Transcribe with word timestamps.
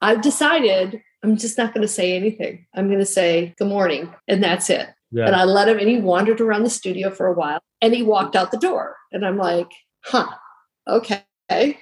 I've 0.00 0.22
decided 0.22 1.02
I'm 1.22 1.36
just 1.36 1.58
not 1.58 1.74
going 1.74 1.82
to 1.82 1.88
say 1.88 2.16
anything. 2.16 2.66
I'm 2.74 2.86
going 2.86 2.98
to 2.98 3.06
say 3.06 3.54
good 3.58 3.68
morning, 3.68 4.12
and 4.26 4.42
that's 4.42 4.70
it. 4.70 4.88
Yeah. 5.10 5.26
And 5.26 5.36
I 5.36 5.44
let 5.44 5.68
him, 5.68 5.78
and 5.78 5.88
he 5.88 5.98
wandered 5.98 6.40
around 6.40 6.62
the 6.62 6.70
studio 6.70 7.10
for 7.10 7.26
a 7.26 7.34
while, 7.34 7.60
and 7.80 7.94
he 7.94 8.02
walked 8.02 8.36
out 8.36 8.50
the 8.50 8.58
door. 8.58 8.96
And 9.12 9.26
I'm 9.26 9.36
like, 9.36 9.70
huh, 10.04 10.28
okay. 10.88 11.24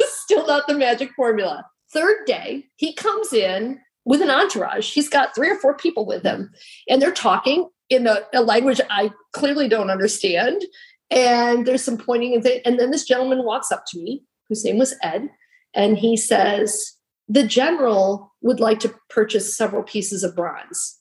Still 0.00 0.46
not 0.46 0.66
the 0.66 0.74
magic 0.74 1.12
formula. 1.14 1.64
Third 1.92 2.24
day, 2.26 2.64
he 2.76 2.92
comes 2.94 3.32
in 3.32 3.80
with 4.04 4.22
an 4.22 4.30
entourage. 4.30 4.92
He's 4.92 5.08
got 5.08 5.34
three 5.34 5.50
or 5.50 5.56
four 5.56 5.76
people 5.76 6.06
with 6.06 6.24
him, 6.24 6.50
and 6.88 7.00
they're 7.00 7.12
talking 7.12 7.68
in 7.88 8.06
a, 8.06 8.20
a 8.34 8.42
language 8.42 8.80
I 8.90 9.12
clearly 9.32 9.68
don't 9.68 9.90
understand. 9.90 10.62
And 11.08 11.66
there's 11.66 11.84
some 11.84 11.98
pointing, 11.98 12.34
and, 12.34 12.42
th- 12.42 12.62
and 12.64 12.80
then 12.80 12.90
this 12.90 13.04
gentleman 13.04 13.44
walks 13.44 13.70
up 13.70 13.84
to 13.88 14.02
me, 14.02 14.24
whose 14.48 14.64
name 14.64 14.78
was 14.78 14.96
Ed, 15.02 15.28
and 15.72 15.96
he 15.98 16.16
says, 16.16 16.95
The 17.28 17.44
general 17.44 18.32
would 18.40 18.60
like 18.60 18.78
to 18.80 18.94
purchase 19.10 19.56
several 19.56 19.82
pieces 19.82 20.22
of 20.22 20.36
bronze. 20.36 21.00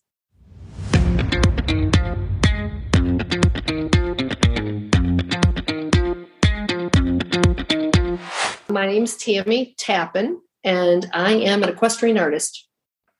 My 8.67 8.87
name's 8.87 9.15
Tammy 9.17 9.75
Tappan, 9.77 10.41
and 10.63 11.07
I 11.13 11.33
am 11.33 11.61
an 11.61 11.69
equestrian 11.69 12.17
artist. 12.17 12.67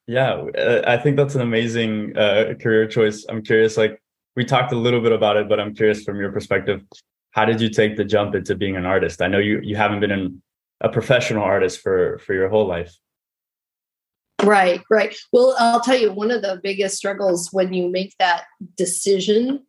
Yeah, 0.08 0.34
uh, 0.58 0.82
I 0.88 0.98
think 0.98 1.16
that's 1.16 1.35
an 1.35 1.41
amazing 1.41 2.18
uh, 2.18 2.55
career 2.60 2.88
choice. 2.88 3.24
I'm 3.30 3.44
curious, 3.44 3.77
like 3.77 4.02
we 4.35 4.46
talked 4.46 4.72
a 4.72 4.77
little 4.77 5.02
bit 5.02 5.12
about 5.12 5.38
it, 5.38 5.48
but 5.48 5.60
I'm 5.60 5.76
curious 5.76 6.04
from 6.04 6.20
your 6.20 6.32
perspective, 6.32 6.82
how 7.32 7.46
did 7.46 7.62
you 7.62 7.70
take 7.70 7.98
the 7.98 8.04
jump 8.04 8.34
into 8.34 8.55
being 8.55 8.76
an 8.76 8.85
artist? 8.88 9.22
I 9.22 9.27
know 9.27 9.38
you 9.38 9.60
you 9.62 9.76
haven't 9.76 9.99
been 9.99 10.12
an, 10.12 10.41
a 10.81 10.89
professional 10.89 11.43
artist 11.43 11.81
for 11.81 12.20
for 12.20 12.34
your 12.34 12.49
whole 12.49 12.67
life. 12.67 12.95
Right, 14.43 14.81
right. 14.91 15.15
Well, 15.31 15.55
I'll 15.57 15.79
tell 15.79 15.98
you, 15.98 16.11
one 16.11 16.29
of 16.29 16.41
the 16.41 16.59
biggest 16.62 16.98
struggles 16.98 17.49
when 17.51 17.73
you 17.73 17.90
make 17.90 18.13
that 18.20 18.43
decision 18.76 19.65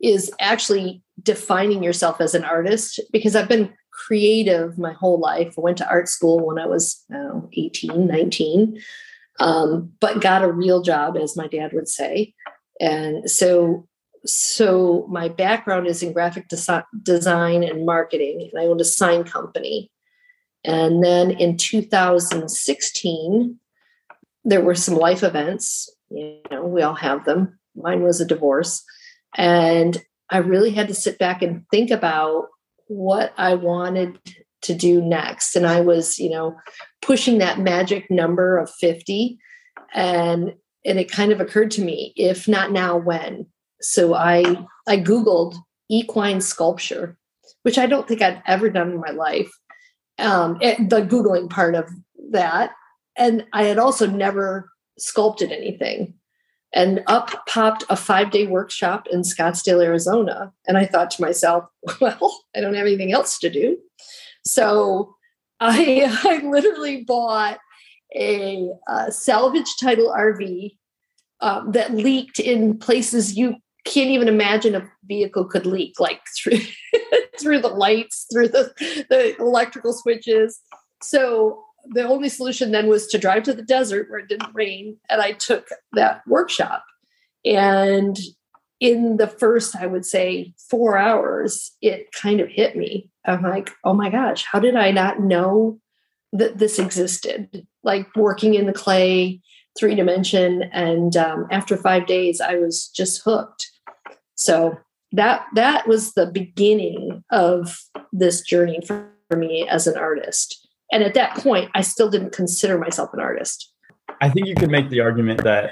is 0.00 0.30
actually 0.38 1.02
defining 1.22 1.82
yourself 1.82 2.20
as 2.20 2.34
an 2.34 2.44
artist 2.44 3.00
because 3.12 3.34
I've 3.34 3.48
been 3.48 3.72
creative 4.06 4.78
my 4.78 4.92
whole 4.92 5.18
life. 5.18 5.54
I 5.56 5.60
went 5.60 5.78
to 5.78 5.88
art 5.88 6.08
school 6.08 6.44
when 6.44 6.58
I 6.58 6.66
was 6.66 7.02
know, 7.08 7.48
18, 7.52 8.06
19 8.06 8.78
um, 9.40 9.92
but 10.00 10.20
got 10.20 10.42
a 10.42 10.52
real 10.52 10.82
job, 10.82 11.16
as 11.16 11.36
my 11.36 11.46
dad 11.48 11.72
would 11.72 11.88
say. 11.88 12.34
And 12.80 13.30
so, 13.30 13.88
so 14.24 15.06
my 15.10 15.28
background 15.28 15.86
is 15.86 16.02
in 16.02 16.12
graphic 16.12 16.48
desi- 16.48 16.84
design 17.02 17.62
and 17.62 17.86
marketing, 17.86 18.50
and 18.52 18.62
I 18.62 18.66
owned 18.66 18.80
a 18.80 18.84
sign 18.84 19.24
company. 19.24 19.90
And 20.64 21.02
then 21.02 21.32
in 21.32 21.56
2016, 21.56 23.58
there 24.44 24.60
were 24.60 24.74
some 24.74 24.96
life 24.96 25.22
events. 25.22 25.90
You 26.10 26.40
know, 26.50 26.64
we 26.64 26.82
all 26.82 26.94
have 26.94 27.24
them. 27.24 27.58
Mine 27.74 28.02
was 28.02 28.20
a 28.20 28.26
divorce. 28.26 28.82
And 29.36 30.02
I 30.30 30.38
really 30.38 30.70
had 30.70 30.88
to 30.88 30.94
sit 30.94 31.18
back 31.18 31.42
and 31.42 31.64
think 31.70 31.90
about 31.90 32.48
what 32.86 33.32
I 33.36 33.54
wanted 33.54 34.18
to 34.62 34.74
do 34.74 35.00
next. 35.00 35.56
And 35.56 35.66
I 35.66 35.80
was, 35.80 36.18
you 36.18 36.30
know, 36.30 36.56
pushing 37.00 37.38
that 37.38 37.58
magic 37.58 38.10
number 38.10 38.58
of 38.58 38.70
50. 38.70 39.38
And 39.94 40.54
and 40.84 40.98
it 40.98 41.12
kind 41.12 41.30
of 41.30 41.40
occurred 41.40 41.70
to 41.72 41.82
me, 41.82 42.12
if 42.16 42.48
not 42.48 42.72
now, 42.72 42.96
when? 42.96 43.46
So 43.80 44.14
I 44.14 44.66
I 44.86 44.96
Googled 44.96 45.56
equine 45.88 46.40
sculpture, 46.40 47.16
which 47.62 47.78
I 47.78 47.86
don't 47.86 48.08
think 48.08 48.22
I'd 48.22 48.42
ever 48.46 48.70
done 48.70 48.92
in 48.92 49.00
my 49.00 49.10
life. 49.10 49.50
Um, 50.22 50.54
the 50.54 51.06
Googling 51.08 51.50
part 51.50 51.74
of 51.74 51.88
that. 52.30 52.72
And 53.16 53.46
I 53.52 53.64
had 53.64 53.78
also 53.78 54.06
never 54.06 54.70
sculpted 54.98 55.52
anything. 55.52 56.14
And 56.74 57.02
up 57.06 57.46
popped 57.46 57.84
a 57.90 57.96
five 57.96 58.30
day 58.30 58.46
workshop 58.46 59.06
in 59.10 59.20
Scottsdale, 59.22 59.84
Arizona. 59.84 60.52
And 60.66 60.78
I 60.78 60.86
thought 60.86 61.10
to 61.12 61.22
myself, 61.22 61.64
well, 62.00 62.44
I 62.56 62.60
don't 62.60 62.74
have 62.74 62.86
anything 62.86 63.12
else 63.12 63.38
to 63.40 63.50
do. 63.50 63.78
So 64.44 65.14
I, 65.60 66.18
I 66.24 66.46
literally 66.46 67.04
bought 67.04 67.58
a, 68.14 68.70
a 68.88 69.12
salvage 69.12 69.76
title 69.80 70.14
RV 70.16 70.76
um, 71.40 71.72
that 71.72 71.92
leaked 71.92 72.38
in 72.38 72.78
places 72.78 73.36
you 73.36 73.56
can't 73.84 74.10
even 74.10 74.28
imagine 74.28 74.74
a 74.74 74.88
vehicle 75.04 75.44
could 75.44 75.66
leak, 75.66 75.98
like 75.98 76.20
through 76.36 76.60
through 77.42 77.60
the 77.60 77.68
lights, 77.68 78.26
through 78.32 78.48
the, 78.48 78.72
the 79.10 79.36
electrical 79.38 79.92
switches. 79.92 80.60
So 81.02 81.64
the 81.86 82.06
only 82.06 82.28
solution 82.28 82.70
then 82.70 82.86
was 82.86 83.06
to 83.08 83.18
drive 83.18 83.42
to 83.44 83.52
the 83.52 83.62
desert 83.62 84.08
where 84.08 84.20
it 84.20 84.28
didn't 84.28 84.54
rain, 84.54 84.96
and 85.10 85.20
I 85.20 85.32
took 85.32 85.68
that 85.92 86.22
workshop. 86.26 86.84
And 87.44 88.18
in 88.78 89.16
the 89.16 89.26
first, 89.26 89.76
I 89.76 89.86
would 89.86 90.04
say, 90.04 90.54
four 90.70 90.96
hours, 90.96 91.72
it 91.80 92.12
kind 92.12 92.40
of 92.40 92.48
hit 92.48 92.76
me. 92.76 93.10
I'm 93.24 93.42
like, 93.42 93.70
oh 93.84 93.94
my 93.94 94.10
gosh, 94.10 94.44
how 94.44 94.58
did 94.58 94.76
I 94.76 94.90
not 94.90 95.20
know 95.20 95.80
that 96.32 96.58
this 96.58 96.78
existed? 96.78 97.66
Like 97.84 98.08
working 98.16 98.54
in 98.54 98.66
the 98.66 98.72
clay, 98.72 99.40
three 99.78 99.94
dimension, 99.94 100.64
and 100.72 101.16
um, 101.16 101.46
after 101.50 101.76
five 101.76 102.06
days, 102.06 102.40
I 102.40 102.56
was 102.56 102.88
just 102.88 103.22
hooked. 103.24 103.70
So 104.34 104.78
that 105.12 105.46
that 105.54 105.86
was 105.86 106.14
the 106.14 106.26
beginning 106.26 107.11
of 107.32 107.76
this 108.12 108.42
journey 108.42 108.80
for, 108.86 109.10
for 109.28 109.36
me 109.36 109.66
as 109.68 109.86
an 109.86 109.96
artist. 109.96 110.68
And 110.92 111.02
at 111.02 111.14
that 111.14 111.36
point, 111.38 111.70
I 111.74 111.80
still 111.80 112.10
didn't 112.10 112.32
consider 112.32 112.78
myself 112.78 113.10
an 113.14 113.20
artist. 113.20 113.72
I 114.20 114.28
think 114.28 114.46
you 114.46 114.54
could 114.54 114.70
make 114.70 114.90
the 114.90 115.00
argument 115.00 115.42
that 115.42 115.70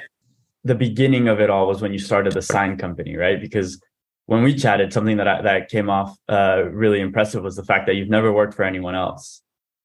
the 0.64 0.74
beginning 0.74 1.28
of 1.28 1.40
it 1.40 1.50
all 1.50 1.66
was 1.66 1.80
when 1.80 1.92
you 1.92 1.98
started 1.98 2.32
the 2.32 2.42
sign 2.42 2.76
company, 2.76 3.16
right? 3.16 3.40
Because 3.40 3.80
when 4.26 4.42
we 4.42 4.54
chatted, 4.54 4.92
something 4.92 5.18
that 5.18 5.28
I, 5.28 5.42
that 5.42 5.68
came 5.68 5.90
off 5.90 6.16
uh, 6.28 6.64
really 6.70 7.00
impressive 7.00 7.42
was 7.42 7.56
the 7.56 7.64
fact 7.64 7.86
that 7.86 7.94
you've 7.94 8.08
never 8.08 8.32
worked 8.32 8.54
for 8.54 8.64
anyone 8.64 8.94
else. 8.94 9.42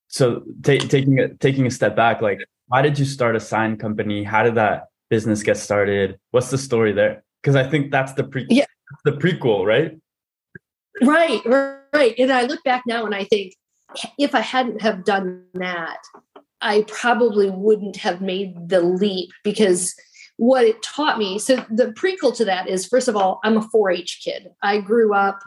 So 0.08 0.44
t- 0.64 0.78
taking 0.80 1.20
a, 1.20 1.34
taking 1.36 1.68
a 1.68 1.72
step 1.72 1.96
back, 1.96 2.22
like 2.22 2.40
why 2.68 2.82
did 2.82 2.98
you 2.98 3.06
start 3.06 3.36
a 3.36 3.40
sign 3.40 3.78
company? 3.78 4.24
How 4.24 4.44
did 4.44 4.56
that 4.56 4.86
business 5.10 5.44
get 5.44 5.58
started? 5.58 6.20
What's 6.32 6.50
the 6.50 6.58
story 6.58 6.94
there? 6.94 7.24
Because 7.42 7.56
I 7.56 7.68
think 7.68 7.92
that's 7.92 8.14
the 8.14 8.24
pre 8.24 8.46
yeah. 8.50 8.66
the 9.04 9.14
prequel, 9.14 9.66
right? 9.66 9.98
Right, 11.02 11.42
right. 11.94 12.16
And 12.18 12.32
I 12.32 12.44
look 12.44 12.64
back 12.64 12.84
now 12.88 13.06
and 13.06 13.16
I 13.16 13.26
think 13.26 13.54
if 14.18 14.34
I 14.36 14.42
hadn't 14.42 14.82
have 14.82 15.04
done 15.04 15.44
that, 15.56 16.00
I 16.62 16.84
probably 16.88 17.50
wouldn't 17.50 17.98
have 17.98 18.22
made 18.22 18.70
the 18.70 18.82
leap 18.82 19.30
because 19.44 19.96
what 20.38 20.66
it 20.66 20.82
taught 20.84 21.18
me 21.18 21.40
so 21.40 21.56
the 21.70 21.94
prequel 21.94 22.36
to 22.36 22.44
that 22.44 22.68
is 22.68 22.86
first 22.86 23.08
of 23.08 23.16
all 23.16 23.40
i'm 23.44 23.58
a 23.58 23.68
4-h 23.74 24.22
kid 24.24 24.50
i 24.62 24.80
grew 24.80 25.14
up 25.14 25.40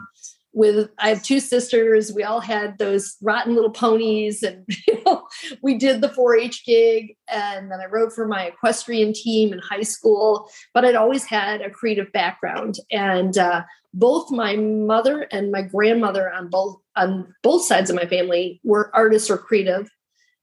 with 0.51 0.89
i 0.97 1.09
have 1.09 1.21
two 1.21 1.39
sisters 1.39 2.11
we 2.11 2.23
all 2.23 2.39
had 2.39 2.77
those 2.79 3.15
rotten 3.21 3.53
little 3.53 3.69
ponies 3.69 4.41
and 4.41 4.65
you 4.87 4.99
know, 5.05 5.27
we 5.61 5.77
did 5.77 6.01
the 6.01 6.09
4-h 6.09 6.65
gig 6.65 7.15
and 7.27 7.71
then 7.71 7.79
i 7.79 7.85
rode 7.85 8.11
for 8.11 8.27
my 8.27 8.45
equestrian 8.45 9.13
team 9.13 9.53
in 9.53 9.59
high 9.59 9.83
school 9.83 10.49
but 10.73 10.83
i'd 10.83 10.95
always 10.95 11.23
had 11.23 11.61
a 11.61 11.69
creative 11.69 12.11
background 12.11 12.79
and 12.89 13.37
uh, 13.37 13.61
both 13.93 14.31
my 14.31 14.55
mother 14.55 15.27
and 15.31 15.51
my 15.51 15.61
grandmother 15.61 16.31
on 16.31 16.49
both 16.49 16.77
on 16.95 17.33
both 17.43 17.63
sides 17.63 17.89
of 17.89 17.95
my 17.95 18.05
family 18.05 18.59
were 18.63 18.91
artists 18.93 19.29
or 19.29 19.37
creative 19.37 19.89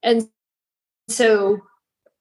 and 0.03 0.29
so 1.09 1.61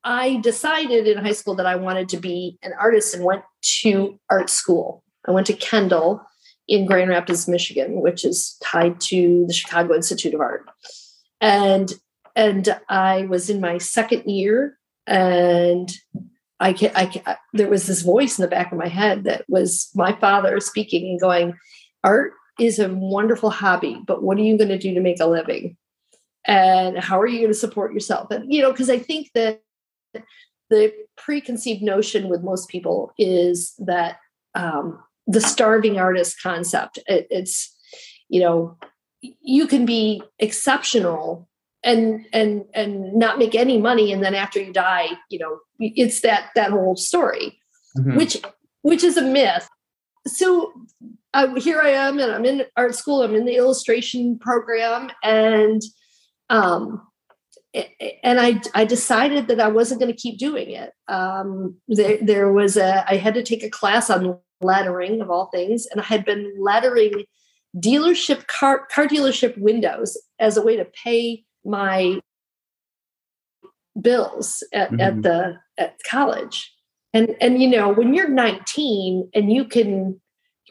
I 0.03 0.37
decided 0.37 1.07
in 1.07 1.17
high 1.17 1.31
school 1.31 1.55
that 1.55 1.65
I 1.65 1.75
wanted 1.75 2.09
to 2.09 2.17
be 2.17 2.59
an 2.61 2.73
artist 2.79 3.15
and 3.15 3.23
went 3.23 3.41
to 3.81 4.19
art 4.29 4.51
school. 4.51 5.03
I 5.27 5.31
went 5.31 5.47
to 5.47 5.53
Kendall 5.53 6.21
in 6.67 6.85
Grand 6.85 7.09
Rapids, 7.09 7.47
Michigan, 7.47 8.01
which 8.01 8.23
is 8.23 8.55
tied 8.63 9.01
to 9.01 9.45
the 9.47 9.53
Chicago 9.53 9.95
Institute 9.95 10.35
of 10.35 10.41
Art. 10.41 10.65
And 11.41 11.91
and 12.35 12.77
I 12.89 13.25
was 13.25 13.49
in 13.49 13.61
my 13.61 13.77
second 13.77 14.29
year 14.29 14.78
and 15.07 15.91
I, 16.66 16.73
can, 16.73 16.91
I, 16.96 17.06
can, 17.06 17.23
there 17.53 17.70
was 17.70 17.88
this 17.88 18.02
voice 18.02 18.38
in 18.38 18.44
the 18.44 18.50
back 18.50 18.72
of 18.72 18.78
my 18.78 18.88
head 18.88 19.23
that 19.26 19.46
was 19.47 19.90
my 19.94 20.14
father 20.14 20.59
speaking 20.59 21.09
and 21.09 21.20
going, 21.20 21.58
art 22.03 22.34
is 22.59 22.79
a 22.79 22.90
wonderful 22.90 23.50
hobby, 23.50 24.02
but 24.06 24.23
what 24.23 24.38
are 24.38 24.41
you 24.41 24.58
going 24.58 24.70
to 24.70 24.78
do 24.78 24.94
to 24.94 25.02
make 25.02 25.20
a 25.20 25.28
living? 25.28 25.78
And 26.46 26.97
how 26.97 27.20
are 27.20 27.28
you 27.28 27.40
going 27.40 27.52
to 27.52 27.58
support 27.58 27.94
yourself? 27.94 28.32
And, 28.32 28.52
you 28.52 28.62
know, 28.62 28.72
because 28.72 28.90
I 28.90 29.00
think 29.00 29.29
that 29.35 29.62
the 30.70 30.94
preconceived 31.17 31.82
notion 31.82 32.29
with 32.29 32.41
most 32.41 32.70
people 32.70 33.14
is 33.17 33.76
that 33.79 34.17
um, 34.56 35.03
the 35.28 35.41
starving 35.41 36.00
artist 36.00 36.41
concept. 36.41 37.00
It, 37.08 37.28
it's 37.29 37.76
you 38.29 38.41
know 38.41 38.78
you 39.22 39.67
can 39.67 39.85
be 39.85 40.22
exceptional 40.40 41.47
and 41.85 42.26
and 42.34 42.66
and 42.73 43.14
not 43.14 43.40
make 43.40 43.55
any 43.55 43.79
money, 43.79 44.11
and 44.11 44.22
then 44.22 44.35
after 44.35 44.59
you 44.59 44.73
die, 44.73 45.09
you 45.29 45.40
know 45.40 45.59
it's 45.79 46.22
that 46.22 46.49
that 46.55 46.72
whole 46.72 46.97
story, 46.97 47.58
mm-hmm. 47.97 48.17
which 48.17 48.41
which 48.82 49.03
is 49.03 49.16
a 49.16 49.22
myth. 49.22 49.67
So 50.28 50.73
uh, 51.34 51.55
here 51.55 51.82
I 51.82 51.90
am, 51.90 52.20
and 52.20 52.32
I'm 52.32 52.46
in 52.46 52.66
art 52.76 52.96
school. 52.96 53.22
I'm 53.22 53.35
in 53.35 53.46
the 53.46 53.55
illustration 53.55 54.37
program, 54.40 55.11
and 55.23 55.82
um, 56.49 57.02
and 58.23 58.40
I, 58.40 58.61
I 58.73 58.85
decided 58.85 59.47
that 59.47 59.59
I 59.59 59.67
wasn't 59.67 59.99
going 59.99 60.11
to 60.11 60.17
keep 60.17 60.40
doing 60.40 60.70
it. 60.72 60.91
Um, 61.08 61.76
there, 61.88 62.17
there 62.22 62.52
was 62.52 62.78
a, 62.78 63.03
I 63.09 63.17
had 63.17 63.34
to 63.34 63.43
take 63.43 63.64
a 63.64 63.70
class 63.70 64.09
on 64.09 64.38
lettering 64.61 65.22
of 65.22 65.29
all 65.29 65.47
things, 65.47 65.85
and 65.88 65.99
I 65.99 66.05
had 66.05 66.26
been 66.26 66.53
lettering 66.59 67.26
dealership 67.78 68.47
car, 68.47 68.88
car 68.88 69.08
dealership 69.08 69.58
windows 69.58 70.17
as 70.40 70.55
a 70.55 70.61
way 70.61 70.78
to 70.78 70.85
pay 70.85 71.43
my 71.66 72.20
bills 74.00 74.64
at, 74.73 74.91
mm-hmm. 74.91 75.02
at 75.02 75.22
the 75.22 75.58
at 75.78 75.96
college. 76.09 76.72
And 77.14 77.35
and 77.41 77.62
you 77.62 77.70
know, 77.70 77.91
when 77.91 78.14
you're 78.14 78.29
19 78.29 79.29
and 79.34 79.52
you 79.52 79.66
can 79.66 80.20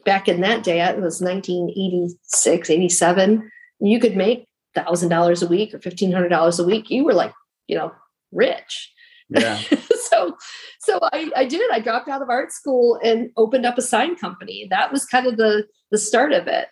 back 0.04 0.28
in 0.28 0.40
that 0.42 0.62
day, 0.62 0.80
it 0.82 1.00
was 1.00 1.22
1986, 1.22 2.70
87, 2.70 3.50
you 3.80 3.98
could 3.98 4.16
make 4.16 4.46
thousand 4.74 5.08
dollars 5.08 5.42
a 5.42 5.46
week 5.46 5.72
or 5.72 5.78
fifteen 5.78 6.12
hundred 6.12 6.28
dollars 6.28 6.58
a 6.58 6.64
week, 6.64 6.90
you 6.90 7.04
were 7.04 7.14
like, 7.14 7.32
you 7.66 7.76
know, 7.76 7.92
rich. 8.32 8.92
Yeah. 9.30 9.56
so 10.10 10.36
so 10.80 10.98
I, 11.02 11.30
I 11.34 11.44
did. 11.44 11.70
I 11.70 11.80
dropped 11.80 12.08
out 12.08 12.22
of 12.22 12.28
art 12.28 12.52
school 12.52 12.98
and 13.02 13.30
opened 13.36 13.66
up 13.66 13.78
a 13.78 13.82
sign 13.82 14.16
company. 14.16 14.66
That 14.70 14.92
was 14.92 15.06
kind 15.06 15.26
of 15.26 15.36
the 15.36 15.66
the 15.90 15.98
start 15.98 16.32
of 16.32 16.46
it. 16.46 16.68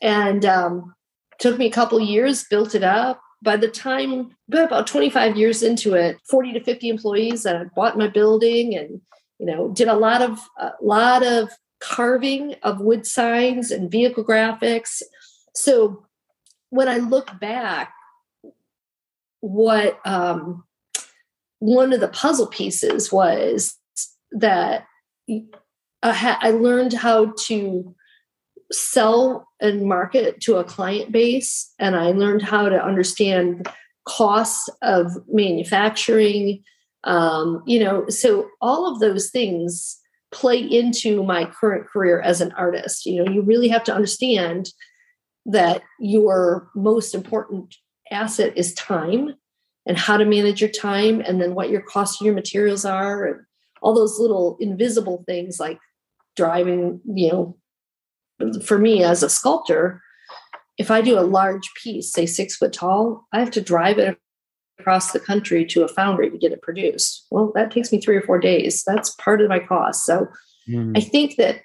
And 0.00 0.44
um, 0.44 0.94
took 1.40 1.58
me 1.58 1.66
a 1.66 1.72
couple 1.72 1.98
years, 1.98 2.44
built 2.48 2.74
it 2.74 2.84
up. 2.84 3.20
By 3.42 3.56
the 3.56 3.68
time 3.68 4.36
about 4.52 4.86
25 4.86 5.36
years 5.36 5.62
into 5.62 5.94
it, 5.94 6.18
40 6.28 6.54
to 6.54 6.60
50 6.64 6.88
employees, 6.88 7.46
and 7.46 7.58
I 7.58 7.64
bought 7.64 7.98
my 7.98 8.08
building 8.08 8.74
and 8.74 9.00
you 9.38 9.46
know 9.46 9.68
did 9.68 9.88
a 9.88 9.94
lot 9.94 10.22
of 10.22 10.38
a 10.58 10.72
lot 10.82 11.24
of 11.24 11.50
carving 11.80 12.54
of 12.62 12.80
wood 12.80 13.06
signs 13.06 13.70
and 13.70 13.90
vehicle 13.90 14.24
graphics. 14.24 15.02
So 15.54 16.04
when 16.70 16.88
I 16.88 16.98
look 16.98 17.38
back, 17.40 17.92
what 19.40 20.00
um, 20.04 20.64
one 21.60 21.92
of 21.92 22.00
the 22.00 22.08
puzzle 22.08 22.46
pieces 22.46 23.12
was 23.12 23.76
that 24.32 24.86
I, 25.28 26.12
ha- 26.12 26.38
I 26.40 26.50
learned 26.50 26.92
how 26.92 27.32
to 27.46 27.94
sell 28.72 29.48
and 29.60 29.82
market 29.86 30.40
to 30.42 30.56
a 30.56 30.64
client 30.64 31.12
base, 31.12 31.72
and 31.78 31.96
I 31.96 32.10
learned 32.10 32.42
how 32.42 32.68
to 32.68 32.82
understand 32.82 33.68
costs 34.06 34.68
of 34.82 35.12
manufacturing. 35.28 36.62
Um, 37.04 37.62
you 37.66 37.80
know, 37.80 38.08
so 38.08 38.48
all 38.60 38.90
of 38.90 39.00
those 39.00 39.30
things 39.30 39.98
play 40.30 40.58
into 40.58 41.22
my 41.22 41.46
current 41.46 41.86
career 41.86 42.20
as 42.20 42.40
an 42.40 42.52
artist. 42.52 43.06
You 43.06 43.24
know, 43.24 43.32
you 43.32 43.42
really 43.42 43.68
have 43.68 43.84
to 43.84 43.94
understand 43.94 44.70
that 45.46 45.82
your 45.98 46.70
most 46.74 47.14
important 47.14 47.74
asset 48.10 48.52
is 48.56 48.74
time 48.74 49.34
and 49.86 49.96
how 49.96 50.18
to 50.18 50.24
manage 50.24 50.60
your 50.60 50.70
time 50.70 51.20
and 51.20 51.40
then 51.40 51.54
what 51.54 51.70
your 51.70 51.80
cost 51.80 52.20
of 52.20 52.26
your 52.26 52.34
materials 52.34 52.84
are 52.84 53.24
and 53.24 53.40
all 53.80 53.94
those 53.94 54.18
little 54.18 54.56
invisible 54.60 55.24
things 55.26 55.58
like 55.58 55.78
driving 56.36 57.00
you 57.06 57.32
know 57.32 57.56
for 58.64 58.78
me 58.78 59.02
as 59.02 59.22
a 59.22 59.30
sculptor 59.30 60.02
if 60.78 60.90
i 60.90 61.00
do 61.00 61.18
a 61.18 61.20
large 61.20 61.70
piece 61.82 62.12
say 62.12 62.26
six 62.26 62.56
foot 62.56 62.72
tall 62.72 63.26
i 63.32 63.40
have 63.40 63.50
to 63.50 63.60
drive 63.60 63.98
it 63.98 64.18
across 64.78 65.12
the 65.12 65.20
country 65.20 65.64
to 65.64 65.82
a 65.82 65.88
foundry 65.88 66.30
to 66.30 66.38
get 66.38 66.52
it 66.52 66.62
produced 66.62 67.26
well 67.30 67.52
that 67.54 67.70
takes 67.70 67.92
me 67.92 68.00
three 68.00 68.16
or 68.16 68.22
four 68.22 68.38
days 68.38 68.84
that's 68.86 69.14
part 69.16 69.40
of 69.40 69.48
my 69.48 69.58
cost 69.58 70.04
so 70.04 70.26
mm. 70.68 70.96
i 70.96 71.00
think 71.00 71.36
that 71.36 71.60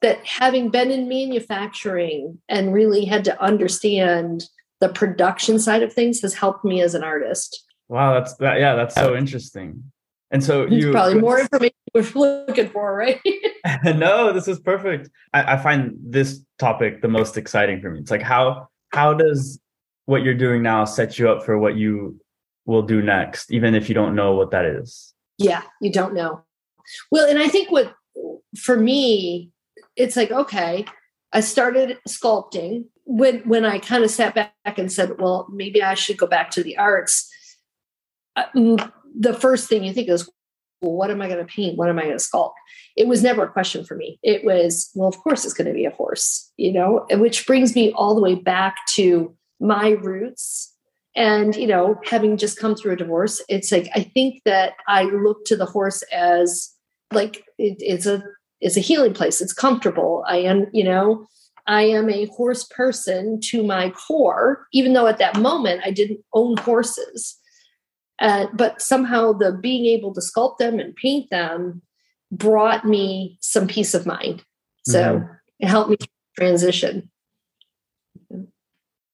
that 0.00 0.24
having 0.24 0.70
been 0.70 0.90
in 0.90 1.08
manufacturing 1.08 2.38
and 2.48 2.72
really 2.72 3.04
had 3.04 3.24
to 3.24 3.42
understand 3.42 4.44
the 4.80 4.88
production 4.88 5.58
side 5.58 5.82
of 5.82 5.92
things 5.92 6.20
has 6.20 6.34
helped 6.34 6.64
me 6.64 6.80
as 6.80 6.94
an 6.94 7.02
artist. 7.02 7.64
Wow, 7.88 8.14
that's 8.14 8.34
that. 8.36 8.60
Yeah, 8.60 8.74
that's 8.74 8.94
so 8.94 9.16
interesting. 9.16 9.90
And 10.30 10.44
so 10.44 10.66
you 10.66 10.92
probably 10.92 11.20
more 11.20 11.40
information 11.40 11.74
we're 11.94 12.02
looking 12.46 12.68
for, 12.68 12.94
right? 12.94 13.20
no, 13.84 14.32
this 14.32 14.48
is 14.48 14.60
perfect. 14.60 15.10
I, 15.32 15.54
I 15.54 15.56
find 15.56 15.96
this 16.00 16.44
topic 16.58 17.02
the 17.02 17.08
most 17.08 17.36
exciting 17.36 17.80
for 17.80 17.90
me. 17.90 18.00
It's 18.00 18.10
like 18.10 18.22
how 18.22 18.68
how 18.90 19.14
does 19.14 19.60
what 20.06 20.22
you're 20.22 20.34
doing 20.34 20.62
now 20.62 20.84
set 20.84 21.18
you 21.18 21.28
up 21.30 21.44
for 21.44 21.58
what 21.58 21.76
you 21.76 22.20
will 22.66 22.82
do 22.82 23.02
next, 23.02 23.50
even 23.50 23.74
if 23.74 23.88
you 23.88 23.94
don't 23.94 24.14
know 24.14 24.34
what 24.34 24.50
that 24.50 24.64
is? 24.64 25.14
Yeah, 25.38 25.62
you 25.80 25.92
don't 25.92 26.14
know. 26.14 26.44
Well, 27.10 27.28
and 27.28 27.38
I 27.38 27.48
think 27.48 27.70
what 27.70 27.94
for 28.56 28.76
me 28.76 29.50
it's 29.96 30.16
like 30.16 30.30
okay 30.30 30.84
i 31.32 31.40
started 31.40 31.98
sculpting 32.08 32.84
when 33.04 33.40
when 33.40 33.64
i 33.64 33.78
kind 33.78 34.04
of 34.04 34.10
sat 34.10 34.34
back 34.34 34.52
and 34.76 34.90
said 34.90 35.18
well 35.18 35.46
maybe 35.52 35.82
i 35.82 35.94
should 35.94 36.16
go 36.16 36.26
back 36.26 36.50
to 36.50 36.62
the 36.62 36.76
arts 36.76 37.30
uh, 38.36 38.44
the 39.18 39.34
first 39.34 39.68
thing 39.68 39.84
you 39.84 39.92
think 39.92 40.08
is 40.08 40.30
well 40.80 40.92
what 40.92 41.10
am 41.10 41.20
i 41.20 41.28
going 41.28 41.44
to 41.44 41.52
paint 41.52 41.76
what 41.76 41.88
am 41.88 41.98
i 41.98 42.02
going 42.02 42.16
to 42.16 42.24
sculpt 42.24 42.52
it 42.96 43.06
was 43.06 43.22
never 43.22 43.44
a 43.44 43.52
question 43.52 43.84
for 43.84 43.96
me 43.96 44.18
it 44.22 44.44
was 44.44 44.90
well 44.94 45.08
of 45.08 45.18
course 45.18 45.44
it's 45.44 45.54
going 45.54 45.66
to 45.66 45.74
be 45.74 45.84
a 45.84 45.90
horse 45.90 46.50
you 46.56 46.72
know 46.72 47.06
which 47.12 47.46
brings 47.46 47.74
me 47.74 47.92
all 47.92 48.14
the 48.14 48.22
way 48.22 48.34
back 48.34 48.76
to 48.88 49.34
my 49.60 49.90
roots 49.90 50.74
and 51.16 51.56
you 51.56 51.66
know 51.66 51.96
having 52.04 52.36
just 52.36 52.58
come 52.58 52.74
through 52.74 52.92
a 52.92 52.96
divorce 52.96 53.42
it's 53.48 53.72
like 53.72 53.88
i 53.94 54.02
think 54.02 54.40
that 54.44 54.74
i 54.86 55.02
look 55.02 55.44
to 55.44 55.56
the 55.56 55.66
horse 55.66 56.02
as 56.12 56.72
like 57.12 57.44
it, 57.58 57.76
it's 57.80 58.06
a 58.06 58.22
is 58.60 58.76
a 58.76 58.80
healing 58.80 59.14
place. 59.14 59.40
It's 59.40 59.52
comfortable. 59.52 60.24
I 60.26 60.38
am, 60.38 60.66
you 60.72 60.84
know, 60.84 61.26
I 61.66 61.82
am 61.82 62.08
a 62.08 62.26
horse 62.26 62.64
person 62.64 63.40
to 63.44 63.62
my 63.62 63.90
core, 63.90 64.66
even 64.72 64.94
though 64.94 65.06
at 65.06 65.18
that 65.18 65.38
moment 65.38 65.82
I 65.84 65.90
didn't 65.90 66.20
own 66.32 66.56
horses. 66.58 67.37
Uh, 68.20 68.46
but 68.52 68.82
somehow 68.82 69.32
the 69.32 69.52
being 69.52 69.86
able 69.86 70.12
to 70.12 70.20
sculpt 70.20 70.58
them 70.58 70.78
and 70.78 70.94
paint 70.96 71.30
them 71.30 71.82
brought 72.32 72.84
me 72.84 73.38
some 73.40 73.66
peace 73.66 73.94
of 73.94 74.06
mind. 74.06 74.44
So 74.84 75.20
mm-hmm. 75.20 75.32
it 75.60 75.68
helped 75.68 75.90
me 75.90 75.96
transition. 76.36 77.10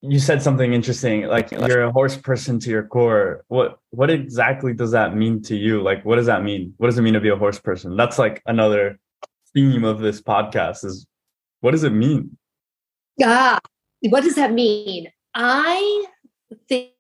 You 0.01 0.19
said 0.19 0.43
something 0.43 0.75
interesting, 0.75 1.23
like 1.23 1.51
you're 1.51 1.83
a 1.83 1.93
horse 1.93 2.17
person 2.17 2.59
to 2.61 2.71
your 2.71 2.83
core. 2.83 3.45
What 3.49 3.79
what 3.91 4.11
exactly 4.11 4.75
does 4.75 4.91
that 4.91 5.17
mean 5.17 5.41
to 5.43 5.57
you? 5.57 5.83
Like, 5.83 6.05
what 6.05 6.17
does 6.17 6.27
that 6.27 6.45
mean? 6.45 6.75
What 6.77 6.89
does 6.89 6.99
it 6.99 7.03
mean 7.03 7.15
to 7.15 7.21
be 7.21 7.31
a 7.31 7.37
horse 7.37 7.59
person? 7.59 7.97
That's 7.97 8.19
like 8.19 8.43
another 8.45 8.99
theme 9.55 9.85
of 9.85 10.01
this 10.01 10.21
podcast 10.21 10.85
is 10.85 11.07
what 11.61 11.71
does 11.71 11.85
it 11.85 11.93
mean? 11.93 12.37
Ah, 13.23 13.61
what 14.03 14.25
does 14.25 14.35
that 14.35 14.53
mean? 14.53 15.11
I 15.35 16.05
think 16.69 16.91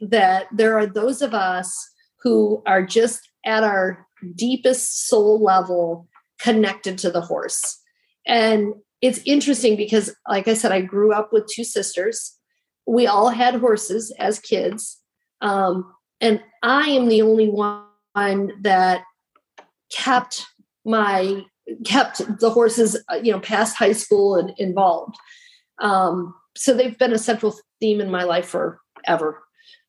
that 0.00 0.46
there 0.52 0.78
are 0.78 0.86
those 0.86 1.22
of 1.22 1.34
us 1.34 1.90
who 2.22 2.62
are 2.66 2.84
just 2.84 3.20
at 3.44 3.62
our 3.62 4.06
deepest 4.34 5.08
soul 5.08 5.42
level 5.42 6.08
connected 6.40 6.98
to 6.98 7.10
the 7.10 7.20
horse. 7.20 7.78
And 8.26 8.74
it's 9.00 9.20
interesting 9.26 9.76
because, 9.76 10.14
like 10.28 10.48
I 10.48 10.54
said, 10.54 10.72
I 10.72 10.80
grew 10.80 11.12
up 11.12 11.32
with 11.32 11.48
two 11.48 11.64
sisters. 11.64 12.38
We 12.86 13.06
all 13.06 13.28
had 13.28 13.56
horses 13.56 14.14
as 14.18 14.38
kids. 14.38 14.98
Um, 15.40 15.92
and 16.20 16.40
I 16.62 16.88
am 16.90 17.08
the 17.08 17.22
only 17.22 17.48
one 17.48 18.52
that 18.62 19.02
kept 19.92 20.46
my 20.84 21.42
kept 21.84 22.22
the 22.40 22.50
horses, 22.50 22.96
uh, 23.12 23.16
you 23.22 23.32
know, 23.32 23.40
past 23.40 23.76
high 23.76 23.92
school 23.92 24.36
and 24.36 24.52
involved. 24.58 25.16
Um, 25.80 26.34
so 26.56 26.74
they've 26.74 26.98
been 26.98 27.12
a 27.12 27.18
central 27.18 27.56
theme 27.80 28.00
in 28.00 28.10
my 28.10 28.24
life 28.24 28.48
forever. 29.04 29.42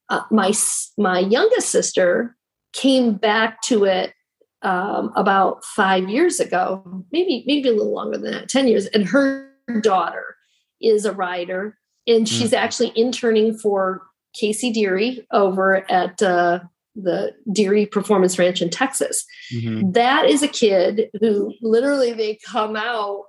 Uh, 0.10 0.22
my 0.32 0.54
my 0.98 1.20
youngest 1.20 1.70
sister 1.70 2.36
came 2.74 3.14
back 3.14 3.62
to 3.64 3.86
it 3.86 4.14
um, 4.62 5.12
about 5.16 5.64
five 5.64 6.10
years 6.10 6.40
ago, 6.40 7.06
maybe 7.12 7.44
maybe 7.48 7.70
a 7.70 7.74
little 7.74 7.94
longer 7.94 8.18
than 8.18 8.32
that, 8.32 8.50
ten 8.50 8.68
years. 8.68 8.86
And 8.88 9.06
her 9.08 9.50
daughter 9.82 10.36
is 10.82 11.06
a 11.06 11.14
rider, 11.14 11.78
and 12.08 12.28
she's 12.28 12.52
mm. 12.52 12.58
actually 12.58 12.92
interning 12.96 13.58
for 13.58 14.04
Casey 14.34 14.72
Deary 14.72 15.26
over 15.32 15.90
at 15.90 16.22
uh, 16.22 16.60
the 16.96 17.32
Deary 17.52 17.86
Performance 17.86 18.38
Ranch 18.38 18.62
in 18.62 18.70
Texas. 18.70 19.26
Mm-hmm. 19.54 19.92
That 19.92 20.26
is 20.26 20.44
a 20.44 20.48
kid 20.48 21.10
who 21.20 21.54
literally 21.62 22.14
they 22.14 22.38
come 22.46 22.76
out 22.76 23.24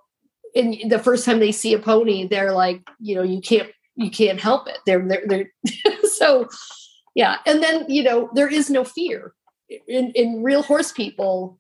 and 0.55 0.76
the 0.88 0.99
first 0.99 1.25
time 1.25 1.41
they 1.41 1.53
see 1.53 1.75
a 1.75 1.79
pony, 1.79 2.26
they're 2.29 2.53
like, 2.53 2.83
you 3.00 3.14
know, 3.14 3.23
you 3.23 3.41
can't 3.41 3.71
you 3.96 4.10
can't 4.10 4.40
help 4.40 4.68
it. 4.68 4.78
They're 4.86 5.06
they're, 5.06 5.24
they're 5.26 5.50
so 6.04 6.48
yeah. 7.14 7.38
And 7.46 7.62
then 7.62 7.86
you 7.88 8.02
know 8.02 8.30
there 8.34 8.48
is 8.48 8.70
no 8.70 8.84
fear 8.84 9.32
in 9.88 10.10
in 10.12 10.42
real 10.42 10.62
horse 10.62 10.92
people. 10.92 11.58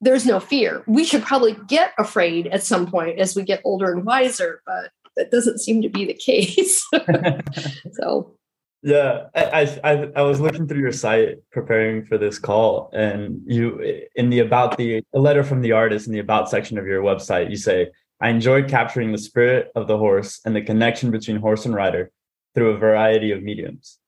There's 0.00 0.26
no 0.26 0.40
fear. 0.40 0.82
We 0.86 1.04
should 1.04 1.22
probably 1.22 1.56
get 1.66 1.92
afraid 1.98 2.48
at 2.48 2.62
some 2.62 2.86
point 2.86 3.18
as 3.18 3.34
we 3.34 3.42
get 3.42 3.62
older 3.64 3.90
and 3.92 4.04
wiser, 4.04 4.60
but 4.66 4.90
that 5.16 5.30
doesn't 5.30 5.60
seem 5.60 5.80
to 5.82 5.88
be 5.88 6.04
the 6.04 6.14
case. 6.30 6.86
so 7.92 8.36
yeah, 8.82 9.28
I, 9.34 9.80
I 9.82 10.10
I 10.14 10.22
was 10.22 10.40
looking 10.40 10.68
through 10.68 10.80
your 10.80 10.92
site 10.92 11.38
preparing 11.52 12.04
for 12.04 12.18
this 12.18 12.38
call, 12.38 12.90
and 12.92 13.40
you 13.46 13.80
in 14.14 14.28
the 14.28 14.40
about 14.40 14.76
the 14.76 15.02
a 15.14 15.18
letter 15.18 15.42
from 15.42 15.62
the 15.62 15.72
artist 15.72 16.06
in 16.06 16.12
the 16.12 16.18
about 16.18 16.50
section 16.50 16.76
of 16.76 16.86
your 16.86 17.02
website, 17.02 17.48
you 17.48 17.56
say, 17.56 17.90
"I 18.24 18.30
enjoyed 18.30 18.68
capturing 18.68 19.12
the 19.12 19.18
spirit 19.18 19.70
of 19.74 19.86
the 19.86 19.98
horse 19.98 20.40
and 20.44 20.56
the 20.56 20.62
connection 20.62 21.10
between 21.10 21.36
horse 21.36 21.64
and 21.66 21.74
rider 21.74 22.10
through 22.54 22.70
a 22.70 22.78
variety 22.78 23.30
of 23.30 23.42
mediums." 23.42 23.98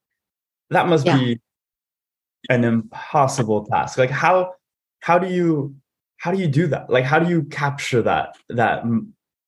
that 0.70 0.88
must 0.88 1.06
yeah. 1.06 1.18
be 1.18 1.40
an 2.49 2.64
impossible 2.64 3.64
task. 3.66 3.99
Like 3.99 4.11
how 4.11 4.54
how 5.00 5.18
do 5.18 5.28
you 5.28 5.75
how 6.18 6.32
do 6.32 6.38
you 6.38 6.49
do 6.49 6.66
that? 6.68 6.90
Like 6.90 7.04
how 7.04 7.18
do 7.18 7.28
you 7.28 7.44
capture 7.44 8.02
that 8.02 8.37
that 8.49 8.85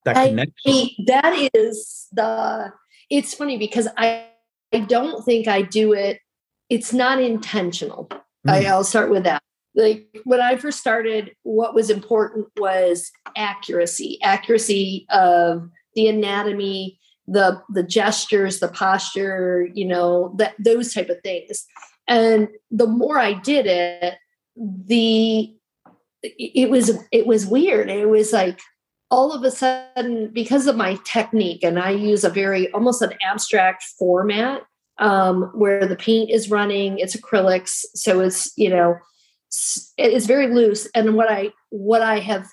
that 0.04 0.16
I, 0.16 0.28
connection? 0.28 0.90
that 1.06 1.50
is 1.54 2.08
the 2.12 2.72
it's 3.10 3.34
funny 3.34 3.56
because 3.56 3.88
I 3.96 4.26
I 4.72 4.80
don't 4.80 5.24
think 5.24 5.48
I 5.48 5.62
do 5.62 5.92
it. 5.92 6.20
It's 6.68 6.92
not 6.92 7.20
intentional. 7.20 8.08
Mm. 8.46 8.50
I, 8.50 8.64
I'll 8.66 8.84
start 8.84 9.10
with 9.10 9.24
that. 9.24 9.42
Like 9.78 10.08
when 10.24 10.40
I 10.40 10.56
first 10.56 10.80
started, 10.80 11.32
what 11.44 11.74
was 11.74 11.88
important 11.88 12.48
was 12.58 13.10
accuracy, 13.36 14.18
accuracy 14.22 15.06
of 15.08 15.70
the 15.94 16.08
anatomy, 16.08 16.98
the 17.28 17.62
the 17.70 17.84
gestures, 17.84 18.58
the 18.58 18.68
posture, 18.68 19.68
you 19.72 19.86
know, 19.86 20.34
that 20.36 20.54
those 20.58 20.92
type 20.92 21.08
of 21.08 21.20
things. 21.22 21.64
And 22.08 22.48
the 22.72 22.88
more 22.88 23.18
I 23.18 23.34
did 23.34 23.66
it, 23.66 24.14
the 24.56 25.54
it 26.22 26.70
was 26.70 26.90
it 27.12 27.26
was 27.26 27.46
weird. 27.46 27.88
It 27.88 28.08
was 28.08 28.32
like 28.32 28.58
all 29.10 29.32
of 29.32 29.44
a 29.44 29.50
sudden 29.50 30.28
because 30.32 30.66
of 30.66 30.76
my 30.76 30.98
technique 31.04 31.64
and 31.64 31.78
i 31.78 31.90
use 31.90 32.24
a 32.24 32.28
very 32.28 32.70
almost 32.72 33.00
an 33.02 33.12
abstract 33.22 33.82
format 33.98 34.62
um, 34.98 35.50
where 35.54 35.86
the 35.86 35.96
paint 35.96 36.30
is 36.30 36.50
running 36.50 36.98
it's 36.98 37.16
acrylics 37.16 37.84
so 37.94 38.20
it's 38.20 38.52
you 38.56 38.68
know 38.68 38.96
it's 39.96 40.26
very 40.26 40.48
loose 40.48 40.88
and 40.94 41.14
what 41.14 41.30
i 41.30 41.50
what 41.70 42.02
i 42.02 42.18
have 42.18 42.46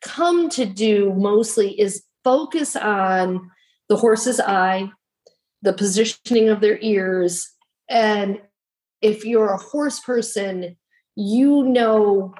come 0.00 0.48
to 0.48 0.64
do 0.64 1.12
mostly 1.14 1.78
is 1.80 2.04
focus 2.22 2.76
on 2.76 3.50
the 3.88 3.96
horse's 3.96 4.38
eye 4.40 4.88
the 5.62 5.72
positioning 5.72 6.48
of 6.48 6.60
their 6.60 6.78
ears 6.80 7.50
and 7.90 8.40
if 9.02 9.24
you're 9.24 9.52
a 9.52 9.58
horse 9.58 9.98
person 10.00 10.76
you 11.16 11.64
know 11.64 12.32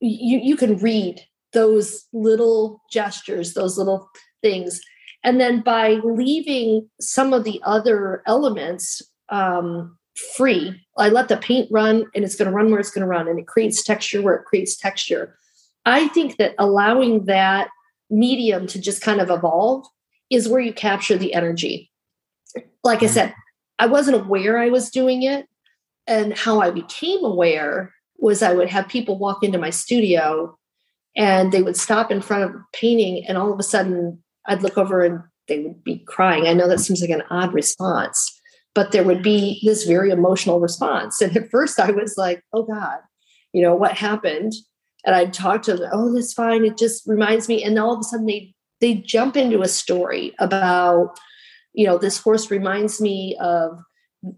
you 0.00 0.38
you 0.42 0.56
can 0.56 0.76
read 0.78 1.22
those 1.54 2.04
little 2.12 2.82
gestures, 2.90 3.54
those 3.54 3.78
little 3.78 4.10
things. 4.42 4.80
And 5.22 5.40
then 5.40 5.62
by 5.62 6.00
leaving 6.04 6.90
some 7.00 7.32
of 7.32 7.44
the 7.44 7.62
other 7.64 8.22
elements 8.26 9.00
um, 9.30 9.96
free, 10.36 10.80
I 10.96 11.08
let 11.08 11.28
the 11.28 11.36
paint 11.36 11.68
run 11.70 12.06
and 12.14 12.24
it's 12.24 12.36
going 12.36 12.50
to 12.50 12.54
run 12.54 12.70
where 12.70 12.80
it's 12.80 12.90
going 12.90 13.02
to 13.02 13.08
run 13.08 13.28
and 13.28 13.38
it 13.38 13.46
creates 13.46 13.82
texture 13.82 14.22
where 14.22 14.34
it 14.34 14.44
creates 14.44 14.76
texture. 14.76 15.36
I 15.84 16.08
think 16.08 16.36
that 16.36 16.54
allowing 16.58 17.26
that 17.26 17.68
medium 18.10 18.66
to 18.68 18.80
just 18.80 19.02
kind 19.02 19.20
of 19.20 19.30
evolve 19.30 19.86
is 20.30 20.48
where 20.48 20.60
you 20.60 20.72
capture 20.72 21.16
the 21.16 21.34
energy. 21.34 21.90
Like 22.82 23.02
I 23.02 23.06
mm-hmm. 23.06 23.14
said, 23.14 23.34
I 23.78 23.86
wasn't 23.86 24.24
aware 24.24 24.58
I 24.58 24.68
was 24.68 24.90
doing 24.90 25.22
it. 25.22 25.48
And 26.06 26.36
how 26.36 26.60
I 26.60 26.70
became 26.70 27.24
aware 27.24 27.92
was 28.18 28.42
I 28.42 28.52
would 28.52 28.68
have 28.68 28.88
people 28.88 29.18
walk 29.18 29.42
into 29.42 29.58
my 29.58 29.70
studio 29.70 30.56
and 31.16 31.52
they 31.52 31.62
would 31.62 31.76
stop 31.76 32.10
in 32.10 32.20
front 32.20 32.44
of 32.44 32.50
a 32.54 32.64
painting 32.72 33.24
and 33.26 33.38
all 33.38 33.52
of 33.52 33.58
a 33.58 33.62
sudden 33.62 34.22
i'd 34.46 34.62
look 34.62 34.76
over 34.78 35.02
and 35.02 35.20
they 35.48 35.60
would 35.60 35.82
be 35.84 35.98
crying 35.98 36.46
i 36.46 36.52
know 36.52 36.68
that 36.68 36.80
seems 36.80 37.00
like 37.00 37.10
an 37.10 37.22
odd 37.30 37.52
response 37.52 38.40
but 38.74 38.92
there 38.92 39.04
would 39.04 39.22
be 39.22 39.60
this 39.64 39.84
very 39.84 40.10
emotional 40.10 40.60
response. 40.60 41.20
And 41.20 41.36
at 41.36 41.50
first 41.50 41.80
i 41.80 41.90
was 41.90 42.16
like 42.16 42.42
oh 42.52 42.64
god 42.64 42.98
you 43.52 43.62
know 43.62 43.74
what 43.74 43.92
happened? 43.92 44.52
And 45.04 45.14
i'd 45.14 45.32
talk 45.32 45.62
to 45.62 45.74
them 45.74 45.90
oh 45.92 46.12
that's 46.12 46.32
fine. 46.32 46.64
It 46.64 46.78
just 46.78 47.06
reminds 47.06 47.48
me. 47.48 47.62
And 47.62 47.78
all 47.78 47.94
of 47.94 48.00
a 48.00 48.04
sudden 48.04 48.26
they 48.26 48.54
they 48.80 48.94
jump 48.94 49.36
into 49.36 49.62
a 49.62 49.68
story 49.68 50.34
about 50.38 51.18
you 51.72 51.86
know 51.86 51.98
this 51.98 52.18
horse 52.18 52.50
reminds 52.50 53.00
me 53.00 53.36
of 53.40 53.78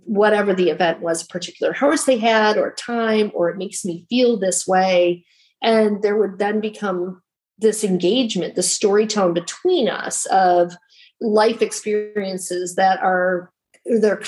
whatever 0.05 0.52
the 0.52 0.71
event 0.71 1.00
was 1.00 1.23
a 1.23 1.26
particular 1.26 1.73
horse 1.73 2.05
they 2.05 2.19
had 2.19 2.59
or 2.59 2.73
time 2.73 3.31
or 3.35 3.49
it 3.49 3.57
makes 3.57 3.85
me 3.85 4.07
feel 4.09 4.37
this 4.37 4.66
way. 4.66 5.25
And 5.62 6.02
there 6.02 6.16
would 6.16 6.38
then 6.38 6.61
become 6.61 7.23
this 7.59 7.85
engagement, 7.85 8.55
the 8.55 8.62
storytelling 8.62 9.35
between 9.35 9.88
us 9.88 10.26
of 10.26 10.76
life 11.21 11.62
experiences 11.62 12.75
that 12.75 13.00
are 13.00 13.50
they're 14.00 14.23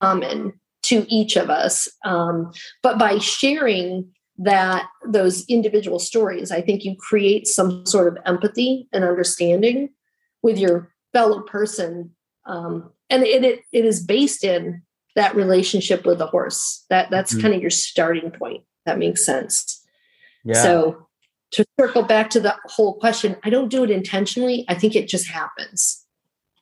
common 0.00 0.52
to 0.84 1.06
each 1.08 1.36
of 1.36 1.50
us. 1.50 1.88
Um, 2.04 2.52
but 2.82 2.98
by 2.98 3.18
sharing 3.18 4.08
that 4.38 4.86
those 5.06 5.44
individual 5.46 5.98
stories, 5.98 6.50
I 6.50 6.60
think 6.60 6.84
you 6.84 6.94
create 6.98 7.46
some 7.46 7.84
sort 7.86 8.08
of 8.08 8.18
empathy 8.26 8.88
and 8.92 9.04
understanding 9.04 9.90
with 10.42 10.58
your 10.58 10.92
fellow 11.12 11.42
person. 11.42 12.14
Um, 12.44 12.90
and 13.10 13.22
it, 13.24 13.44
it, 13.44 13.60
it 13.72 13.84
is 13.84 14.04
based 14.04 14.44
in 14.44 14.82
that 15.14 15.34
relationship 15.34 16.04
with 16.04 16.18
the 16.18 16.26
horse. 16.26 16.84
That 16.90 17.10
that's 17.10 17.32
mm-hmm. 17.32 17.42
kind 17.42 17.54
of 17.54 17.60
your 17.60 17.70
starting 17.70 18.30
point. 18.30 18.64
That 18.84 18.98
makes 18.98 19.24
sense. 19.24 19.82
Yeah. 20.44 20.62
So 20.62 21.08
to 21.52 21.64
circle 21.80 22.02
back 22.02 22.30
to 22.30 22.40
the 22.40 22.54
whole 22.66 22.94
question, 22.94 23.36
I 23.42 23.50
don't 23.50 23.68
do 23.68 23.82
it 23.82 23.90
intentionally. 23.90 24.64
I 24.68 24.74
think 24.74 24.94
it 24.94 25.08
just 25.08 25.28
happens. 25.28 26.04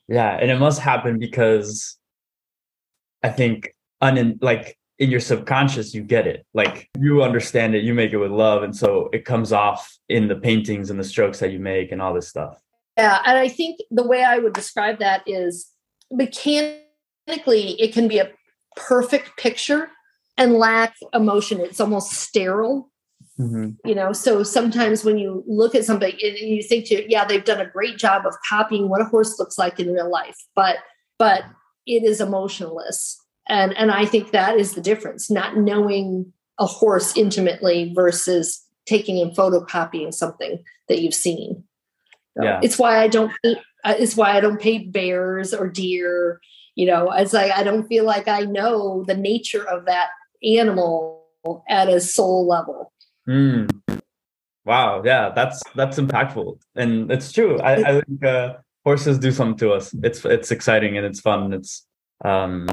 Yeah, 0.08 0.38
and 0.40 0.50
it 0.50 0.58
must 0.58 0.80
happen 0.80 1.18
because 1.18 1.98
I 3.24 3.30
think 3.30 3.74
un 4.00 4.38
like 4.40 4.78
in 4.98 5.10
your 5.10 5.20
subconscious 5.20 5.94
you 5.94 6.02
get 6.02 6.26
it. 6.26 6.46
Like 6.54 6.88
you 6.98 7.22
understand 7.22 7.74
it, 7.74 7.82
you 7.82 7.94
make 7.94 8.12
it 8.12 8.18
with 8.18 8.30
love 8.30 8.62
and 8.62 8.76
so 8.76 9.08
it 9.12 9.24
comes 9.24 9.52
off 9.52 9.98
in 10.08 10.28
the 10.28 10.36
paintings 10.36 10.90
and 10.90 11.00
the 11.00 11.04
strokes 11.04 11.40
that 11.40 11.50
you 11.50 11.58
make 11.58 11.90
and 11.90 12.00
all 12.00 12.14
this 12.14 12.28
stuff. 12.28 12.60
Yeah, 12.96 13.20
and 13.26 13.36
I 13.36 13.48
think 13.48 13.80
the 13.90 14.06
way 14.06 14.22
I 14.22 14.38
would 14.38 14.52
describe 14.52 15.00
that 15.00 15.22
is 15.26 15.68
mechanically 16.12 17.80
it 17.80 17.92
can 17.92 18.06
be 18.06 18.18
a 18.18 18.30
perfect 18.76 19.36
picture 19.36 19.90
and 20.38 20.54
lack 20.54 20.94
emotion. 21.12 21.58
It's 21.60 21.80
almost 21.80 22.12
sterile 22.12 22.92
Mm-hmm. 23.38 23.88
You 23.88 23.94
know, 23.96 24.12
so 24.12 24.42
sometimes 24.42 25.04
when 25.04 25.18
you 25.18 25.42
look 25.46 25.74
at 25.74 25.84
somebody 25.84 26.12
and 26.22 26.38
you 26.38 26.62
think 26.62 26.86
to, 26.86 27.10
yeah, 27.10 27.24
they've 27.24 27.44
done 27.44 27.60
a 27.60 27.68
great 27.68 27.98
job 27.98 28.26
of 28.26 28.34
copying 28.48 28.88
what 28.88 29.00
a 29.00 29.06
horse 29.06 29.38
looks 29.38 29.58
like 29.58 29.80
in 29.80 29.92
real 29.92 30.10
life, 30.10 30.36
but 30.54 30.76
but 31.18 31.42
it 31.86 32.04
is 32.04 32.20
emotionless. 32.20 33.20
And 33.48 33.76
and 33.76 33.90
I 33.90 34.06
think 34.06 34.30
that 34.30 34.56
is 34.56 34.72
the 34.72 34.80
difference, 34.80 35.30
not 35.30 35.56
knowing 35.56 36.32
a 36.58 36.66
horse 36.66 37.16
intimately 37.16 37.92
versus 37.94 38.64
taking 38.86 39.20
and 39.20 39.36
photocopying 39.36 40.12
something 40.14 40.62
that 40.88 41.00
you've 41.00 41.14
seen. 41.14 41.64
So 42.36 42.44
yeah. 42.44 42.60
It's 42.62 42.78
why 42.78 43.02
I 43.02 43.08
don't 43.08 43.32
paint, 43.42 43.58
uh, 43.84 43.94
it's 43.98 44.16
why 44.16 44.36
I 44.36 44.40
don't 44.40 44.60
paint 44.60 44.92
bears 44.92 45.52
or 45.52 45.68
deer. 45.68 46.40
You 46.74 46.86
know, 46.86 47.10
it's 47.12 47.32
like 47.32 47.52
I 47.52 47.62
don't 47.62 47.86
feel 47.86 48.04
like 48.04 48.28
I 48.28 48.40
know 48.40 49.04
the 49.06 49.16
nature 49.16 49.68
of 49.68 49.84
that 49.86 50.08
animal 50.42 51.24
at 51.68 51.88
a 51.88 52.00
soul 52.00 52.46
level. 52.46 52.92
Mm. 53.28 53.70
Wow. 54.64 55.02
Yeah, 55.04 55.30
that's 55.34 55.62
that's 55.74 55.98
impactful, 55.98 56.58
and 56.74 57.12
it's 57.12 57.30
true. 57.30 57.58
I, 57.60 57.74
I 57.74 58.00
think 58.00 58.24
uh, 58.24 58.54
horses 58.84 59.18
do 59.18 59.32
something 59.32 59.58
to 59.58 59.72
us. 59.72 59.94
It's 60.02 60.24
it's 60.24 60.50
exciting 60.50 60.96
and 60.96 61.06
it's 61.06 61.20
fun. 61.20 61.52
It's 61.52 61.86
um, 62.24 62.68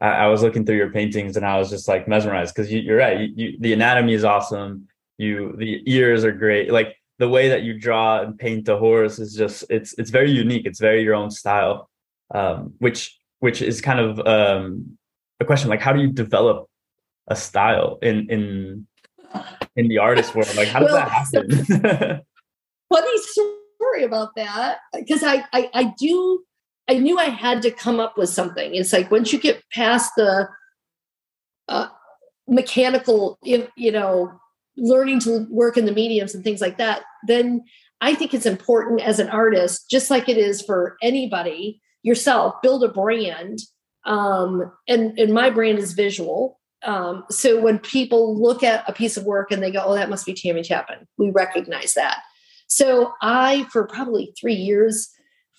I, 0.00 0.08
I 0.08 0.26
was 0.28 0.42
looking 0.42 0.64
through 0.64 0.76
your 0.76 0.90
paintings 0.90 1.36
and 1.36 1.44
I 1.44 1.58
was 1.58 1.70
just 1.70 1.88
like 1.88 2.08
mesmerized 2.08 2.54
because 2.54 2.72
you, 2.72 2.92
are 2.92 2.96
right. 2.96 3.20
You, 3.20 3.28
you, 3.36 3.56
the 3.60 3.72
anatomy 3.72 4.14
is 4.14 4.24
awesome. 4.24 4.88
You 5.18 5.54
the 5.56 5.82
ears 5.86 6.24
are 6.24 6.32
great. 6.32 6.72
Like 6.72 6.96
the 7.18 7.28
way 7.28 7.48
that 7.48 7.62
you 7.62 7.78
draw 7.78 8.20
and 8.20 8.38
paint 8.38 8.64
the 8.64 8.78
horse 8.78 9.18
is 9.18 9.34
just 9.34 9.64
it's 9.70 9.94
it's 9.98 10.10
very 10.10 10.30
unique. 10.30 10.66
It's 10.66 10.80
very 10.80 11.02
your 11.02 11.14
own 11.14 11.30
style, 11.30 11.90
um, 12.34 12.74
which 12.78 13.18
which 13.40 13.62
is 13.62 13.80
kind 13.80 14.00
of 14.00 14.18
um, 14.26 14.98
a 15.40 15.44
question 15.44 15.68
like 15.68 15.80
how 15.80 15.92
do 15.92 16.00
you 16.00 16.10
develop 16.12 16.68
a 17.28 17.36
style 17.36 17.98
in 18.02 18.28
in 18.30 18.86
in 19.76 19.88
the 19.88 19.98
artist 19.98 20.34
world? 20.34 20.54
Like, 20.56 20.68
how 20.68 20.80
does 20.80 20.92
well, 20.92 20.96
that 20.96 21.10
happen? 21.10 22.22
funny 22.92 23.18
story 24.00 24.04
about 24.04 24.34
that 24.36 24.78
because 24.94 25.22
I, 25.22 25.44
I 25.52 25.70
I 25.74 25.94
do 25.98 26.44
I 26.88 26.94
knew 26.94 27.18
I 27.18 27.24
had 27.24 27.62
to 27.62 27.70
come 27.70 28.00
up 28.00 28.16
with 28.16 28.30
something. 28.30 28.74
It's 28.74 28.92
like 28.92 29.10
once 29.10 29.32
you 29.32 29.38
get 29.38 29.62
past 29.72 30.12
the 30.16 30.48
uh, 31.68 31.88
mechanical, 32.48 33.38
you 33.42 33.92
know, 33.92 34.32
learning 34.76 35.20
to 35.20 35.46
work 35.50 35.76
in 35.76 35.84
the 35.84 35.92
mediums 35.92 36.34
and 36.34 36.42
things 36.42 36.60
like 36.60 36.78
that, 36.78 37.02
then 37.26 37.62
I 38.00 38.14
think 38.14 38.34
it's 38.34 38.46
important 38.46 39.02
as 39.02 39.20
an 39.20 39.28
artist, 39.28 39.88
just 39.88 40.10
like 40.10 40.28
it 40.28 40.36
is 40.36 40.62
for 40.62 40.96
anybody 41.02 41.80
yourself, 42.02 42.54
build 42.62 42.82
a 42.82 42.88
brand. 42.88 43.60
Um, 44.06 44.72
and 44.88 45.18
and 45.18 45.32
my 45.32 45.50
brand 45.50 45.78
is 45.78 45.92
visual. 45.92 46.58
Um, 46.82 47.24
so 47.30 47.60
when 47.60 47.78
people 47.78 48.40
look 48.40 48.62
at 48.62 48.88
a 48.88 48.92
piece 48.92 49.18
of 49.18 49.24
work 49.24 49.52
and 49.52 49.62
they 49.62 49.70
go, 49.70 49.84
oh, 49.84 49.94
that 49.94 50.08
must 50.08 50.24
be 50.24 50.32
Tammy 50.32 50.62
Tappan, 50.62 51.06
we 51.18 51.30
recognize 51.30 51.92
that. 51.92 52.22
So 52.70 53.12
I, 53.20 53.66
for 53.70 53.86
probably 53.86 54.32
three 54.40 54.54
years, 54.54 55.10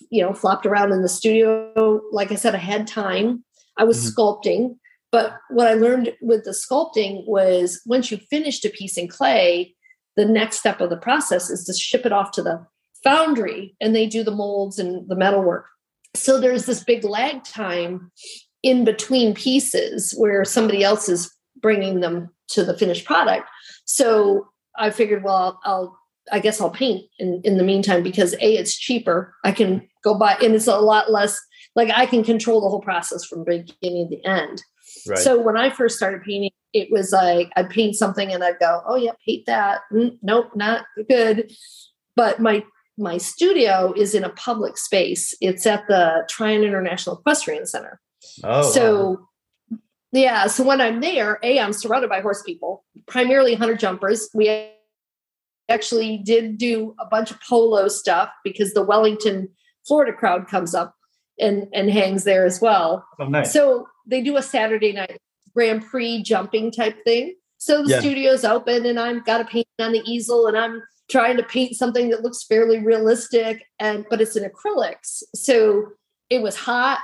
you 0.09 0.23
know, 0.23 0.33
flopped 0.33 0.65
around 0.65 0.91
in 0.91 1.01
the 1.01 1.09
studio. 1.09 2.01
Like 2.11 2.31
I 2.31 2.35
said, 2.35 2.55
I 2.55 2.59
had 2.59 2.87
time. 2.87 3.43
I 3.77 3.83
was 3.83 3.97
mm-hmm. 3.97 4.19
sculpting. 4.19 4.77
But 5.11 5.33
what 5.49 5.67
I 5.67 5.73
learned 5.73 6.13
with 6.21 6.45
the 6.45 6.51
sculpting 6.51 7.27
was 7.27 7.81
once 7.85 8.09
you 8.09 8.17
finished 8.29 8.63
a 8.63 8.69
piece 8.69 8.97
in 8.97 9.09
clay, 9.09 9.75
the 10.15 10.25
next 10.25 10.59
step 10.59 10.79
of 10.79 10.89
the 10.89 10.97
process 10.97 11.49
is 11.49 11.65
to 11.65 11.73
ship 11.73 12.05
it 12.05 12.13
off 12.13 12.31
to 12.31 12.41
the 12.41 12.65
foundry 13.03 13.75
and 13.81 13.93
they 13.93 14.07
do 14.07 14.23
the 14.23 14.31
molds 14.31 14.79
and 14.79 15.07
the 15.09 15.15
metal 15.15 15.41
work. 15.41 15.65
So 16.15 16.39
there's 16.39 16.65
this 16.65 16.83
big 16.83 17.03
lag 17.03 17.43
time 17.43 18.11
in 18.63 18.85
between 18.85 19.33
pieces 19.33 20.13
where 20.17 20.45
somebody 20.45 20.83
else 20.83 21.09
is 21.09 21.33
bringing 21.61 21.99
them 21.99 22.29
to 22.49 22.63
the 22.63 22.77
finished 22.77 23.05
product. 23.05 23.47
So 23.85 24.47
I 24.77 24.91
figured, 24.91 25.23
well, 25.23 25.35
I'll, 25.35 25.59
I'll 25.63 26.00
I 26.31 26.39
guess 26.39 26.61
I'll 26.61 26.69
paint 26.69 27.05
in, 27.19 27.41
in 27.43 27.57
the 27.57 27.63
meantime 27.63 28.03
because 28.03 28.33
a 28.33 28.55
it's 28.55 28.77
cheaper. 28.77 29.33
I 29.43 29.51
can 29.51 29.87
go 30.03 30.17
buy 30.17 30.37
and 30.41 30.55
it's 30.55 30.67
a 30.67 30.77
lot 30.77 31.11
less 31.11 31.39
like 31.75 31.89
I 31.93 32.05
can 32.05 32.23
control 32.23 32.61
the 32.61 32.69
whole 32.69 32.81
process 32.81 33.25
from 33.25 33.43
beginning 33.43 34.09
to 34.09 34.21
end. 34.27 34.61
Right. 35.07 35.17
So 35.17 35.39
when 35.39 35.57
I 35.57 35.69
first 35.69 35.97
started 35.97 36.21
painting, 36.23 36.51
it 36.73 36.89
was 36.91 37.11
like 37.11 37.51
I'd 37.55 37.69
paint 37.69 37.95
something 37.95 38.31
and 38.31 38.43
I'd 38.43 38.59
go, 38.59 38.81
oh 38.85 38.95
yeah, 38.95 39.11
paint 39.25 39.45
that. 39.45 39.81
Mm, 39.91 40.17
nope, 40.21 40.51
not 40.55 40.85
good. 41.09 41.51
But 42.15 42.39
my 42.39 42.63
my 42.97 43.17
studio 43.17 43.93
is 43.95 44.13
in 44.13 44.23
a 44.23 44.29
public 44.29 44.77
space. 44.77 45.33
It's 45.41 45.65
at 45.65 45.87
the 45.87 46.25
Tryon 46.29 46.63
International 46.63 47.17
Equestrian 47.17 47.65
Center. 47.65 47.99
Oh, 48.43 48.69
so 48.69 49.27
wow. 49.71 49.77
yeah. 50.11 50.47
So 50.47 50.63
when 50.63 50.81
I'm 50.81 51.01
there, 51.01 51.39
a 51.41 51.59
I'm 51.59 51.73
surrounded 51.73 52.09
by 52.09 52.21
horse 52.21 52.43
people, 52.43 52.83
primarily 53.07 53.55
hunter 53.55 53.75
jumpers. 53.75 54.29
We 54.33 54.71
actually 55.71 56.17
did 56.17 56.57
do 56.57 56.95
a 56.99 57.05
bunch 57.05 57.31
of 57.31 57.39
polo 57.47 57.87
stuff 57.87 58.29
because 58.43 58.73
the 58.73 58.83
Wellington, 58.83 59.49
Florida 59.87 60.13
crowd 60.13 60.47
comes 60.47 60.75
up 60.75 60.95
and 61.39 61.67
and 61.73 61.89
hangs 61.89 62.23
there 62.23 62.45
as 62.45 62.61
well. 62.61 63.05
Oh, 63.19 63.25
nice. 63.25 63.51
So 63.51 63.87
they 64.05 64.21
do 64.21 64.37
a 64.37 64.43
Saturday 64.43 64.91
night 64.91 65.17
Grand 65.53 65.85
Prix 65.85 66.23
jumping 66.23 66.71
type 66.71 67.03
thing. 67.03 67.35
So 67.57 67.83
the 67.83 67.91
yeah. 67.91 67.99
studio's 67.99 68.43
open 68.43 68.85
and 68.85 68.99
I've 68.99 69.25
got 69.25 69.41
a 69.41 69.45
paint 69.45 69.67
on 69.79 69.91
the 69.91 70.01
easel 70.05 70.47
and 70.47 70.57
I'm 70.57 70.81
trying 71.09 71.37
to 71.37 71.43
paint 71.43 71.75
something 71.75 72.09
that 72.09 72.23
looks 72.23 72.43
fairly 72.43 72.79
realistic 72.79 73.63
and 73.79 74.05
but 74.09 74.21
it's 74.21 74.35
in 74.35 74.49
acrylics. 74.49 75.23
So 75.35 75.87
it 76.29 76.41
was 76.41 76.55
hot 76.55 76.99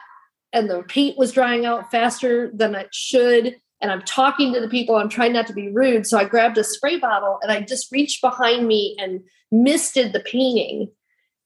and 0.53 0.69
the 0.69 0.83
paint 0.83 1.17
was 1.17 1.31
drying 1.31 1.65
out 1.65 1.91
faster 1.91 2.51
than 2.53 2.73
it 2.75 2.89
should. 2.93 3.57
And 3.81 3.91
I'm 3.91 4.01
talking 4.01 4.53
to 4.53 4.59
the 4.59 4.69
people. 4.69 4.95
I'm 4.95 5.09
trying 5.09 5.33
not 5.33 5.47
to 5.47 5.53
be 5.53 5.69
rude. 5.69 6.07
So 6.07 6.17
I 6.17 6.25
grabbed 6.25 6.57
a 6.57 6.63
spray 6.63 6.97
bottle 6.97 7.39
and 7.41 7.51
I 7.51 7.61
just 7.61 7.91
reached 7.91 8.21
behind 8.21 8.67
me 8.67 8.95
and 8.99 9.21
misted 9.51 10.13
the 10.13 10.19
painting. 10.19 10.89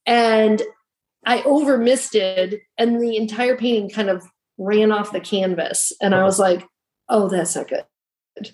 And 0.06 0.62
I 1.24 1.42
over 1.42 1.78
misted, 1.78 2.60
and 2.78 3.00
the 3.00 3.16
entire 3.16 3.56
painting 3.56 3.90
kind 3.90 4.10
of 4.10 4.26
ran 4.58 4.90
off 4.90 5.12
the 5.12 5.20
canvas. 5.20 5.92
And 6.00 6.14
I 6.14 6.24
was 6.24 6.38
like, 6.38 6.66
oh, 7.08 7.28
that's 7.28 7.54
not 7.54 7.68
good. 7.68 8.50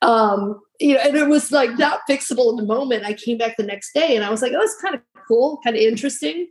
Um, 0.00 0.60
you 0.80 0.94
know, 0.94 1.00
and 1.00 1.16
it 1.16 1.28
was 1.28 1.52
like 1.52 1.78
not 1.78 2.00
fixable 2.08 2.50
in 2.50 2.56
the 2.56 2.64
moment. 2.64 3.04
I 3.04 3.12
came 3.12 3.38
back 3.38 3.56
the 3.56 3.62
next 3.62 3.92
day 3.94 4.16
and 4.16 4.24
I 4.24 4.30
was 4.30 4.42
like, 4.42 4.52
oh, 4.54 4.60
it's 4.60 4.80
kind 4.80 4.94
of 4.94 5.02
cool, 5.28 5.60
kind 5.62 5.76
of 5.76 5.82
interesting. 5.82 6.48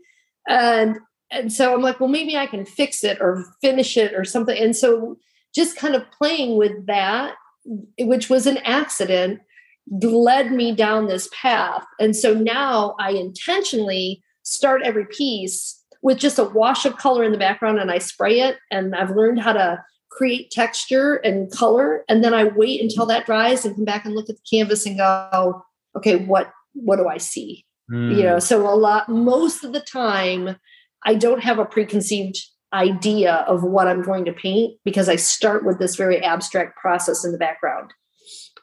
And 0.48 0.98
and 1.32 1.52
so 1.52 1.74
I'm 1.74 1.82
like, 1.82 2.00
well, 2.00 2.10
maybe 2.10 2.38
I 2.38 2.46
can 2.46 2.66
fix 2.66 3.04
it 3.04 3.18
or 3.22 3.46
finish 3.62 3.96
it 3.98 4.14
or 4.14 4.26
something. 4.26 4.58
And 4.58 4.76
so 4.76 5.18
just 5.54 5.78
kind 5.78 5.96
of 5.96 6.10
playing 6.12 6.58
with 6.58 6.86
that, 6.88 7.36
which 8.00 8.30
was 8.30 8.48
an 8.48 8.58
accident, 8.60 9.42
led 10.02 10.52
me 10.52 10.74
down 10.74 11.08
this 11.08 11.30
path. 11.34 11.86
And 12.00 12.16
so 12.16 12.34
now 12.34 12.96
I 13.00 13.12
intentionally 13.12 14.24
start 14.44 14.82
every 14.84 15.06
piece 15.06 15.78
with 16.02 16.18
just 16.18 16.40
a 16.40 16.46
wash 16.46 16.86
of 16.86 16.98
color 16.98 17.24
in 17.24 17.32
the 17.32 17.38
background 17.38 17.80
and 17.80 17.92
I 17.92 18.00
spray 18.00 18.40
it. 18.40 18.58
And 18.72 18.96
I've 18.96 19.16
learned 19.16 19.42
how 19.42 19.54
to 19.54 19.84
create 20.10 20.52
texture 20.52 21.16
and 21.16 21.52
color. 21.52 22.04
And 22.10 22.24
then 22.24 22.34
I 22.34 22.46
wait 22.46 22.82
until 22.82 23.06
that 23.08 23.26
dries 23.26 23.66
and 23.66 23.76
come 23.76 23.86
back 23.86 24.06
and 24.06 24.16
look 24.16 24.30
at 24.30 24.36
the 24.36 24.58
canvas 24.58 24.86
and 24.86 24.98
go, 24.98 25.64
okay, 25.96 26.18
what 26.18 26.52
what 26.74 26.98
do 26.98 27.08
I 27.08 27.18
see? 27.18 27.66
Mm. 27.92 28.16
You 28.16 28.24
know, 28.24 28.40
so 28.40 28.68
a 28.68 28.76
lot 28.76 29.10
most 29.10 29.64
of 29.64 29.74
the 29.74 29.82
time 29.82 30.56
I 31.04 31.16
don't 31.16 31.44
have 31.44 31.60
a 31.60 31.66
preconceived 31.66 32.40
idea 32.74 33.46
of 33.48 33.64
what 33.64 33.88
I'm 33.88 34.02
going 34.02 34.26
to 34.26 34.34
paint 34.34 34.78
because 34.86 35.10
I 35.10 35.16
start 35.16 35.66
with 35.66 35.80
this 35.80 35.96
very 35.96 36.24
abstract 36.24 36.78
process 36.78 37.26
in 37.26 37.32
the 37.32 37.38
background. 37.38 37.92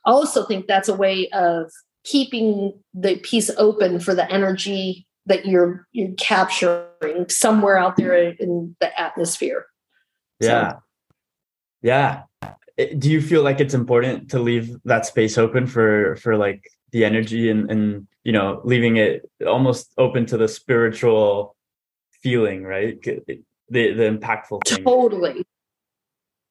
I 0.06 0.10
also 0.10 0.44
think 0.46 0.66
that's 0.66 0.88
a 0.88 0.94
way 0.94 1.28
of 1.30 1.70
keeping 2.04 2.72
the 2.94 3.16
piece 3.18 3.50
open 3.58 4.00
for 4.00 4.14
the 4.14 4.30
energy 4.30 5.06
that 5.26 5.44
you're 5.44 5.86
you're 5.92 6.14
capturing 6.16 7.28
somewhere 7.28 7.76
out 7.76 7.96
there 7.96 8.14
in 8.14 8.74
the 8.80 8.98
atmosphere. 8.98 9.66
Yeah. 10.40 10.72
So. 10.72 10.78
Yeah. 11.82 12.22
Eh, 12.78 12.94
do 12.96 13.10
you 13.10 13.20
feel 13.20 13.42
like 13.42 13.60
it's 13.60 13.74
important 13.74 14.30
to 14.30 14.38
leave 14.38 14.76
that 14.84 15.04
space 15.04 15.36
open 15.36 15.66
for 15.66 16.16
for 16.16 16.36
like 16.36 16.70
the 16.92 17.04
energy 17.04 17.50
and 17.50 17.70
and 17.70 18.08
you 18.24 18.32
know 18.32 18.62
leaving 18.64 18.96
it 18.96 19.28
almost 19.46 19.92
open 19.98 20.24
to 20.26 20.38
the 20.38 20.48
spiritual 20.48 21.54
feeling, 22.22 22.64
right? 22.64 22.98
The 23.70 23.92
the 23.92 24.04
impactful 24.04 24.60
thing. 24.66 24.84
Totally. 24.84 25.44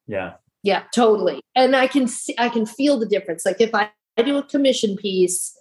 Yeah. 0.06 0.34
Yeah, 0.62 0.82
totally. 0.92 1.40
And 1.54 1.76
I 1.76 1.86
can 1.86 2.08
see 2.08 2.34
I 2.38 2.48
can 2.48 2.66
feel 2.66 2.98
the 2.98 3.06
difference. 3.06 3.46
Like 3.46 3.60
if 3.60 3.74
I, 3.74 3.90
I 4.16 4.22
do 4.22 4.36
a 4.36 4.42
commission 4.42 4.96
piece 4.96 5.56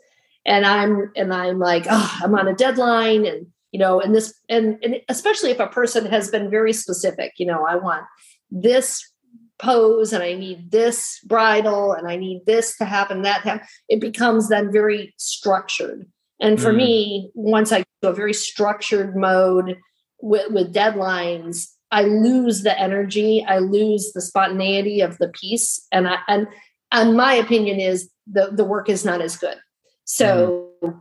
and 0.45 0.65
I'm 0.65 1.11
and 1.15 1.33
I'm 1.33 1.59
like, 1.59 1.85
oh, 1.89 2.17
I'm 2.23 2.33
on 2.35 2.47
a 2.47 2.55
deadline 2.55 3.25
and 3.25 3.47
you 3.71 3.79
know, 3.79 3.99
and 3.99 4.15
this 4.15 4.33
and, 4.49 4.77
and 4.81 5.01
especially 5.09 5.51
if 5.51 5.59
a 5.59 5.67
person 5.67 6.05
has 6.07 6.31
been 6.31 6.49
very 6.49 6.73
specific, 6.73 7.33
you 7.37 7.45
know, 7.45 7.65
I 7.65 7.75
want 7.75 8.05
this 8.49 9.11
pose 9.59 10.13
and 10.13 10.23
I 10.23 10.33
need 10.33 10.71
this 10.71 11.19
bridle 11.25 11.93
and 11.93 12.07
I 12.07 12.15
need 12.15 12.45
this 12.45 12.77
to 12.77 12.85
happen, 12.85 13.23
that 13.23 13.43
to 13.43 13.49
happen, 13.49 13.67
it 13.89 13.99
becomes 13.99 14.49
then 14.49 14.71
very 14.71 15.13
structured. 15.17 16.07
And 16.39 16.61
for 16.61 16.71
mm. 16.71 16.77
me, 16.77 17.31
once 17.33 17.71
I 17.71 17.83
go 18.01 18.09
a 18.09 18.13
very 18.13 18.33
structured 18.33 19.15
mode 19.15 19.77
with, 20.21 20.51
with 20.51 20.73
deadlines, 20.73 21.67
I 21.91 22.03
lose 22.03 22.63
the 22.63 22.77
energy, 22.77 23.45
I 23.47 23.59
lose 23.59 24.11
the 24.13 24.21
spontaneity 24.21 25.01
of 25.01 25.17
the 25.17 25.29
piece. 25.29 25.85
And 25.91 26.07
I 26.07 26.17
and 26.27 26.47
and 26.91 27.15
my 27.15 27.33
opinion 27.33 27.79
is 27.79 28.09
the, 28.25 28.49
the 28.51 28.63
work 28.63 28.89
is 28.89 29.05
not 29.05 29.21
as 29.21 29.37
good. 29.37 29.57
So 30.05 30.71
mm. 30.83 30.99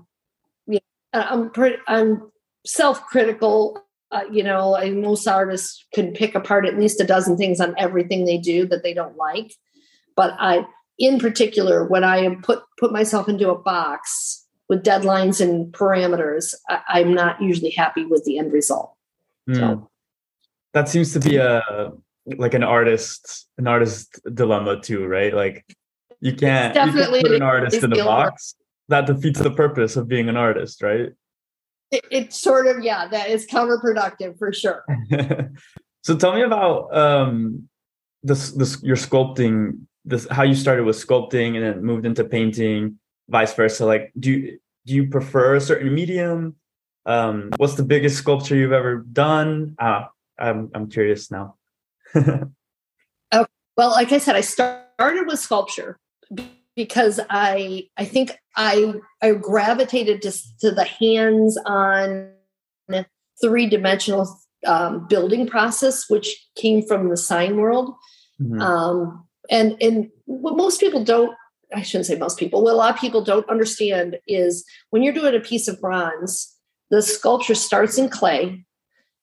yeah, 0.67 0.81
I'm 1.13 1.51
pretty 1.51 1.77
I'm 1.89 2.31
self-critical. 2.65 3.83
Uh, 4.13 4.23
you 4.31 4.45
know, 4.45 4.77
I, 4.77 4.91
most 4.91 5.27
artists 5.27 5.85
can 5.93 6.13
pick 6.13 6.37
apart 6.37 6.65
at 6.65 6.79
least 6.79 7.01
a 7.01 7.05
dozen 7.05 7.37
things 7.37 7.61
on 7.61 7.75
everything 7.77 8.25
they 8.25 8.39
do 8.39 8.67
that 8.69 8.85
they 8.85 8.95
don't 8.95 9.17
like. 9.17 9.53
But 10.15 10.35
I, 10.39 10.65
in 10.99 11.19
particular, 11.19 11.85
when 11.85 12.05
I 12.05 12.37
put 12.43 12.63
put 12.79 12.93
myself 12.93 13.29
into 13.29 13.51
a 13.51 13.59
box 13.59 14.45
with 14.69 14.85
deadlines 14.85 15.41
and 15.41 15.73
parameters, 15.73 16.55
I, 16.69 17.01
am 17.01 17.15
not 17.15 17.43
usually 17.43 17.71
happy 17.71 18.05
with 18.05 18.25
the 18.25 18.39
end 18.39 18.53
result. 18.53 18.96
Mm. 19.49 19.57
So 19.57 19.91
that 20.75 20.89
seems 20.89 21.13
to 21.13 21.21
be 21.21 21.37
a 21.37 21.93
like 22.27 22.55
an 22.55 22.63
artist 22.63 23.47
an 23.59 23.67
artist 23.67 24.21
dilemma 24.35 24.81
too, 24.81 25.07
right? 25.07 25.33
Like 25.33 25.65
you 26.21 26.35
can't, 26.35 26.75
definitely 26.75 27.21
you 27.21 27.25
can 27.25 27.33
put 27.33 27.37
an 27.37 27.43
artist 27.43 27.83
in 27.83 27.93
a 27.93 28.05
box. 28.05 28.55
That 28.89 29.07
defeats 29.07 29.41
the 29.41 29.51
purpose 29.51 29.97
of 29.97 30.07
being 30.07 30.29
an 30.29 30.37
artist, 30.37 30.83
right? 30.83 31.11
It, 31.91 32.05
it's 32.11 32.41
sort 32.41 32.67
of 32.67 32.83
yeah, 32.83 33.09
that 33.09 33.31
is 33.31 33.47
counterproductive 33.47 34.39
for 34.39 34.53
sure. 34.53 34.85
so 36.03 36.17
tell 36.17 36.35
me 36.35 36.43
about 36.43 36.97
um 36.97 37.69
this 38.23 38.53
this 38.53 38.83
your 38.83 38.97
sculpting 38.97 39.81
this 40.05 40.27
how 40.31 40.43
you 40.43 40.55
started 40.55 40.85
with 40.85 40.97
sculpting 40.97 41.57
and 41.57 41.65
then 41.65 41.85
moved 41.85 42.07
into 42.07 42.25
painting 42.25 42.99
vice 43.29 43.55
versa 43.55 43.85
like 43.85 44.13
do 44.19 44.31
you 44.31 44.59
do 44.87 44.95
you 44.95 45.09
prefer 45.09 45.57
a 45.57 45.61
certain 45.61 45.93
medium 45.95 46.55
um, 47.07 47.51
what's 47.57 47.75
the 47.75 47.85
biggest 47.85 48.19
sculpture 48.19 48.57
you've 48.57 48.73
ever 48.73 48.97
done? 48.97 49.77
Uh, 49.79 50.07
I'm 50.39 50.71
I'm 50.75 50.91
curious 50.91 51.31
now. 51.31 51.55
oh, 52.15 53.47
well, 53.77 53.91
like 53.91 54.13
I 54.13 54.19
said, 54.19 54.37
I 54.37 54.41
started 54.41 55.27
with 55.27 55.39
sculpture 55.39 55.99
because 56.75 57.21
I 57.31 57.89
I 57.97 58.05
think 58.05 58.37
I 58.57 58.95
I 59.23 59.33
gravitated 59.33 60.21
to, 60.23 60.33
to 60.61 60.71
the 60.73 60.85
hands-on 60.85 62.33
three 63.41 63.67
dimensional 63.67 64.27
um, 64.67 65.07
building 65.09 65.47
process, 65.47 66.09
which 66.09 66.47
came 66.57 66.83
from 66.83 67.09
the 67.09 67.17
sign 67.17 67.57
world. 67.57 67.95
Mm-hmm. 68.41 68.61
Um, 68.61 69.27
and 69.51 69.77
and 69.81 70.11
what 70.25 70.57
most 70.57 70.81
people 70.81 71.05
don't 71.05 71.35
I 71.75 71.83
shouldn't 71.83 72.07
say 72.07 72.17
most 72.17 72.39
people, 72.39 72.63
what 72.63 72.75
a 72.75 72.77
lot 72.77 72.95
of 72.95 73.01
people 73.01 73.23
don't 73.23 73.49
understand 73.51 74.19
is 74.29 74.65
when 74.91 75.03
you're 75.03 75.13
doing 75.13 75.35
a 75.35 75.41
piece 75.41 75.67
of 75.67 75.81
bronze, 75.81 76.56
the 76.91 77.03
sculpture 77.03 77.55
starts 77.55 77.99
in 77.99 78.09
clay 78.09 78.65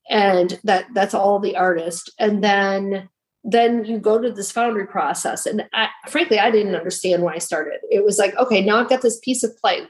and 0.10 0.60
that 0.63 0.86
that's 0.93 1.13
all 1.13 1.39
the 1.39 1.56
artist. 1.56 2.12
And 2.19 2.43
then 2.43 3.10
then 3.43 3.84
you 3.84 3.99
go 3.99 4.21
to 4.21 4.32
this 4.32 4.52
foundry 4.52 4.88
process. 4.88 5.45
And 5.45 5.65
I, 5.73 5.89
frankly 6.08 6.39
i 6.39 6.49
didn't 6.49 6.76
understand 6.76 7.23
when 7.23 7.34
i 7.34 7.39
started. 7.39 7.80
It 7.89 8.04
was 8.04 8.17
like 8.17 8.36
okay 8.38 8.63
now 8.63 8.80
i've 8.80 8.89
got 8.89 9.02
this 9.02 9.19
piece 9.19 9.43
of 9.43 9.56
clay. 9.62 9.82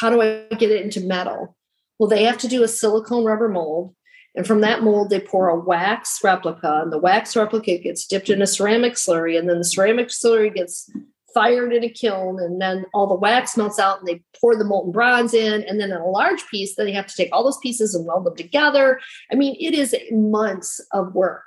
How 0.00 0.10
do 0.10 0.20
i 0.20 0.46
get 0.56 0.70
it 0.70 0.82
into 0.82 1.00
metal? 1.00 1.56
Well 1.98 2.08
they 2.08 2.24
have 2.24 2.38
to 2.38 2.48
do 2.48 2.62
a 2.62 2.68
silicone 2.68 3.24
rubber 3.24 3.48
mold. 3.48 3.94
And 4.34 4.46
from 4.46 4.60
that 4.60 4.82
mold 4.82 5.10
they 5.10 5.20
pour 5.20 5.48
a 5.48 5.58
wax 5.58 6.20
replica. 6.22 6.80
And 6.82 6.92
the 6.92 6.98
wax 6.98 7.36
replica 7.36 7.78
gets 7.78 8.06
dipped 8.06 8.30
in 8.30 8.42
a 8.42 8.46
ceramic 8.46 8.94
slurry. 8.94 9.38
And 9.38 9.48
then 9.48 9.58
the 9.58 9.64
ceramic 9.64 10.08
slurry 10.08 10.54
gets 10.54 10.90
fired 11.34 11.72
in 11.72 11.84
a 11.84 11.88
kiln 11.88 12.40
and 12.40 12.60
then 12.60 12.86
all 12.94 13.06
the 13.06 13.14
wax 13.14 13.56
melts 13.56 13.78
out 13.78 13.98
and 13.98 14.08
they 14.08 14.22
pour 14.40 14.56
the 14.56 14.64
molten 14.64 14.92
bronze 14.92 15.34
in 15.34 15.62
and 15.64 15.78
then 15.78 15.90
in 15.90 15.98
a 15.98 16.06
large 16.06 16.46
piece 16.48 16.74
then 16.74 16.86
they 16.86 16.92
have 16.92 17.06
to 17.06 17.14
take 17.14 17.28
all 17.32 17.44
those 17.44 17.58
pieces 17.58 17.94
and 17.94 18.06
weld 18.06 18.24
them 18.24 18.34
together 18.34 18.98
i 19.30 19.34
mean 19.34 19.54
it 19.60 19.74
is 19.74 19.94
months 20.10 20.80
of 20.92 21.14
work 21.14 21.44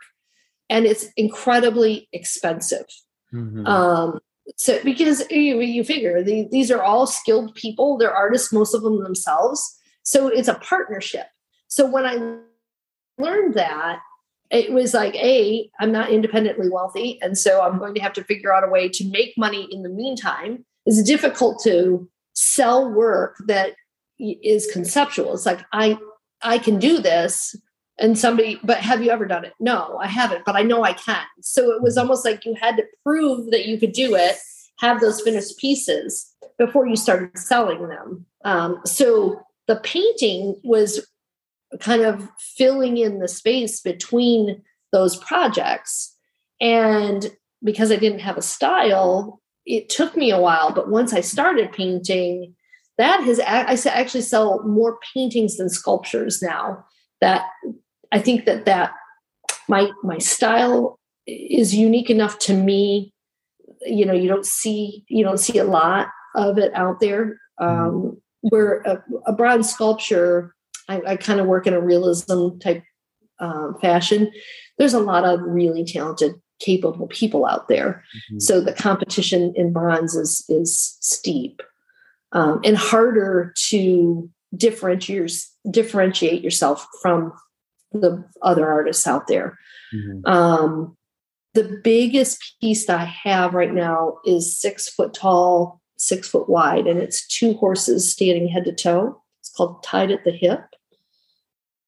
and 0.72 0.86
it's 0.86 1.08
incredibly 1.17 2.08
expensive. 2.13 2.86
Mm-hmm. 3.34 3.67
Um, 3.67 4.20
so 4.56 4.82
because 4.84 5.30
you, 5.30 5.60
you 5.60 5.84
figure 5.84 6.24
the, 6.24 6.48
these 6.50 6.72
are 6.72 6.82
all 6.82 7.06
skilled 7.06 7.54
people, 7.56 7.98
they're 7.98 8.13
artists, 8.13 8.54
most 8.54 8.74
of 8.74 8.82
them 8.82 9.04
themselves. 9.04 9.78
So 10.04 10.30
it's 10.30 10.48
a 10.48 10.56
partnership. 10.56 11.28
So 11.67 11.86
when 11.86 12.06
I 12.06 12.38
learned 13.22 13.56
that, 13.56 14.00
it 14.52 14.72
was 14.72 14.94
like, 14.94 15.16
A, 15.16 15.70
I'm 15.80 15.92
not 15.92 16.12
independently 16.12 16.70
wealthy. 16.70 17.20
And 17.22 17.38
so 17.38 17.62
I'm 17.62 17.80
going 17.80 17.96
to 17.96 18.02
have 18.02 18.14
to 18.14 18.24
figure 18.24 18.54
out 18.54 18.64
a 18.64 18.70
way 18.70 18.90
to 18.90 19.10
make 19.10 19.38
money 19.38 19.68
in 19.72 19.82
the 19.82 19.90
meantime. 19.90 20.66
It's 20.86 21.02
difficult 21.04 21.64
to 21.64 22.10
sell 22.34 22.92
work 22.92 23.38
that 23.48 23.76
is 24.20 24.70
conceptual. 24.72 25.34
It's 25.34 25.46
like, 25.46 25.62
I 25.72 25.98
I 26.44 26.58
can 26.58 26.80
do 26.80 27.00
this. 27.00 27.56
And 28.00 28.18
somebody, 28.18 28.60
but 28.64 28.78
have 28.78 29.04
you 29.04 29.12
ever 29.12 29.28
done 29.28 29.46
it? 29.46 29.54
No, 29.60 30.00
I 30.02 30.08
haven't, 30.08 30.44
but 30.44 30.56
I 30.56 30.64
know 30.64 30.84
I 30.84 30.94
can. 30.94 31.24
So 31.42 31.72
it 31.72 31.84
was 31.84 31.98
almost 31.98 32.26
like 32.26 32.46
you 32.46 32.56
had 32.56 32.76
to 32.78 32.84
prove 33.04 33.52
that 33.52 33.68
you 33.68 33.78
could 33.78 33.92
do 33.92 34.16
it, 34.16 34.38
have 34.80 35.02
those 35.02 35.22
finished 35.22 35.60
pieces 35.60 36.34
before 36.58 36.88
you 36.88 36.96
started 36.96 37.38
selling 37.38 37.90
them. 37.90 38.26
Um, 38.44 38.80
so 38.86 39.44
the 39.68 39.76
painting 39.84 40.60
was 40.64 41.06
kind 41.80 42.02
of 42.02 42.30
filling 42.38 42.98
in 42.98 43.20
the 43.20 43.28
space 43.28 43.80
between 43.80 44.62
those 44.92 45.16
projects. 45.18 46.16
And 46.60 47.32
because 47.64 47.92
I 47.92 47.96
didn't 47.96 48.20
have 48.20 48.38
a 48.38 48.42
style, 48.42 49.42
it 49.66 49.90
took 49.90 50.18
me 50.18 50.32
a 50.32 50.40
while. 50.40 50.74
But 50.74 50.90
once 50.90 51.14
I 51.14 51.22
started 51.22 51.72
painting, 51.72 52.56
that 52.98 53.24
has 53.24 53.40
I 53.40 53.78
actually 53.90 54.22
sell 54.22 54.64
more 54.64 55.00
paintings 55.14 55.58
than 55.58 55.70
sculptures 55.70 56.42
now. 56.42 56.86
That 57.22 57.46
I 58.12 58.20
think 58.20 58.46
that 58.46 58.66
that 58.66 58.92
my 59.68 59.92
my 60.04 60.18
style 60.18 61.00
is 61.26 61.74
unique 61.74 62.10
enough 62.10 62.38
to 62.40 62.54
me. 62.54 63.14
You 63.82 64.06
know, 64.06 64.14
you 64.14 64.28
don't 64.28 64.46
see 64.46 65.06
you 65.08 65.24
don't 65.24 65.40
see 65.40 65.58
a 65.58 65.64
lot 65.64 66.08
of 66.36 66.58
it 66.58 66.74
out 66.74 67.00
there. 67.00 67.40
Mm-hmm. 67.60 67.82
Um, 67.82 68.22
where 68.42 68.82
a, 68.82 69.04
a 69.28 69.34
bronze 69.34 69.72
sculpture 69.72 70.56
I, 70.88 71.02
I 71.08 71.15
kind 71.15 71.39
of 71.39 71.48
work 71.48 71.67
in 71.67 71.74
a 71.74 71.82
realism 71.82 72.58
type 72.60 72.84
um, 73.39 73.76
fashion. 73.82 74.32
There's 74.78 74.94
a 74.94 75.00
lot 75.00 75.26
of 75.26 75.41
really 75.41 75.84
talented, 75.84 76.36
capable 76.60 77.08
people 77.08 77.46
out 77.46 77.67
there. 77.67 78.04
Mm-hmm. 78.15 78.39
So 78.39 78.62
the 78.62 78.74
competition 78.74 79.54
in 79.56 79.74
bronze 79.74 80.15
is 80.15 80.46
is 80.48 80.98
steep 81.02 81.62
um, 82.32 82.62
and 82.63 82.78
harder 82.78 83.54
to 83.70 84.30
differentiate 84.56 85.44
differentiate 85.70 86.44
yourself 86.44 86.88
from 87.02 87.34
the 87.91 88.24
other 88.41 88.70
artists 88.70 89.08
out 89.08 89.28
there. 89.28 89.58
Mm-hmm. 89.94 90.32
Um, 90.32 90.98
the 91.54 91.80
biggest 91.84 92.56
piece 92.62 92.86
that 92.88 93.00
I 93.00 93.06
have 93.06 93.54
right 93.54 93.74
now 93.74 94.17
is 94.26 94.58
six 94.58 94.88
foot 94.88 95.13
tall, 95.13 95.82
six 95.98 96.28
foot 96.30 96.48
wide, 96.50 96.88
and 96.88 97.00
it's 97.00 97.28
two 97.28 97.54
horses 97.56 98.10
standing 98.10 98.48
head 98.48 98.65
to 98.65 98.74
toe. 98.74 99.22
It's 99.39 99.50
called 99.50 99.84
Tied 99.84 100.12
at 100.12 100.24
the 100.24 100.32
Hip. 100.32 100.62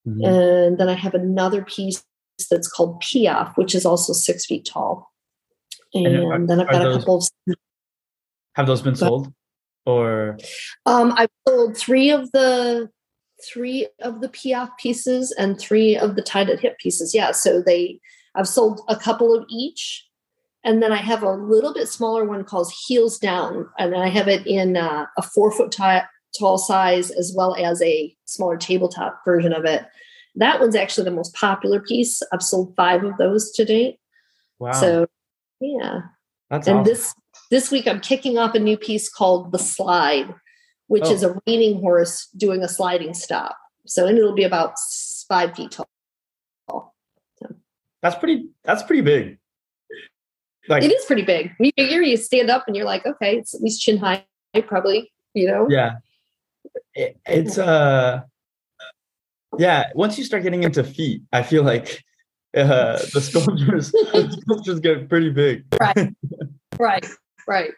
Mm-hmm. 0.08 0.26
And 0.26 0.78
then 0.78 0.90
I 0.90 0.94
have 0.94 1.14
another 1.14 1.64
piece 1.64 2.04
that's 2.50 2.68
called 2.68 3.02
Piaf, 3.02 3.56
which 3.56 3.74
is 3.76 3.86
also 3.86 4.14
six 4.14 4.46
feet 4.46 4.66
tall. 4.66 5.12
And, 5.94 6.08
and 6.08 6.50
then 6.50 6.60
I've 6.60 6.70
got 6.70 6.84
those, 6.84 6.96
a 6.96 7.00
couple 7.00 7.18
of. 7.18 7.56
Have 8.56 8.68
those 8.68 8.82
been 8.82 8.96
sold? 8.96 9.32
Or 9.86 10.38
um, 10.86 11.14
I've 11.18 11.30
sold 11.48 11.78
three 11.78 12.10
of 12.10 12.32
the 12.32 12.90
three 13.46 13.88
of 14.02 14.22
the 14.22 14.30
Piaf 14.30 14.70
pieces 14.78 15.34
and 15.38 15.60
three 15.60 15.98
of 15.98 16.16
the 16.16 16.22
tied 16.22 16.50
at 16.50 16.60
hip 16.60 16.78
pieces. 16.80 17.14
Yeah. 17.14 17.32
So 17.32 17.62
they 17.62 18.00
I've 18.36 18.48
sold 18.48 18.82
a 18.88 18.96
couple 18.96 19.36
of 19.36 19.46
each. 19.50 20.08
And 20.66 20.82
then 20.82 20.94
I 20.94 20.98
have 20.98 21.24
a 21.24 21.32
little 21.34 21.74
bit 21.74 21.90
smaller 21.90 22.24
one 22.24 22.46
called 22.46 22.72
Heels 22.86 23.20
Down. 23.20 23.68
And 23.78 23.96
I 23.96 24.08
have 24.08 24.30
it 24.30 24.48
in 24.48 24.78
uh, 24.78 25.06
a 25.18 25.22
four 25.22 25.52
foot 25.52 25.72
t- 25.72 26.00
tall 26.38 26.58
size 26.58 27.12
as 27.12 27.34
well 27.36 27.56
as 27.56 27.82
a 27.82 28.16
smaller 28.26 28.58
tabletop 28.58 29.22
version 29.26 29.54
of 29.54 29.66
it. 29.66 29.86
That 30.36 30.60
one's 30.60 30.76
actually 30.76 31.06
the 31.06 31.12
most 31.12 31.34
popular 31.36 31.80
piece. 31.80 32.22
I've 32.32 32.42
sold 32.42 32.76
five 32.76 33.04
of 33.04 33.18
those 33.18 33.52
to 33.52 33.66
date. 33.66 34.00
Wow. 34.60 34.72
So 34.72 35.08
yeah. 35.60 36.02
That's 36.50 36.68
and 36.68 36.80
awesome. 36.80 36.92
this 36.92 37.14
this 37.52 37.72
week 37.72 37.88
I'm 37.88 38.00
kicking 38.00 38.38
off 38.38 38.56
a 38.56 38.60
new 38.60 38.78
piece 38.78 39.10
called 39.10 39.52
The 39.52 39.60
Slide, 39.60 40.34
which 40.88 41.04
oh. 41.06 41.12
is 41.12 41.24
a 41.24 41.36
reining 41.46 41.80
horse 41.82 42.28
doing 42.36 42.64
a 42.64 42.68
sliding 42.68 43.14
stop. 43.14 43.56
So 43.86 44.08
and 44.08 44.18
it'll 44.18 44.34
be 44.34 44.44
about 44.44 44.74
five 45.28 45.56
feet 45.56 45.72
tall. 45.72 45.88
So. 47.38 47.56
That's 48.02 48.16
pretty 48.16 48.50
that's 48.64 48.84
pretty 48.84 49.02
big. 49.02 49.38
Like 50.68 50.84
it 50.84 50.92
is 50.92 51.06
pretty 51.06 51.24
big. 51.24 51.52
You 51.60 51.72
figure 51.78 52.02
you 52.02 52.18
stand 52.18 52.50
up 52.50 52.64
and 52.68 52.76
you're 52.76 52.86
like, 52.86 53.06
okay, 53.06 53.36
it's 53.36 53.54
at 53.54 53.62
least 53.62 53.82
chin 53.82 53.98
high, 53.98 54.26
probably, 54.66 55.12
you 55.34 55.46
know? 55.46 55.68
Yeah 55.70 55.96
it, 56.96 57.20
it's 57.26 57.58
uh 57.58 58.22
yeah 59.58 59.86
once 59.96 60.18
you 60.18 60.24
start 60.24 60.44
getting 60.44 60.64
into 60.64 60.84
feet 60.84 61.22
i 61.32 61.44
feel 61.44 61.64
like 61.64 62.04
uh 62.56 63.00
the 63.14 63.22
sculptures 63.22 63.92
the 63.92 64.38
sculptures 64.42 64.80
get 64.80 65.10
pretty 65.10 65.32
big. 65.32 65.66
Right. 65.80 66.14
Right. 66.78 67.08
Right. 67.48 67.72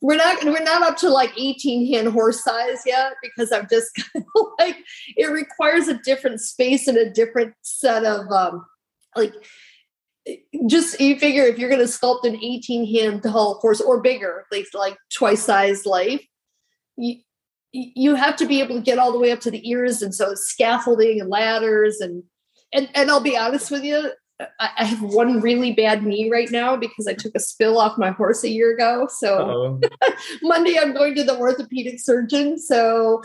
We're 0.00 0.16
not 0.16 0.42
we're 0.44 0.62
not 0.62 0.82
up 0.82 0.96
to 0.98 1.10
like 1.10 1.38
18 1.38 1.92
hand 1.92 2.08
horse 2.08 2.42
size 2.42 2.82
yet 2.84 3.14
because 3.22 3.52
i'm 3.52 3.66
just 3.70 3.90
kind 4.12 4.24
of 4.36 4.46
like 4.58 4.76
it 5.16 5.30
requires 5.30 5.88
a 5.88 5.98
different 5.98 6.40
space 6.40 6.88
and 6.88 6.98
a 6.98 7.10
different 7.10 7.54
set 7.62 8.04
of 8.04 8.30
um 8.30 8.66
like 9.16 9.32
just 10.66 11.00
you 11.00 11.18
figure 11.18 11.44
if 11.44 11.58
you're 11.58 11.70
going 11.70 11.80
to 11.80 11.86
sculpt 11.86 12.24
an 12.24 12.36
18 12.36 12.94
hand 12.94 13.22
tall 13.22 13.54
horse 13.60 13.80
or 13.80 14.00
bigger 14.00 14.44
like 14.50 14.66
like 14.74 14.96
twice 15.10 15.42
size 15.42 15.86
life 15.86 16.22
you, 16.96 17.16
you 17.74 18.14
have 18.14 18.36
to 18.36 18.46
be 18.46 18.60
able 18.60 18.76
to 18.76 18.82
get 18.82 18.98
all 18.98 19.12
the 19.12 19.18
way 19.18 19.32
up 19.32 19.40
to 19.40 19.50
the 19.50 19.68
ears 19.68 20.00
and 20.00 20.14
so 20.14 20.34
scaffolding 20.34 21.20
and 21.20 21.28
ladders 21.28 22.00
and 22.00 22.22
and 22.72 22.88
and 22.94 23.10
I'll 23.10 23.20
be 23.20 23.36
honest 23.36 23.70
with 23.70 23.82
you 23.82 24.12
I 24.58 24.84
have 24.84 25.00
one 25.00 25.40
really 25.40 25.72
bad 25.72 26.04
knee 26.04 26.28
right 26.30 26.50
now 26.50 26.76
because 26.76 27.06
I 27.06 27.14
took 27.14 27.32
a 27.36 27.40
spill 27.40 27.78
off 27.78 27.96
my 27.96 28.10
horse 28.10 28.42
a 28.42 28.48
year 28.48 28.74
ago. 28.74 29.06
So 29.08 29.80
Monday 30.42 30.76
I'm 30.76 30.92
going 30.92 31.14
to 31.14 31.24
the 31.24 31.36
orthopedic 31.36 32.00
surgeon. 32.00 32.58
So 32.58 33.22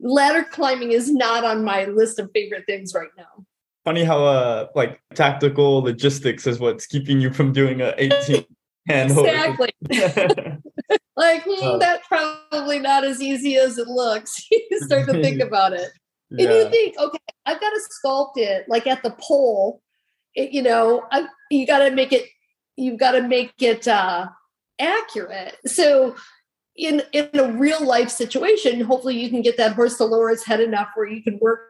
ladder 0.00 0.42
climbing 0.42 0.90
is 0.92 1.12
not 1.12 1.44
on 1.44 1.64
my 1.64 1.84
list 1.84 2.18
of 2.18 2.30
favorite 2.34 2.64
things 2.66 2.92
right 2.92 3.10
now. 3.16 3.46
Funny 3.84 4.02
how 4.02 4.24
uh 4.24 4.66
like 4.74 5.00
tactical 5.14 5.80
logistics 5.80 6.46
is 6.46 6.58
what's 6.58 6.86
keeping 6.86 7.20
you 7.20 7.32
from 7.32 7.52
doing 7.52 7.80
a 7.80 7.94
18 7.96 8.44
hand 8.88 9.10
exactly. 9.12 9.70
like 11.16 11.42
hmm, 11.46 11.66
uh, 11.66 11.78
that's 11.78 12.06
probably 12.06 12.78
not 12.78 13.04
as 13.04 13.20
easy 13.22 13.56
as 13.56 13.78
it 13.78 13.88
looks. 13.88 14.40
You 14.50 14.80
start 14.80 15.06
to 15.08 15.22
think 15.22 15.40
about 15.48 15.72
it. 15.72 15.90
Yeah. 16.30 16.44
and 16.44 16.54
you 16.56 16.70
think 16.70 16.98
okay 16.98 17.18
i've 17.46 17.58
got 17.58 17.70
to 17.70 17.80
sculpt 18.04 18.36
it 18.36 18.66
like 18.68 18.86
at 18.86 19.02
the 19.02 19.14
poll. 19.18 19.80
It, 20.34 20.50
you 20.50 20.62
know 20.62 21.04
I, 21.10 21.26
you 21.50 21.66
got 21.66 21.78
to 21.78 21.90
make 21.90 22.12
it 22.12 22.26
you've 22.76 22.98
got 22.98 23.12
to 23.12 23.22
make 23.22 23.54
it 23.60 23.88
uh 23.88 24.28
accurate. 24.80 25.56
So 25.66 26.16
in 26.76 27.02
in 27.12 27.30
a 27.34 27.50
real 27.52 27.84
life 27.84 28.10
situation 28.10 28.80
hopefully 28.82 29.18
you 29.18 29.30
can 29.30 29.42
get 29.42 29.56
that 29.56 29.74
horse 29.74 29.96
to 29.96 30.04
lower 30.04 30.30
its 30.30 30.46
head 30.46 30.60
enough 30.60 30.88
where 30.94 31.08
you 31.08 31.22
can 31.22 31.38
work 31.40 31.60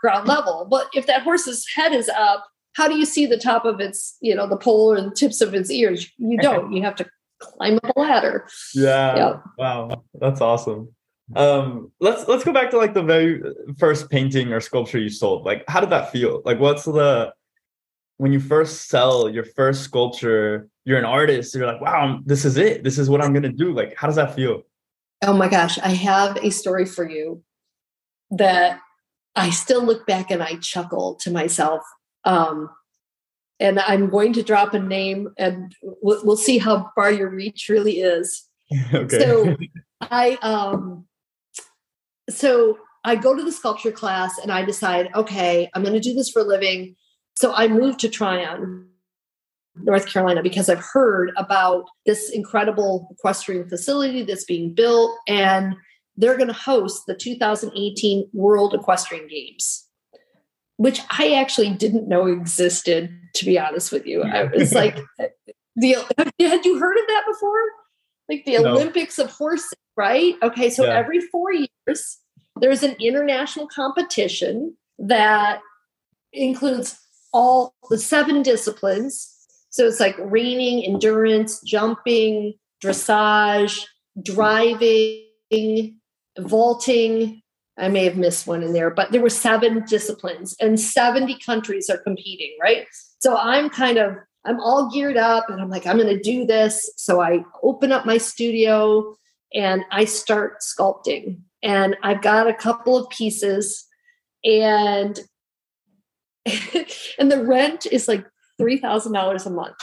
ground 0.00 0.26
level. 0.26 0.66
But 0.68 0.88
if 0.94 1.06
that 1.06 1.22
horse's 1.22 1.64
head 1.76 1.92
is 1.92 2.08
up 2.08 2.46
how 2.74 2.88
do 2.88 2.96
you 2.96 3.04
see 3.04 3.26
the 3.26 3.36
top 3.36 3.64
of 3.64 3.80
its 3.80 4.16
you 4.20 4.34
know 4.34 4.46
the 4.46 4.56
poll 4.56 4.92
or 4.92 5.00
the 5.00 5.10
tips 5.10 5.40
of 5.40 5.54
its 5.54 5.70
ears? 5.70 6.10
You 6.18 6.38
don't. 6.38 6.72
You 6.72 6.82
have 6.82 6.96
to 6.96 7.06
climb 7.42 7.78
up 7.82 7.96
a 7.96 8.00
ladder. 8.00 8.48
Yeah. 8.74 9.16
yeah. 9.16 9.36
Wow. 9.58 10.04
That's 10.14 10.40
awesome. 10.40 10.88
Um, 11.34 11.92
let's 12.00 12.28
let's 12.28 12.44
go 12.44 12.52
back 12.52 12.70
to 12.70 12.78
like 12.78 12.94
the 12.94 13.02
very 13.02 13.42
first 13.78 14.10
painting 14.10 14.52
or 14.52 14.60
sculpture 14.60 14.98
you 14.98 15.08
sold. 15.08 15.44
Like, 15.44 15.64
how 15.68 15.80
did 15.80 15.90
that 15.90 16.12
feel? 16.12 16.42
Like, 16.44 16.58
what's 16.58 16.84
the 16.84 17.32
when 18.18 18.32
you 18.32 18.40
first 18.40 18.88
sell 18.88 19.28
your 19.28 19.44
first 19.44 19.82
sculpture? 19.82 20.68
You're 20.84 20.98
an 20.98 21.04
artist. 21.04 21.54
You're 21.54 21.66
like, 21.66 21.80
wow, 21.80 22.20
this 22.24 22.44
is 22.44 22.56
it. 22.56 22.84
This 22.84 22.98
is 22.98 23.08
what 23.08 23.22
I'm 23.22 23.32
gonna 23.32 23.52
do. 23.52 23.72
Like, 23.72 23.94
how 23.96 24.08
does 24.08 24.16
that 24.16 24.34
feel? 24.34 24.62
Oh 25.24 25.32
my 25.32 25.48
gosh, 25.48 25.78
I 25.78 25.90
have 25.90 26.36
a 26.38 26.50
story 26.50 26.84
for 26.84 27.08
you 27.08 27.42
that 28.32 28.80
I 29.36 29.50
still 29.50 29.84
look 29.84 30.06
back 30.06 30.30
and 30.30 30.42
I 30.42 30.56
chuckle 30.56 31.14
to 31.22 31.30
myself. 31.30 31.82
Um, 32.24 32.68
and 33.60 33.78
I'm 33.80 34.08
going 34.08 34.32
to 34.34 34.42
drop 34.42 34.74
a 34.74 34.78
name 34.78 35.28
and 35.38 35.74
we'll, 35.82 36.24
we'll 36.24 36.36
see 36.36 36.58
how 36.58 36.90
far 36.94 37.10
your 37.12 37.30
reach 37.30 37.68
really 37.68 38.00
is. 38.00 38.48
okay. 38.94 39.18
So 39.18 39.56
I 40.00 40.38
um 40.42 41.06
so 42.30 42.78
I 43.04 43.16
go 43.16 43.34
to 43.34 43.42
the 43.42 43.52
sculpture 43.52 43.92
class 43.92 44.38
and 44.38 44.52
I 44.52 44.64
decide, 44.64 45.10
okay, 45.14 45.68
I'm 45.74 45.82
going 45.82 45.94
to 45.94 46.00
do 46.00 46.14
this 46.14 46.30
for 46.30 46.40
a 46.40 46.44
living. 46.44 46.94
So 47.36 47.52
I 47.52 47.66
moved 47.66 48.00
to 48.00 48.08
Tryon, 48.08 48.88
North 49.76 50.06
Carolina, 50.06 50.42
because 50.42 50.68
I've 50.68 50.84
heard 50.92 51.32
about 51.36 51.86
this 52.06 52.30
incredible 52.30 53.08
equestrian 53.10 53.68
facility 53.68 54.22
that's 54.22 54.44
being 54.44 54.72
built, 54.72 55.18
and 55.26 55.74
they're 56.16 56.36
going 56.36 56.48
to 56.48 56.54
host 56.54 57.04
the 57.06 57.14
2018 57.14 58.28
World 58.32 58.74
Equestrian 58.74 59.26
Games, 59.26 59.88
which 60.76 61.00
I 61.10 61.32
actually 61.32 61.70
didn't 61.70 62.06
know 62.06 62.26
existed 62.26 63.10
to 63.34 63.44
be 63.44 63.58
honest 63.58 63.92
with 63.92 64.06
you. 64.06 64.22
I 64.22 64.44
was 64.44 64.72
like, 64.72 64.96
the 65.76 65.92
had 66.38 66.64
you 66.64 66.78
heard 66.78 66.98
of 66.98 67.06
that 67.08 67.24
before? 67.26 67.60
Like 68.28 68.44
the 68.44 68.58
no. 68.58 68.72
Olympics 68.72 69.18
of 69.18 69.30
horses, 69.30 69.72
right? 69.96 70.34
Okay, 70.42 70.70
so 70.70 70.84
yeah. 70.84 70.96
every 70.96 71.20
four 71.20 71.52
years 71.52 72.18
there's 72.60 72.82
an 72.82 72.96
international 73.00 73.66
competition 73.66 74.76
that 74.98 75.60
includes 76.32 76.98
all 77.32 77.74
the 77.90 77.98
seven 77.98 78.42
disciplines. 78.42 79.28
So 79.70 79.86
it's 79.86 80.00
like 80.00 80.16
reining, 80.18 80.84
endurance, 80.84 81.60
jumping, 81.62 82.54
dressage, 82.82 83.84
driving, 84.22 85.98
vaulting. 86.38 87.42
I 87.78 87.88
may 87.88 88.04
have 88.04 88.16
missed 88.16 88.46
one 88.46 88.62
in 88.62 88.74
there, 88.74 88.90
but 88.90 89.12
there 89.12 89.22
were 89.22 89.30
seven 89.30 89.84
disciplines 89.88 90.54
and 90.60 90.78
70 90.78 91.38
countries 91.38 91.88
are 91.88 91.98
competing, 91.98 92.54
right? 92.60 92.86
So 93.22 93.36
I'm 93.36 93.70
kind 93.70 93.98
of 93.98 94.16
I'm 94.44 94.58
all 94.58 94.90
geared 94.90 95.16
up 95.16 95.48
and 95.48 95.60
I'm 95.60 95.70
like 95.70 95.86
I'm 95.86 95.96
going 95.96 96.08
to 96.08 96.20
do 96.20 96.44
this. 96.44 96.92
So 96.96 97.20
I 97.20 97.44
open 97.62 97.92
up 97.92 98.04
my 98.04 98.18
studio 98.18 99.14
and 99.54 99.84
I 99.92 100.06
start 100.06 100.56
sculpting. 100.60 101.38
And 101.62 101.96
I've 102.02 102.20
got 102.20 102.48
a 102.48 102.54
couple 102.54 102.96
of 102.96 103.08
pieces 103.10 103.86
and 104.44 105.20
and 107.18 107.30
the 107.30 107.44
rent 107.44 107.86
is 107.92 108.08
like 108.08 108.26
$3,000 108.60 109.46
a 109.46 109.50
month. 109.50 109.76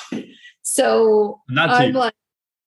So 0.61 1.39
Not 1.47 1.69
I'm 1.69 1.93
like 1.93 2.13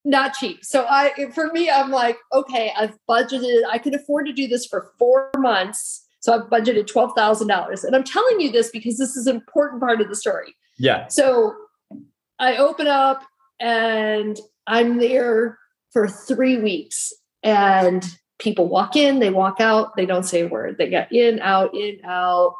not 0.07 0.33
cheap. 0.33 0.65
So 0.65 0.87
I 0.89 1.13
for 1.35 1.53
me 1.53 1.69
I'm 1.69 1.91
like 1.91 2.17
okay, 2.33 2.73
I've 2.79 2.97
budgeted 3.07 3.65
I 3.71 3.77
can 3.77 3.95
afford 3.95 4.25
to 4.25 4.33
do 4.33 4.49
this 4.49 4.65
for 4.65 4.93
4 4.99 5.33
months. 5.37 6.09
So 6.21 6.33
I've 6.33 6.49
budgeted 6.49 6.87
$12,000. 6.87 7.85
And 7.85 7.97
I'm 7.97 8.05
telling 8.05 8.41
you 8.41 8.51
this 8.51 8.71
because 8.71 8.97
this 8.97 9.17
is 9.17 9.27
an 9.27 9.35
important 9.35 9.83
part 9.83 10.01
of 10.01 10.09
the 10.09 10.15
story. 10.15 10.55
Yeah. 10.79 11.09
So 11.09 11.55
I 12.39 12.57
open 12.57 12.87
up 12.87 13.23
and 13.61 14.39
I'm 14.67 14.99
there 14.99 15.59
for 15.93 16.09
3 16.09 16.59
weeks 16.59 17.13
and 17.43 18.05
people 18.39 18.69
walk 18.69 18.97
in, 18.97 19.21
they 19.21 19.31
walk 19.31 19.61
out, 19.61 19.97
they 19.97 20.07
don't 20.07 20.25
say 20.25 20.43
a 20.43 20.49
word. 20.49 20.77
They 20.79 20.89
get 20.89 21.13
in, 21.13 21.39
out, 21.41 21.75
in, 21.75 22.01
out. 22.05 22.55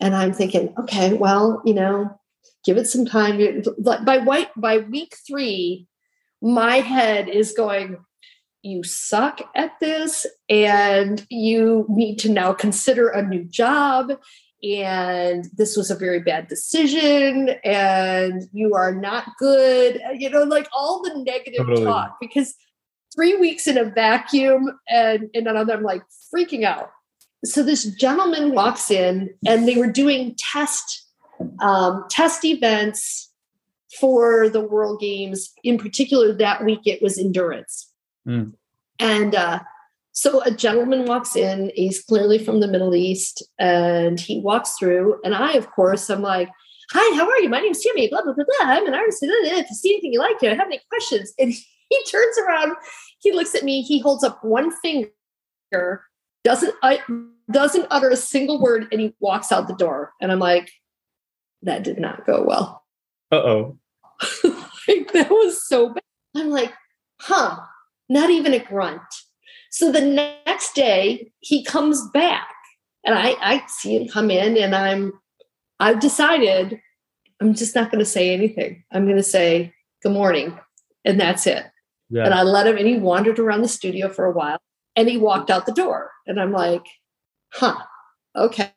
And 0.00 0.14
I'm 0.14 0.32
thinking, 0.32 0.74
okay, 0.80 1.14
well, 1.14 1.62
you 1.64 1.74
know, 1.74 2.20
give 2.64 2.76
it 2.76 2.86
some 2.86 3.06
time. 3.06 3.62
By 3.78 4.18
white 4.18 4.50
by 4.56 4.78
week 4.78 5.16
three, 5.26 5.86
my 6.42 6.76
head 6.76 7.28
is 7.28 7.52
going, 7.52 7.98
you 8.62 8.82
suck 8.82 9.40
at 9.54 9.72
this 9.80 10.26
and 10.48 11.26
you 11.30 11.86
need 11.88 12.18
to 12.20 12.28
now 12.28 12.52
consider 12.52 13.08
a 13.08 13.26
new 13.26 13.44
job 13.44 14.12
and 14.62 15.48
this 15.56 15.76
was 15.76 15.90
a 15.90 15.96
very 15.96 16.20
bad 16.20 16.46
decision 16.48 17.50
and 17.64 18.44
you 18.52 18.74
are 18.74 18.94
not 18.94 19.24
good 19.38 20.00
you 20.14 20.30
know 20.30 20.44
like 20.44 20.68
all 20.72 21.02
the 21.02 21.22
negative 21.22 21.66
totally. 21.66 21.84
talk 21.84 22.16
because 22.20 22.54
three 23.14 23.36
weeks 23.36 23.66
in 23.66 23.76
a 23.76 23.84
vacuum 23.84 24.78
and 24.88 25.28
and 25.34 25.48
i'm 25.48 25.82
like 25.82 26.02
freaking 26.32 26.64
out 26.64 26.90
so 27.44 27.62
this 27.62 27.84
gentleman 27.96 28.54
walks 28.54 28.90
in 28.90 29.34
and 29.46 29.66
they 29.66 29.76
were 29.76 29.90
doing 29.90 30.34
test 30.38 31.02
um, 31.60 32.04
test 32.08 32.44
events 32.44 33.32
for 33.98 34.48
the 34.48 34.60
World 34.60 35.00
Games. 35.00 35.52
In 35.62 35.78
particular, 35.78 36.32
that 36.34 36.64
week 36.64 36.80
it 36.86 37.02
was 37.02 37.18
endurance. 37.18 37.90
Mm. 38.26 38.52
And 38.98 39.34
uh, 39.34 39.60
so 40.12 40.42
a 40.42 40.50
gentleman 40.50 41.06
walks 41.06 41.36
in, 41.36 41.72
he's 41.74 42.02
clearly 42.04 42.38
from 42.38 42.60
the 42.60 42.68
Middle 42.68 42.94
East, 42.94 43.42
and 43.58 44.20
he 44.20 44.40
walks 44.40 44.76
through. 44.78 45.18
And 45.24 45.34
I, 45.34 45.52
of 45.52 45.70
course, 45.70 46.10
I'm 46.10 46.22
like, 46.22 46.48
Hi, 46.92 47.16
how 47.16 47.26
are 47.26 47.38
you? 47.38 47.48
My 47.48 47.60
name's 47.60 47.82
Tammy, 47.82 48.08
blah, 48.08 48.22
blah, 48.22 48.34
blah, 48.34 48.44
blah. 48.44 48.68
I'm 48.68 48.86
an 48.86 48.92
artist. 48.92 49.20
If 49.22 49.70
you 49.70 49.74
see 49.74 49.94
anything 49.94 50.12
you 50.12 50.18
like, 50.18 50.36
you 50.42 50.50
have 50.50 50.60
any 50.60 50.80
questions? 50.90 51.32
And 51.38 51.50
he 51.88 52.04
turns 52.04 52.38
around, 52.38 52.76
he 53.18 53.32
looks 53.32 53.54
at 53.54 53.62
me, 53.62 53.80
he 53.80 53.98
holds 53.98 54.22
up 54.22 54.44
one 54.44 54.70
finger, 54.82 55.10
doesn't 56.44 56.74
I 56.82 57.00
doesn't 57.50 57.86
utter 57.90 58.10
a 58.10 58.16
single 58.16 58.60
word, 58.60 58.88
and 58.92 59.00
he 59.00 59.14
walks 59.20 59.50
out 59.50 59.68
the 59.68 59.74
door. 59.74 60.12
And 60.20 60.30
I'm 60.30 60.38
like, 60.38 60.70
that 61.62 61.82
did 61.82 61.98
not 61.98 62.26
go 62.26 62.42
well. 62.42 62.84
Uh 63.30 63.36
oh. 63.36 63.78
like, 64.88 65.12
that 65.12 65.30
was 65.30 65.66
so 65.66 65.94
bad. 65.94 66.02
I'm 66.36 66.50
like, 66.50 66.72
huh, 67.20 67.58
not 68.08 68.30
even 68.30 68.52
a 68.52 68.58
grunt. 68.58 69.00
So 69.72 69.90
the 69.90 70.02
next 70.02 70.74
day 70.74 71.32
he 71.40 71.64
comes 71.64 72.06
back 72.10 72.46
and 73.04 73.14
I, 73.14 73.34
I 73.40 73.62
see 73.68 73.96
him 73.96 74.06
come 74.06 74.30
in 74.30 74.58
and 74.58 74.74
I'm, 74.74 75.14
I've 75.80 75.98
decided 75.98 76.78
I'm 77.40 77.54
just 77.54 77.74
not 77.74 77.90
going 77.90 77.98
to 77.98 78.04
say 78.04 78.34
anything. 78.34 78.84
I'm 78.92 79.06
going 79.06 79.16
to 79.16 79.22
say 79.22 79.72
good 80.02 80.12
morning 80.12 80.58
and 81.06 81.18
that's 81.18 81.46
it. 81.46 81.64
Yeah. 82.10 82.26
And 82.26 82.34
I 82.34 82.42
let 82.42 82.66
him 82.66 82.76
and 82.76 82.86
he 82.86 82.98
wandered 82.98 83.38
around 83.38 83.62
the 83.62 83.68
studio 83.68 84.10
for 84.10 84.26
a 84.26 84.32
while 84.32 84.58
and 84.94 85.08
he 85.08 85.16
walked 85.16 85.50
out 85.50 85.64
the 85.64 85.72
door. 85.72 86.10
And 86.26 86.38
I'm 86.38 86.52
like, 86.52 86.84
huh, 87.54 87.78
okay. 88.36 88.72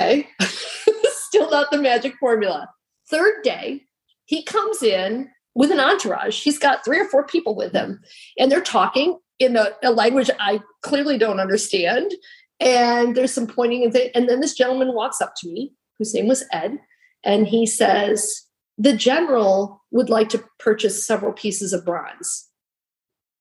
Still 0.40 1.50
not 1.50 1.70
the 1.70 1.78
magic 1.78 2.16
formula. 2.18 2.68
Third 3.08 3.44
day, 3.44 3.82
he 4.24 4.42
comes 4.42 4.82
in 4.82 5.30
with 5.54 5.70
an 5.70 5.78
entourage. 5.78 6.42
He's 6.42 6.58
got 6.58 6.84
three 6.84 6.98
or 6.98 7.08
four 7.08 7.24
people 7.24 7.54
with 7.54 7.72
him, 7.72 8.00
and 8.38 8.50
they're 8.50 8.60
talking 8.60 9.18
in 9.38 9.56
a, 9.56 9.70
a 9.82 9.90
language 9.90 10.30
I 10.40 10.60
clearly 10.82 11.18
don't 11.18 11.40
understand. 11.40 12.12
And 12.58 13.14
there's 13.14 13.34
some 13.34 13.46
pointing, 13.46 13.84
and, 13.84 13.92
th- 13.92 14.10
and 14.14 14.28
then 14.28 14.40
this 14.40 14.54
gentleman 14.54 14.94
walks 14.94 15.20
up 15.20 15.34
to 15.38 15.48
me, 15.48 15.72
whose 15.98 16.14
name 16.14 16.26
was 16.26 16.44
Ed, 16.52 16.78
and 17.22 17.46
he 17.46 17.66
says, 17.66 18.44
The 18.78 18.96
general 18.96 19.82
would 19.90 20.08
like 20.08 20.30
to 20.30 20.44
purchase 20.58 21.06
several 21.06 21.32
pieces 21.32 21.72
of 21.72 21.84
bronze. 21.84 22.48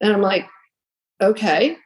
And 0.02 0.12
I'm 0.12 0.22
like, 0.22 0.48
Okay. 1.22 1.78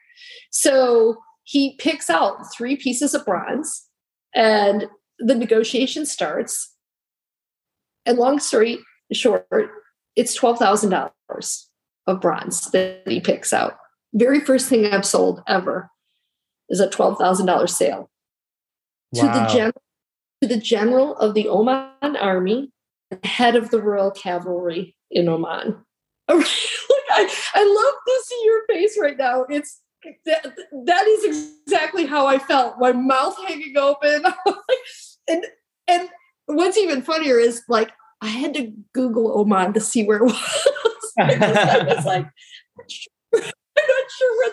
So 0.52 1.18
he 1.44 1.76
picks 1.78 2.10
out 2.10 2.52
three 2.56 2.76
pieces 2.76 3.14
of 3.14 3.26
bronze, 3.26 3.88
and 4.36 4.88
the 5.20 5.36
negotiation 5.36 6.06
starts. 6.06 6.74
And 8.06 8.18
long 8.18 8.40
story 8.40 8.80
short, 9.12 9.48
it's 10.16 10.38
$12,000 10.38 11.12
of 12.08 12.22
bronze 12.22 12.72
that 12.72 13.04
he 13.08 13.20
picks 13.20 13.54
out. 13.54 13.78
Very 14.14 14.40
first 14.40 14.70
thing 14.70 14.86
I've 14.86 15.06
sold 15.06 15.44
ever 15.48 15.90
is 16.70 16.80
a 16.80 16.88
$12,000 16.88 17.70
sale 17.70 18.10
wow. 19.14 19.22
to 19.22 19.40
the 19.40 19.54
general 19.54 19.82
to 20.42 20.48
the 20.48 20.58
general 20.58 21.18
of 21.18 21.34
the 21.34 21.50
Oman 21.50 22.16
army, 22.16 22.72
head 23.24 23.56
of 23.56 23.72
the 23.72 23.82
Royal 23.82 24.12
Cavalry 24.12 24.96
in 25.12 25.28
Oman. 25.28 25.76
I, 26.30 27.30
I 27.56 27.64
love 27.64 27.94
to 28.08 28.24
see 28.26 28.42
your 28.46 28.66
face 28.68 28.98
right 29.00 29.18
now. 29.18 29.46
It's 29.50 29.82
that, 30.26 30.56
that 30.86 31.08
is 31.08 31.58
exactly 31.66 32.06
how 32.06 32.26
I 32.26 32.40
felt. 32.40 32.76
My 32.80 32.94
mouth 32.94 33.38
hanging 33.48 33.76
open. 33.78 34.24
and 35.28 35.46
and 35.88 36.10
what's 36.46 36.78
even 36.78 37.02
funnier 37.02 37.38
is 37.38 37.64
like 37.68 37.92
I 38.22 38.28
had 38.28 38.54
to 38.54 38.72
Google 38.94 39.38
Oman 39.40 39.74
to 39.74 39.80
see 39.80 40.06
where 40.06 40.18
it 40.18 40.24
was. 40.24 40.68
I 41.20 41.84
was 41.96 42.06
like, 42.06 42.26
I'm 43.34 43.42
not 43.42 44.12
sure 44.18 44.38
where 44.38 44.52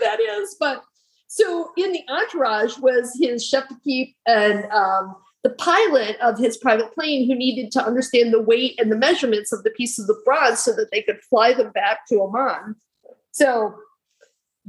But 0.59 0.83
so 1.29 1.71
in 1.77 1.93
the 1.93 2.03
entourage 2.09 2.79
was 2.79 3.17
his 3.21 3.47
chef 3.47 3.69
d'equipe 3.69 4.15
and 4.27 4.65
um, 4.73 5.17
the 5.43 5.51
pilot 5.51 6.17
of 6.21 6.39
his 6.39 6.57
private 6.57 6.93
plane 6.95 7.27
who 7.27 7.35
needed 7.35 7.71
to 7.73 7.85
understand 7.85 8.33
the 8.33 8.43
weight 8.43 8.75
and 8.79 8.91
the 8.91 8.97
measurements 8.97 9.53
of 9.53 9.63
the 9.63 9.71
pieces 9.71 10.09
of 10.09 10.17
bronze 10.25 10.61
so 10.61 10.73
that 10.75 10.91
they 10.91 11.03
could 11.03 11.21
fly 11.29 11.53
them 11.53 11.71
back 11.73 12.07
to 12.09 12.21
Oman. 12.21 12.75
So 13.33 13.75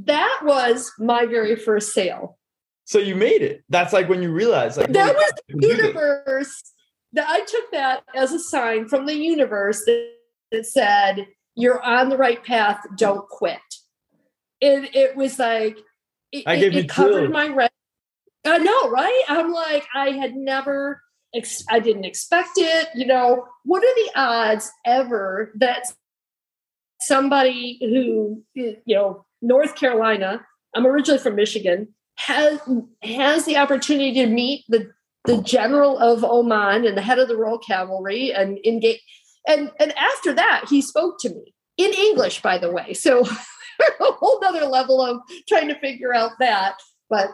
that 0.04 0.42
was 0.44 0.92
my 1.00 1.26
very 1.26 1.56
first 1.56 1.94
sale. 1.94 2.38
So 2.86 3.00
you 3.00 3.16
made 3.16 3.42
it. 3.42 3.64
That's 3.70 3.92
like 3.92 4.08
when 4.08 4.22
you 4.22 4.32
realize 4.32 4.78
like 4.78 4.94
that 4.94 5.16
was 5.16 5.34
the 5.50 5.68
universe 5.68 6.62
that 7.14 7.28
I 7.28 7.40
took 7.42 7.72
that 7.72 8.04
as 8.16 8.32
a 8.32 8.40
sign 8.40 8.88
from 8.88 9.06
the 9.06 9.16
universe 9.16 9.84
that, 9.86 10.12
that 10.52 10.66
said, 10.66 11.28
You're 11.56 11.82
on 11.82 12.10
the 12.10 12.18
right 12.18 12.44
path, 12.44 12.86
don't 12.96 13.28
quit. 13.28 13.58
It 14.62 14.96
it 14.96 15.16
was 15.16 15.40
like 15.40 15.78
it, 16.32 16.44
I 16.46 16.60
gave 16.60 16.76
it, 16.76 16.86
it 16.86 16.90
covered 16.90 17.32
my 17.32 17.48
rent. 17.48 17.72
I 18.46 18.58
know, 18.60 18.90
right? 18.90 19.24
I'm 19.28 19.52
like, 19.52 19.86
I 19.94 20.12
had 20.12 20.36
never 20.36 21.02
ex- 21.36 21.66
I 21.70 21.80
didn't 21.80 22.06
expect 22.06 22.52
it. 22.58 22.90
You 22.96 23.06
know, 23.06 23.46
what 23.64 23.84
are 23.84 23.96
the 23.96 24.12
odds 24.16 24.72
ever 24.86 25.52
that 25.56 25.84
somebody 27.02 27.78
who 27.82 28.44
you 28.54 28.78
know, 28.88 29.26
North 29.42 29.76
Carolina, 29.76 30.46
I'm 30.76 30.88
originally 30.88 31.20
from 31.20 31.36
Michigan, 31.36 31.90
has 32.16 32.60
has 33.04 33.46
the 33.46 33.58
opportunity 33.58 34.14
to 34.14 34.28
meet 34.28 34.66
the 34.70 34.92
the 35.26 35.42
general 35.42 36.00
of 36.00 36.24
Oman 36.24 36.86
and 36.86 36.98
the 36.98 37.02
head 37.02 37.20
of 37.20 37.28
the 37.28 37.38
Royal 37.38 37.60
Cavalry 37.60 38.34
and 38.34 38.58
engage. 38.66 39.02
And, 39.46 39.72
and 39.80 39.94
after 39.98 40.34
that, 40.34 40.66
he 40.70 40.82
spoke 40.82 41.20
to 41.20 41.30
me 41.30 41.54
in 41.78 41.94
English, 41.94 42.42
by 42.42 42.58
the 42.58 42.72
way. 42.72 42.94
So 42.94 43.24
a 44.00 44.12
whole 44.12 44.44
other 44.44 44.66
level 44.66 45.02
of 45.02 45.22
trying 45.48 45.68
to 45.68 45.80
figure 45.80 46.14
out 46.14 46.32
that. 46.40 46.76
But 47.10 47.30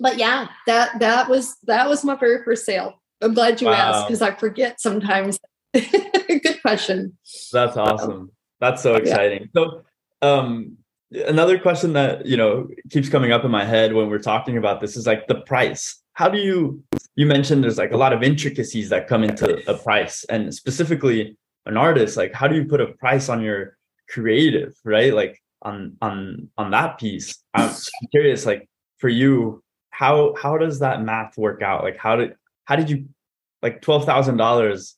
but 0.00 0.18
yeah, 0.18 0.48
that 0.66 0.98
that 1.00 1.28
was 1.28 1.56
that 1.64 1.88
was 1.88 2.04
my 2.04 2.16
very 2.16 2.44
first 2.44 2.64
sale. 2.64 3.00
I'm 3.20 3.34
glad 3.34 3.60
you 3.60 3.66
wow. 3.66 3.74
asked 3.74 4.08
because 4.08 4.22
I 4.22 4.34
forget 4.34 4.80
sometimes. 4.80 5.38
Good 5.74 6.62
question. 6.62 7.18
That's 7.52 7.76
awesome. 7.76 8.30
That's 8.60 8.82
so 8.82 8.94
exciting. 8.94 9.48
Yeah. 9.54 9.62
So, 9.62 9.82
um, 10.22 10.76
another 11.10 11.58
question 11.58 11.92
that 11.94 12.26
you 12.26 12.36
know 12.36 12.68
keeps 12.90 13.08
coming 13.08 13.32
up 13.32 13.44
in 13.44 13.50
my 13.50 13.64
head 13.64 13.92
when 13.92 14.08
we're 14.08 14.18
talking 14.18 14.56
about 14.56 14.80
this 14.80 14.96
is 14.96 15.06
like 15.06 15.26
the 15.26 15.40
price. 15.42 16.00
How 16.14 16.28
do 16.28 16.38
you? 16.38 16.82
You 17.16 17.26
mentioned 17.26 17.64
there's 17.64 17.78
like 17.78 17.92
a 17.92 17.96
lot 17.96 18.12
of 18.12 18.22
intricacies 18.22 18.88
that 18.90 19.08
come 19.08 19.24
into 19.24 19.68
a 19.70 19.76
price, 19.76 20.24
and 20.28 20.54
specifically 20.54 21.36
an 21.66 21.76
artist. 21.76 22.16
Like, 22.16 22.32
how 22.32 22.48
do 22.48 22.56
you 22.56 22.64
put 22.64 22.80
a 22.80 22.88
price 22.94 23.28
on 23.28 23.42
your 23.42 23.76
creative, 24.08 24.74
right? 24.84 25.12
Like 25.12 25.40
on 25.62 25.96
on 26.00 26.50
on 26.56 26.70
that 26.70 26.98
piece. 26.98 27.42
I'm 27.54 27.74
curious, 28.10 28.46
like 28.46 28.68
for 28.98 29.08
you, 29.08 29.62
how 29.90 30.34
how 30.40 30.58
does 30.58 30.80
that 30.80 31.02
math 31.02 31.36
work 31.36 31.62
out? 31.62 31.82
Like, 31.82 31.98
how 31.98 32.16
did 32.16 32.34
how 32.64 32.76
did 32.76 32.90
you 32.90 33.06
like 33.62 33.82
twelve 33.82 34.04
thousand 34.04 34.36
dollars? 34.36 34.96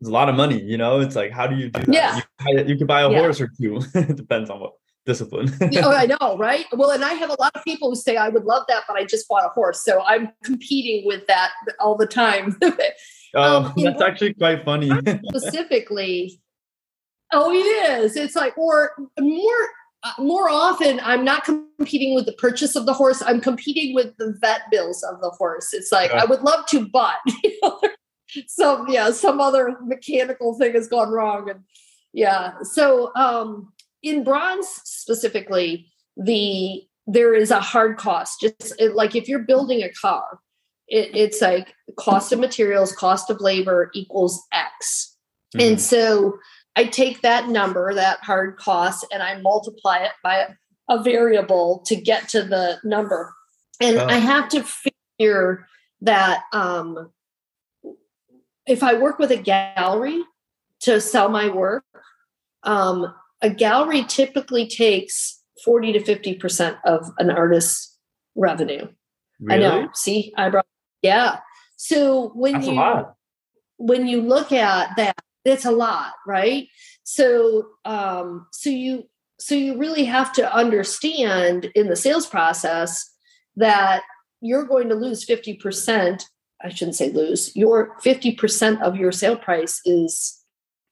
It's 0.00 0.08
a 0.08 0.12
lot 0.12 0.28
of 0.28 0.36
money, 0.36 0.62
you 0.62 0.78
know. 0.78 1.00
It's 1.00 1.16
like, 1.16 1.32
how 1.32 1.48
do 1.48 1.56
you 1.56 1.70
do 1.70 1.80
that? 1.80 1.92
Yeah. 1.92 2.20
You, 2.46 2.64
you 2.64 2.78
could 2.78 2.86
buy 2.86 3.00
a 3.02 3.10
yeah. 3.10 3.18
horse 3.18 3.40
or 3.40 3.50
two. 3.60 3.80
it 3.94 4.16
depends 4.16 4.48
on 4.48 4.60
what 4.60 4.72
discipline. 5.06 5.52
oh, 5.60 5.90
I 5.90 6.06
know, 6.20 6.36
right? 6.38 6.66
Well, 6.72 6.90
and 6.90 7.04
I 7.04 7.14
have 7.14 7.30
a 7.30 7.36
lot 7.40 7.50
of 7.56 7.64
people 7.64 7.90
who 7.90 7.96
say 7.96 8.16
I 8.16 8.28
would 8.28 8.44
love 8.44 8.64
that, 8.68 8.84
but 8.86 8.96
I 8.96 9.04
just 9.04 9.26
bought 9.28 9.44
a 9.44 9.48
horse, 9.48 9.82
so 9.82 10.02
I'm 10.02 10.30
competing 10.44 11.04
with 11.04 11.26
that 11.26 11.50
all 11.80 11.96
the 11.96 12.06
time. 12.06 12.56
oh, 13.34 13.72
um, 13.74 13.74
that's 13.76 14.02
actually 14.02 14.34
quite 14.34 14.64
funny. 14.64 14.90
specifically, 15.30 16.40
oh, 17.32 17.52
it 17.52 18.00
is. 18.00 18.16
It's 18.16 18.36
like, 18.36 18.56
or 18.56 18.92
more 19.18 19.68
uh, 20.04 20.12
more 20.18 20.48
often 20.48 21.00
i'm 21.02 21.24
not 21.24 21.44
competing 21.44 22.14
with 22.14 22.24
the 22.24 22.32
purchase 22.34 22.76
of 22.76 22.86
the 22.86 22.92
horse 22.92 23.20
i'm 23.26 23.40
competing 23.40 23.96
with 23.96 24.16
the 24.16 24.32
vet 24.40 24.60
bills 24.70 25.02
of 25.02 25.20
the 25.20 25.30
horse 25.30 25.74
it's 25.74 25.90
like 25.90 26.12
yeah. 26.12 26.22
i 26.22 26.24
would 26.24 26.42
love 26.42 26.64
to 26.66 26.88
but 26.88 27.16
you 27.42 27.58
know, 27.60 27.80
some 28.46 28.86
yeah 28.88 29.10
some 29.10 29.40
other 29.40 29.76
mechanical 29.82 30.56
thing 30.56 30.72
has 30.72 30.86
gone 30.86 31.10
wrong 31.10 31.50
and 31.50 31.60
yeah 32.12 32.52
so 32.62 33.12
um 33.16 33.72
in 34.04 34.22
bronze 34.22 34.68
specifically 34.84 35.90
the 36.16 36.80
there 37.08 37.34
is 37.34 37.50
a 37.50 37.58
hard 37.58 37.96
cost 37.96 38.40
just 38.40 38.74
it, 38.78 38.94
like 38.94 39.16
if 39.16 39.28
you're 39.28 39.40
building 39.40 39.82
a 39.82 39.90
car 39.90 40.38
it, 40.86 41.10
it's 41.12 41.40
like 41.40 41.74
cost 41.98 42.30
of 42.30 42.38
materials 42.38 42.94
cost 42.94 43.30
of 43.30 43.40
labor 43.40 43.90
equals 43.94 44.40
x 44.52 45.16
mm-hmm. 45.56 45.70
and 45.70 45.80
so 45.80 46.38
I 46.78 46.84
take 46.84 47.22
that 47.22 47.48
number, 47.48 47.92
that 47.92 48.20
hard 48.22 48.56
cost, 48.56 49.04
and 49.12 49.20
I 49.20 49.40
multiply 49.40 49.96
it 49.96 50.12
by 50.22 50.46
a 50.88 51.02
variable 51.02 51.82
to 51.86 51.96
get 51.96 52.28
to 52.28 52.44
the 52.44 52.78
number. 52.84 53.34
And 53.80 53.98
oh. 53.98 54.06
I 54.06 54.18
have 54.18 54.48
to 54.50 54.62
figure 54.62 55.66
that 56.02 56.44
um, 56.52 57.10
if 58.64 58.84
I 58.84 58.94
work 58.94 59.18
with 59.18 59.32
a 59.32 59.36
gallery 59.36 60.22
to 60.82 61.00
sell 61.00 61.28
my 61.28 61.48
work, 61.48 61.82
um, 62.62 63.12
a 63.42 63.50
gallery 63.50 64.04
typically 64.04 64.68
takes 64.68 65.42
40 65.64 65.94
to 65.94 65.98
50% 65.98 66.78
of 66.84 67.10
an 67.18 67.32
artist's 67.32 67.98
revenue. 68.36 68.86
Really? 69.40 69.66
I 69.66 69.68
know. 69.68 69.88
See, 69.94 70.32
I 70.36 70.48
brought, 70.48 70.66
yeah. 71.02 71.40
So 71.74 72.28
when 72.36 72.52
That's 72.52 72.68
you, 72.68 73.06
when 73.78 74.06
you 74.06 74.20
look 74.22 74.52
at 74.52 74.96
that, 74.96 75.16
it's 75.48 75.64
a 75.64 75.70
lot 75.70 76.12
right? 76.26 76.68
So 77.04 77.66
um 77.84 78.46
so 78.52 78.70
you 78.70 79.04
so 79.40 79.54
you 79.54 79.78
really 79.78 80.04
have 80.04 80.32
to 80.34 80.54
understand 80.54 81.70
in 81.74 81.88
the 81.88 81.96
sales 81.96 82.26
process 82.26 83.08
that 83.56 84.02
you're 84.40 84.64
going 84.64 84.88
to 84.88 84.94
lose 84.94 85.26
50% 85.26 86.24
i 86.62 86.68
shouldn't 86.68 86.96
say 86.96 87.10
lose 87.10 87.54
your 87.56 87.96
50% 88.00 88.82
of 88.82 88.96
your 88.96 89.12
sale 89.12 89.36
price 89.36 89.80
is 89.84 90.44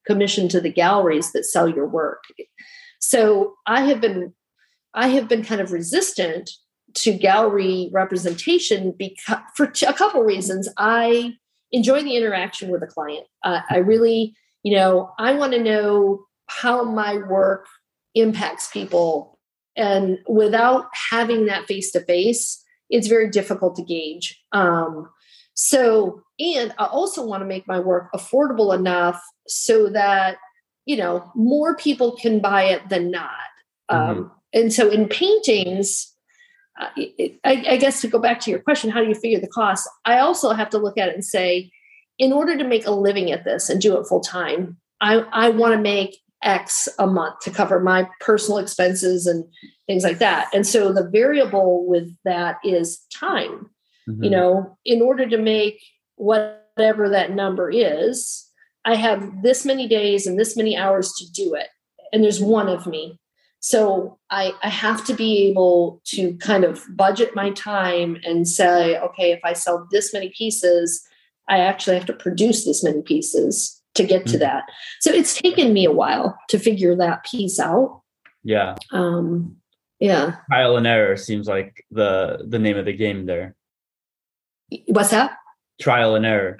commission 0.04 0.48
to 0.48 0.60
the 0.60 0.70
galleries 0.70 1.32
that 1.32 1.44
sell 1.44 1.68
your 1.68 1.86
work. 1.86 2.24
So 2.98 3.54
i 3.66 3.82
have 3.82 4.00
been 4.00 4.34
i 4.94 5.08
have 5.08 5.28
been 5.28 5.44
kind 5.44 5.60
of 5.60 5.72
resistant 5.72 6.50
to 6.96 7.12
gallery 7.12 7.90
representation 7.92 8.92
because 8.98 9.38
for 9.54 9.70
a 9.86 9.92
couple 9.92 10.22
reasons. 10.22 10.68
I 10.78 11.34
enjoy 11.70 12.02
the 12.02 12.16
interaction 12.16 12.70
with 12.70 12.80
the 12.80 12.86
client. 12.86 13.26
Uh, 13.44 13.60
I 13.68 13.78
really, 13.78 14.34
you 14.66 14.74
know, 14.74 15.12
I 15.16 15.32
want 15.34 15.52
to 15.52 15.62
know 15.62 16.26
how 16.46 16.82
my 16.82 17.18
work 17.18 17.68
impacts 18.16 18.68
people. 18.68 19.38
And 19.76 20.18
without 20.26 20.86
having 21.08 21.46
that 21.46 21.66
face 21.66 21.92
to 21.92 22.00
face, 22.00 22.64
it's 22.90 23.06
very 23.06 23.30
difficult 23.30 23.76
to 23.76 23.84
gauge. 23.84 24.42
Um, 24.50 25.08
so, 25.54 26.20
and 26.40 26.74
I 26.78 26.86
also 26.86 27.24
want 27.24 27.42
to 27.42 27.46
make 27.46 27.68
my 27.68 27.78
work 27.78 28.08
affordable 28.12 28.76
enough 28.76 29.22
so 29.46 29.88
that, 29.90 30.38
you 30.84 30.96
know, 30.96 31.30
more 31.36 31.76
people 31.76 32.16
can 32.16 32.40
buy 32.40 32.64
it 32.64 32.88
than 32.88 33.12
not. 33.12 33.30
Mm-hmm. 33.88 34.18
Um, 34.18 34.32
and 34.52 34.72
so 34.72 34.90
in 34.90 35.06
paintings, 35.06 36.12
I, 36.76 37.38
I, 37.44 37.76
guess 37.76 38.00
to 38.00 38.08
go 38.08 38.18
back 38.18 38.40
to 38.40 38.50
your 38.50 38.58
question, 38.58 38.90
how 38.90 39.00
do 39.00 39.08
you 39.08 39.14
figure 39.14 39.38
the 39.38 39.46
cost? 39.46 39.88
I 40.04 40.18
also 40.18 40.50
have 40.50 40.70
to 40.70 40.78
look 40.78 40.98
at 40.98 41.08
it 41.08 41.14
and 41.14 41.24
say, 41.24 41.70
in 42.18 42.32
order 42.32 42.56
to 42.56 42.64
make 42.64 42.86
a 42.86 42.90
living 42.90 43.30
at 43.30 43.44
this 43.44 43.68
and 43.68 43.80
do 43.80 43.98
it 43.98 44.06
full 44.06 44.20
time, 44.20 44.78
I, 45.00 45.24
I 45.32 45.50
want 45.50 45.74
to 45.74 45.80
make 45.80 46.18
X 46.42 46.88
a 46.98 47.06
month 47.06 47.40
to 47.40 47.50
cover 47.50 47.80
my 47.80 48.08
personal 48.20 48.58
expenses 48.58 49.26
and 49.26 49.44
things 49.86 50.04
like 50.04 50.18
that. 50.18 50.48
And 50.54 50.66
so 50.66 50.92
the 50.92 51.08
variable 51.08 51.86
with 51.86 52.14
that 52.24 52.56
is 52.64 53.04
time. 53.12 53.70
Mm-hmm. 54.08 54.24
You 54.24 54.30
know, 54.30 54.78
in 54.84 55.02
order 55.02 55.28
to 55.28 55.38
make 55.38 55.80
whatever 56.16 57.08
that 57.10 57.32
number 57.32 57.70
is, 57.70 58.46
I 58.84 58.94
have 58.94 59.42
this 59.42 59.66
many 59.66 59.88
days 59.88 60.26
and 60.26 60.38
this 60.38 60.56
many 60.56 60.76
hours 60.76 61.12
to 61.14 61.30
do 61.32 61.54
it. 61.54 61.68
And 62.12 62.22
there's 62.22 62.40
one 62.40 62.68
of 62.68 62.86
me. 62.86 63.18
So 63.60 64.18
I, 64.30 64.52
I 64.62 64.68
have 64.68 65.04
to 65.06 65.14
be 65.14 65.48
able 65.48 66.00
to 66.06 66.36
kind 66.36 66.62
of 66.62 66.84
budget 66.94 67.34
my 67.34 67.50
time 67.50 68.16
and 68.22 68.46
say, 68.46 68.96
okay, 68.98 69.32
if 69.32 69.40
I 69.42 69.54
sell 69.54 69.88
this 69.90 70.12
many 70.12 70.32
pieces, 70.36 71.04
I 71.48 71.58
actually 71.58 71.96
have 71.96 72.06
to 72.06 72.12
produce 72.12 72.64
this 72.64 72.82
many 72.82 73.02
pieces 73.02 73.80
to 73.94 74.04
get 74.04 74.22
mm-hmm. 74.22 74.32
to 74.32 74.38
that. 74.38 74.64
So 75.00 75.10
it's 75.10 75.40
taken 75.40 75.72
me 75.72 75.84
a 75.84 75.92
while 75.92 76.36
to 76.48 76.58
figure 76.58 76.96
that 76.96 77.24
piece 77.24 77.58
out. 77.58 78.02
Yeah. 78.44 78.76
Um, 78.92 79.56
yeah. 79.98 80.36
Trial 80.50 80.76
and 80.76 80.86
error 80.86 81.16
seems 81.16 81.48
like 81.48 81.84
the 81.90 82.44
the 82.46 82.58
name 82.58 82.76
of 82.76 82.84
the 82.84 82.92
game 82.92 83.26
there. 83.26 83.56
What's 84.88 85.10
that? 85.10 85.36
Trial 85.80 86.14
and 86.14 86.26
error. 86.26 86.58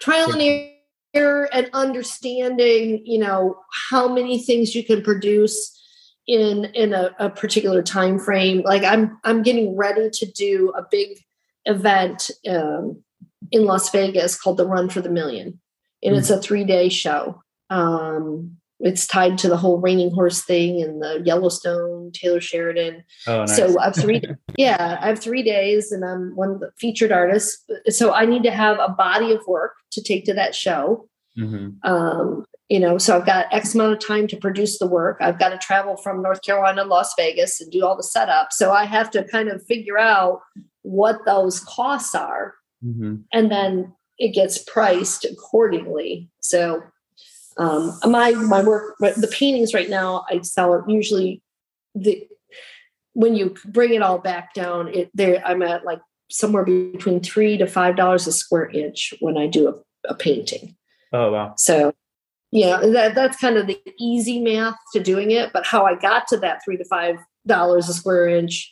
Trial 0.00 0.32
and 0.32 0.70
error 1.14 1.48
and 1.52 1.68
understanding, 1.72 3.02
you 3.04 3.18
know, 3.18 3.56
how 3.90 4.08
many 4.08 4.42
things 4.42 4.74
you 4.74 4.84
can 4.84 5.02
produce 5.02 5.78
in 6.26 6.66
in 6.66 6.92
a, 6.92 7.10
a 7.18 7.28
particular 7.28 7.82
time 7.82 8.18
frame 8.18 8.62
like 8.64 8.84
i'm 8.84 9.18
i'm 9.24 9.42
getting 9.42 9.76
ready 9.76 10.08
to 10.08 10.24
do 10.30 10.72
a 10.76 10.82
big 10.88 11.18
event 11.64 12.30
um, 12.48 13.02
in 13.50 13.64
las 13.64 13.90
vegas 13.90 14.38
called 14.38 14.56
the 14.56 14.66
run 14.66 14.88
for 14.88 15.00
the 15.00 15.10
million. 15.10 15.60
And 16.04 16.14
mm 16.14 16.18
it's 16.18 16.30
a 16.30 16.40
three 16.40 16.64
day 16.64 16.88
show. 16.88 17.42
Um, 17.70 18.56
it's 18.82 19.06
tied 19.06 19.38
to 19.38 19.48
the 19.48 19.56
whole 19.56 19.78
reining 19.78 20.10
horse 20.10 20.42
thing 20.42 20.82
and 20.82 21.00
the 21.00 21.22
yellowstone 21.24 22.10
taylor 22.12 22.40
sheridan. 22.40 23.04
Oh, 23.26 23.44
nice. 23.44 23.56
so 23.56 23.78
i've 23.78 23.94
three 23.94 24.20
yeah 24.58 24.98
i 25.00 25.06
have 25.06 25.20
three 25.20 25.42
days 25.42 25.92
and 25.92 26.04
i'm 26.04 26.34
one 26.34 26.50
of 26.50 26.60
the 26.60 26.70
featured 26.78 27.12
artists. 27.12 27.64
So 27.88 28.12
i 28.12 28.26
need 28.26 28.42
to 28.42 28.50
have 28.50 28.78
a 28.78 28.88
body 28.88 29.32
of 29.32 29.40
work 29.46 29.74
to 29.92 30.02
take 30.02 30.24
to 30.26 30.34
that 30.34 30.54
show. 30.54 31.08
Mm-hmm. 31.38 31.90
um, 31.90 32.44
you 32.68 32.78
know 32.78 32.98
so 32.98 33.16
i've 33.16 33.24
got 33.24 33.46
x 33.52 33.74
amount 33.74 33.94
of 33.94 34.06
time 34.06 34.26
to 34.26 34.36
produce 34.36 34.78
the 34.78 34.86
work. 34.86 35.18
I've 35.20 35.38
got 35.38 35.50
to 35.50 35.58
travel 35.58 35.96
from 35.96 36.20
north 36.20 36.42
carolina 36.42 36.82
to 36.82 36.88
las 36.88 37.14
vegas 37.16 37.60
and 37.60 37.70
do 37.70 37.86
all 37.86 37.96
the 37.96 38.02
setup. 38.02 38.52
So 38.52 38.72
i 38.72 38.84
have 38.84 39.10
to 39.12 39.24
kind 39.24 39.48
of 39.48 39.64
figure 39.64 39.98
out 39.98 40.40
what 40.82 41.24
those 41.24 41.60
costs 41.60 42.14
are 42.14 42.54
mm-hmm. 42.84 43.16
and 43.32 43.50
then 43.50 43.92
it 44.18 44.34
gets 44.34 44.58
priced 44.58 45.24
accordingly 45.24 46.28
so 46.40 46.82
um, 47.58 47.98
my 48.04 48.32
my 48.32 48.62
work 48.62 48.94
the 48.98 49.30
paintings 49.32 49.74
right 49.74 49.90
now 49.90 50.24
i 50.30 50.40
sell 50.40 50.74
it 50.74 50.84
usually 50.88 51.42
the 51.94 52.26
when 53.14 53.34
you 53.34 53.54
bring 53.66 53.92
it 53.92 54.02
all 54.02 54.18
back 54.18 54.54
down 54.54 54.88
it 54.88 55.10
there 55.14 55.42
i'm 55.46 55.62
at 55.62 55.84
like 55.84 56.00
somewhere 56.30 56.64
between 56.64 57.20
three 57.20 57.58
to 57.58 57.66
five 57.66 57.96
dollars 57.96 58.26
a 58.26 58.32
square 58.32 58.70
inch 58.70 59.12
when 59.20 59.36
i 59.36 59.46
do 59.46 59.68
a, 59.68 59.74
a 60.08 60.14
painting 60.14 60.74
oh 61.12 61.30
wow 61.30 61.54
so 61.56 61.92
yeah, 62.52 62.80
that 62.80 63.14
that's 63.14 63.38
kind 63.38 63.56
of 63.56 63.66
the 63.66 63.80
easy 63.98 64.38
math 64.38 64.76
to 64.92 65.00
doing 65.00 65.30
it. 65.30 65.52
But 65.54 65.66
how 65.66 65.86
I 65.86 65.94
got 65.94 66.28
to 66.28 66.36
that 66.38 66.60
three 66.62 66.76
to 66.76 66.84
five 66.84 67.16
dollars 67.46 67.88
a 67.88 67.94
square 67.94 68.28
inch 68.28 68.70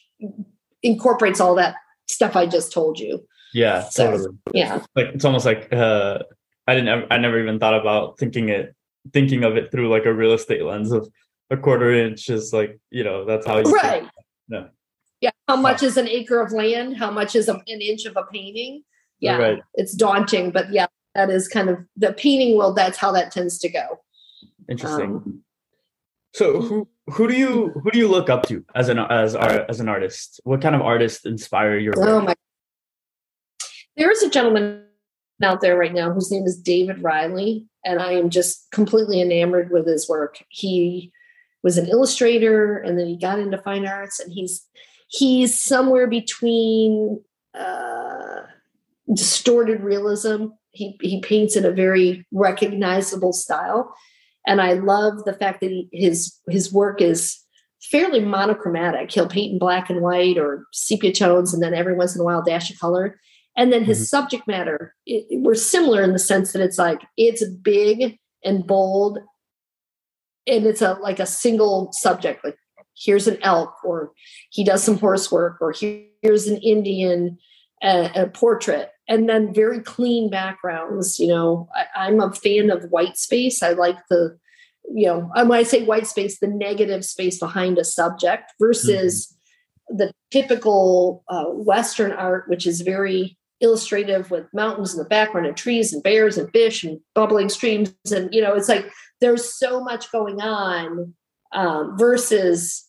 incorporates 0.82 1.40
all 1.40 1.54
that 1.54 1.76
stuff 2.06 2.36
I 2.36 2.46
just 2.46 2.72
told 2.72 2.98
you. 2.98 3.26
Yeah, 3.52 3.82
so, 3.82 4.10
totally. 4.10 4.36
Yeah, 4.52 4.82
like 4.94 5.08
it's 5.14 5.24
almost 5.24 5.46
like 5.46 5.72
uh, 5.72 6.18
I 6.66 6.74
didn't. 6.74 7.06
I 7.10 7.18
never 7.18 7.40
even 7.40 7.58
thought 7.58 7.78
about 7.78 8.18
thinking 8.18 8.48
it, 8.48 8.74
thinking 9.12 9.44
of 9.44 9.56
it 9.56 9.70
through 9.70 9.88
like 9.88 10.06
a 10.06 10.14
real 10.14 10.32
estate 10.32 10.62
lens 10.62 10.92
of 10.92 11.08
a 11.50 11.56
quarter 11.56 11.92
inch 11.92 12.28
is 12.28 12.52
like 12.52 12.78
you 12.90 13.04
know 13.04 13.24
that's 13.24 13.46
how 13.46 13.58
you 13.58 13.64
right. 13.64 14.08
Yeah. 14.48 14.66
Yeah. 15.20 15.30
How 15.48 15.56
much 15.56 15.82
is 15.82 15.96
an 15.96 16.08
acre 16.08 16.40
of 16.40 16.52
land? 16.52 16.96
How 16.96 17.10
much 17.10 17.36
is 17.36 17.48
a, 17.48 17.54
an 17.54 17.80
inch 17.80 18.06
of 18.06 18.16
a 18.16 18.24
painting? 18.32 18.84
Yeah, 19.18 19.36
right. 19.36 19.62
it's 19.74 19.92
daunting, 19.94 20.50
but 20.50 20.72
yeah, 20.72 20.86
that 21.14 21.28
is 21.28 21.46
kind 21.46 21.68
of 21.68 21.78
the 21.96 22.12
painting 22.14 22.56
world. 22.56 22.76
That's 22.76 22.96
how 22.96 23.12
that 23.12 23.30
tends 23.32 23.58
to 23.58 23.68
go. 23.68 24.00
Interesting. 24.70 25.16
Um, 25.16 25.42
so 26.32 26.60
who 26.60 26.88
who 27.08 27.28
do 27.28 27.34
you 27.34 27.68
who 27.82 27.90
do 27.90 27.98
you 27.98 28.08
look 28.08 28.30
up 28.30 28.46
to 28.46 28.64
as 28.74 28.88
an 28.88 28.98
as 28.98 29.34
as 29.34 29.80
an 29.80 29.88
artist? 29.88 30.40
What 30.44 30.62
kind 30.62 30.74
of 30.74 30.80
artists 30.80 31.26
inspire 31.26 31.76
your 31.76 31.94
work? 31.96 32.08
Oh 32.08 32.20
my 32.20 32.34
there's 34.00 34.22
a 34.22 34.30
gentleman 34.30 34.82
out 35.42 35.60
there 35.60 35.76
right 35.76 35.92
now 35.92 36.10
whose 36.10 36.32
name 36.32 36.44
is 36.44 36.58
David 36.58 37.02
Riley, 37.02 37.66
and 37.84 38.00
I 38.00 38.12
am 38.12 38.30
just 38.30 38.66
completely 38.72 39.20
enamored 39.20 39.70
with 39.70 39.86
his 39.86 40.08
work. 40.08 40.42
He 40.48 41.12
was 41.62 41.76
an 41.76 41.86
illustrator 41.86 42.78
and 42.78 42.98
then 42.98 43.06
he 43.06 43.18
got 43.18 43.38
into 43.38 43.58
fine 43.58 43.86
arts 43.86 44.18
and 44.18 44.32
he's 44.32 44.66
he's 45.08 45.60
somewhere 45.60 46.06
between 46.06 47.22
uh, 47.52 48.40
distorted 49.14 49.82
realism. 49.82 50.46
He 50.70 50.98
he 51.02 51.20
paints 51.20 51.54
in 51.54 51.66
a 51.66 51.70
very 51.70 52.26
recognizable 52.32 53.34
style, 53.34 53.94
and 54.46 54.62
I 54.62 54.74
love 54.74 55.24
the 55.24 55.34
fact 55.34 55.60
that 55.60 55.70
he, 55.70 55.90
his 55.92 56.38
his 56.48 56.72
work 56.72 57.02
is 57.02 57.38
fairly 57.82 58.20
monochromatic. 58.20 59.10
He'll 59.10 59.28
paint 59.28 59.52
in 59.52 59.58
black 59.58 59.90
and 59.90 60.00
white 60.00 60.38
or 60.38 60.64
sepia 60.72 61.12
tones, 61.12 61.52
and 61.52 61.62
then 61.62 61.74
every 61.74 61.94
once 61.94 62.14
in 62.14 62.22
a 62.22 62.24
while 62.24 62.42
dash 62.42 62.70
of 62.70 62.78
color. 62.78 63.20
And 63.60 63.70
then 63.70 63.84
his 63.84 63.98
mm-hmm. 63.98 64.04
subject 64.04 64.48
matter, 64.48 64.94
it, 65.04 65.26
we're 65.32 65.54
similar 65.54 66.00
in 66.02 66.14
the 66.14 66.18
sense 66.18 66.52
that 66.52 66.62
it's 66.62 66.78
like 66.78 67.02
it's 67.18 67.46
big 67.46 68.18
and 68.42 68.66
bold, 68.66 69.18
and 70.46 70.64
it's 70.64 70.80
a 70.80 70.94
like 70.94 71.20
a 71.20 71.26
single 71.26 71.92
subject. 71.92 72.42
Like 72.42 72.56
here's 72.96 73.28
an 73.28 73.36
elk, 73.42 73.74
or 73.84 74.12
he 74.48 74.64
does 74.64 74.82
some 74.82 74.96
horse 74.96 75.30
work, 75.30 75.58
or 75.60 75.74
here's 75.74 76.46
an 76.46 76.56
Indian 76.62 77.36
uh, 77.82 78.08
a 78.14 78.28
portrait, 78.28 78.92
and 79.06 79.28
then 79.28 79.52
very 79.52 79.80
clean 79.80 80.30
backgrounds. 80.30 81.18
You 81.18 81.28
know, 81.28 81.68
I, 81.76 82.06
I'm 82.06 82.18
a 82.18 82.32
fan 82.32 82.70
of 82.70 82.84
white 82.84 83.18
space. 83.18 83.62
I 83.62 83.72
like 83.72 83.98
the 84.08 84.38
you 84.90 85.06
know, 85.06 85.30
when 85.34 85.52
I 85.52 85.64
say 85.64 85.84
white 85.84 86.06
space, 86.06 86.40
the 86.40 86.46
negative 86.46 87.04
space 87.04 87.38
behind 87.38 87.76
a 87.76 87.84
subject 87.84 88.54
versus 88.58 89.36
mm-hmm. 89.90 89.98
the 89.98 90.12
typical 90.30 91.24
uh, 91.28 91.44
Western 91.48 92.12
art, 92.12 92.48
which 92.48 92.66
is 92.66 92.80
very 92.80 93.36
illustrative 93.60 94.30
with 94.30 94.52
mountains 94.52 94.92
in 94.92 94.98
the 94.98 95.08
background 95.08 95.46
and 95.46 95.56
trees 95.56 95.92
and 95.92 96.02
bears 96.02 96.38
and 96.38 96.50
fish 96.50 96.82
and 96.82 97.00
bubbling 97.14 97.48
streams. 97.48 97.94
And 98.12 98.32
you 98.34 98.40
know 98.42 98.54
it's 98.54 98.68
like 98.68 98.90
there's 99.20 99.54
so 99.54 99.82
much 99.82 100.10
going 100.12 100.40
on 100.40 101.14
um, 101.52 101.98
versus 101.98 102.86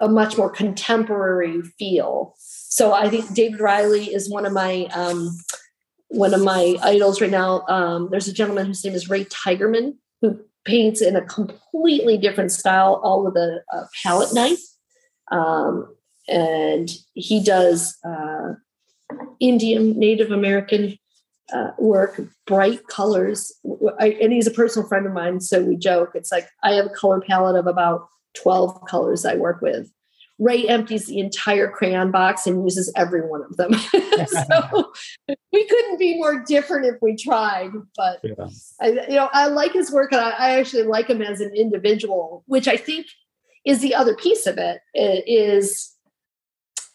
a 0.00 0.08
much 0.08 0.36
more 0.36 0.50
contemporary 0.50 1.62
feel. 1.78 2.34
So 2.38 2.92
i 2.92 3.08
think 3.08 3.32
david 3.32 3.60
riley 3.60 4.12
is 4.12 4.30
one 4.30 4.44
of 4.44 4.52
my 4.52 4.86
um, 4.94 5.36
one 6.08 6.34
of 6.34 6.42
my 6.42 6.76
idols 6.82 7.20
right 7.20 7.30
now. 7.30 7.64
Um, 7.68 8.08
there's 8.10 8.28
a 8.28 8.32
gentleman 8.32 8.66
whose 8.66 8.84
name 8.84 8.94
is 8.94 9.10
ray 9.10 9.24
tigerman 9.24 9.94
who 10.20 10.40
paints 10.64 11.00
in 11.00 11.16
a 11.16 11.24
completely 11.24 12.18
different 12.18 12.52
style 12.52 13.00
all 13.02 13.24
with 13.24 13.36
a, 13.36 13.60
a 13.72 13.88
palette 14.02 14.34
knife. 14.34 14.60
Um, 15.30 15.94
and 16.28 16.90
he 17.14 17.42
does 17.42 17.96
uh, 18.04 18.54
Indian, 19.40 19.98
Native 19.98 20.30
American 20.30 20.98
uh, 21.52 21.70
work, 21.78 22.20
bright 22.46 22.86
colors. 22.88 23.52
I, 24.00 24.16
and 24.20 24.32
he's 24.32 24.46
a 24.46 24.52
personal 24.52 24.88
friend 24.88 25.06
of 25.06 25.12
mine, 25.12 25.40
so 25.40 25.62
we 25.62 25.76
joke. 25.76 26.12
It's 26.14 26.32
like 26.32 26.48
I 26.62 26.72
have 26.72 26.86
a 26.86 26.90
color 26.90 27.20
palette 27.20 27.56
of 27.56 27.66
about 27.66 28.08
12 28.42 28.86
colors 28.88 29.24
I 29.24 29.36
work 29.36 29.60
with. 29.60 29.90
Ray 30.38 30.68
empties 30.68 31.06
the 31.06 31.18
entire 31.18 31.70
crayon 31.70 32.10
box 32.10 32.46
and 32.46 32.62
uses 32.62 32.92
every 32.94 33.22
one 33.22 33.42
of 33.42 33.56
them. 33.56 33.72
so 34.26 34.92
we 35.52 35.66
couldn't 35.66 35.98
be 35.98 36.16
more 36.16 36.44
different 36.46 36.84
if 36.84 36.96
we 37.00 37.16
tried. 37.16 37.70
But 37.96 38.20
yeah. 38.22 38.48
I, 38.80 38.88
you 39.08 39.16
know, 39.16 39.30
I 39.32 39.46
like 39.46 39.72
his 39.72 39.90
work, 39.90 40.12
and 40.12 40.20
I, 40.20 40.30
I 40.30 40.50
actually 40.58 40.82
like 40.82 41.08
him 41.08 41.22
as 41.22 41.40
an 41.40 41.54
individual, 41.54 42.44
which 42.46 42.68
I 42.68 42.76
think 42.76 43.06
is 43.64 43.80
the 43.80 43.94
other 43.94 44.14
piece 44.14 44.46
of 44.46 44.58
it. 44.58 44.80
it 44.94 45.24
is 45.26 45.95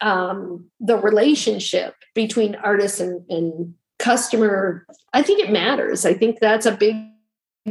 um, 0.01 0.69
the 0.79 0.97
relationship 0.97 1.95
between 2.15 2.55
artist 2.55 2.99
and, 2.99 3.23
and 3.29 3.75
customer 3.99 4.85
i 5.13 5.21
think 5.21 5.39
it 5.39 5.51
matters. 5.51 6.05
I 6.05 6.13
think 6.15 6.39
that's 6.39 6.65
a 6.65 6.75
big 6.75 6.95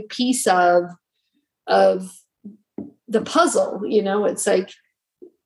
piece 0.08 0.46
of 0.46 0.84
of 1.66 2.10
the 3.08 3.22
puzzle 3.22 3.82
you 3.84 4.02
know? 4.02 4.24
It's 4.24 4.46
like 4.46 4.70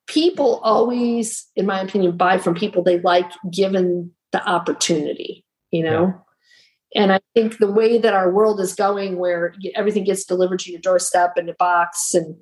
people 0.06 0.60
always 0.62 1.46
in 1.56 1.66
my 1.66 1.80
opinion 1.80 2.16
buy 2.16 2.36
from 2.38 2.54
people 2.54 2.82
they 2.82 3.00
like 3.00 3.30
given 3.50 4.12
the 4.32 4.46
opportunity 4.46 5.44
you 5.70 5.82
know? 5.82 6.12
Yeah. 6.94 7.02
and 7.02 7.12
i 7.12 7.20
think 7.34 7.58
the 7.58 7.72
way 7.72 7.96
that 7.98 8.12
our 8.12 8.30
world 8.30 8.60
is 8.60 8.74
going 8.74 9.16
where 9.16 9.54
everything 9.74 10.04
gets 10.04 10.24
delivered 10.24 10.58
to 10.60 10.70
your 10.70 10.80
doorstep 10.80 11.38
in 11.38 11.48
a 11.48 11.54
box 11.54 12.12
and 12.12 12.36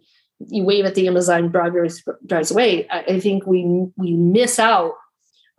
you 0.48 0.64
wave 0.64 0.84
at 0.84 0.94
the 0.94 1.06
amazon 1.06 1.50
driver 1.50 1.86
drives 2.26 2.50
away 2.50 2.86
I, 2.90 3.20
think 3.20 3.46
we 3.46 3.86
we 3.96 4.12
miss 4.12 4.58
out 4.58 4.94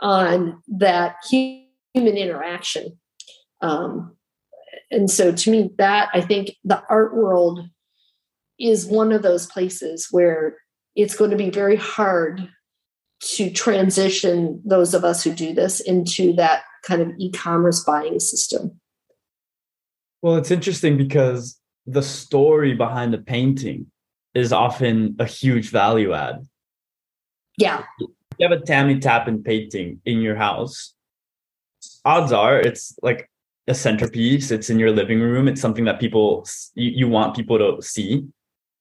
on 0.03 0.61
that 0.67 1.15
human 1.29 2.17
interaction. 2.17 2.99
Um, 3.61 4.15
and 4.91 5.09
so 5.09 5.31
to 5.31 5.51
me, 5.51 5.71
that 5.77 6.09
I 6.13 6.21
think 6.21 6.51
the 6.63 6.83
art 6.89 7.15
world 7.15 7.67
is 8.59 8.85
one 8.85 9.11
of 9.11 9.23
those 9.23 9.47
places 9.47 10.09
where 10.11 10.57
it's 10.95 11.15
going 11.15 11.31
to 11.31 11.37
be 11.37 11.49
very 11.49 11.77
hard 11.77 12.47
to 13.21 13.49
transition 13.49 14.61
those 14.65 14.93
of 14.93 15.03
us 15.03 15.23
who 15.23 15.33
do 15.33 15.53
this 15.53 15.79
into 15.79 16.33
that 16.33 16.63
kind 16.85 17.01
of 17.01 17.11
e-commerce 17.17 17.83
buying 17.83 18.19
system. 18.19 18.79
Well, 20.21 20.35
it's 20.35 20.51
interesting 20.51 20.97
because 20.97 21.59
the 21.85 22.03
story 22.03 22.75
behind 22.75 23.13
the 23.13 23.17
painting 23.17 23.87
is 24.33 24.51
often 24.51 25.15
a 25.19 25.25
huge 25.25 25.69
value 25.69 26.13
add. 26.13 26.47
Yeah 27.57 27.83
you 28.37 28.49
have 28.49 28.57
a 28.57 28.61
Tammy 28.61 28.99
Tappan 28.99 29.43
painting 29.43 30.01
in 30.05 30.21
your 30.21 30.35
house, 30.35 30.93
odds 32.05 32.31
are 32.31 32.59
it's 32.59 32.97
like 33.01 33.29
a 33.67 33.73
centerpiece. 33.73 34.51
It's 34.51 34.69
in 34.69 34.79
your 34.79 34.91
living 34.91 35.21
room. 35.21 35.47
It's 35.47 35.61
something 35.61 35.85
that 35.85 35.99
people 35.99 36.47
you, 36.75 36.91
you 36.91 37.07
want 37.07 37.35
people 37.35 37.57
to 37.57 37.81
see 37.81 38.27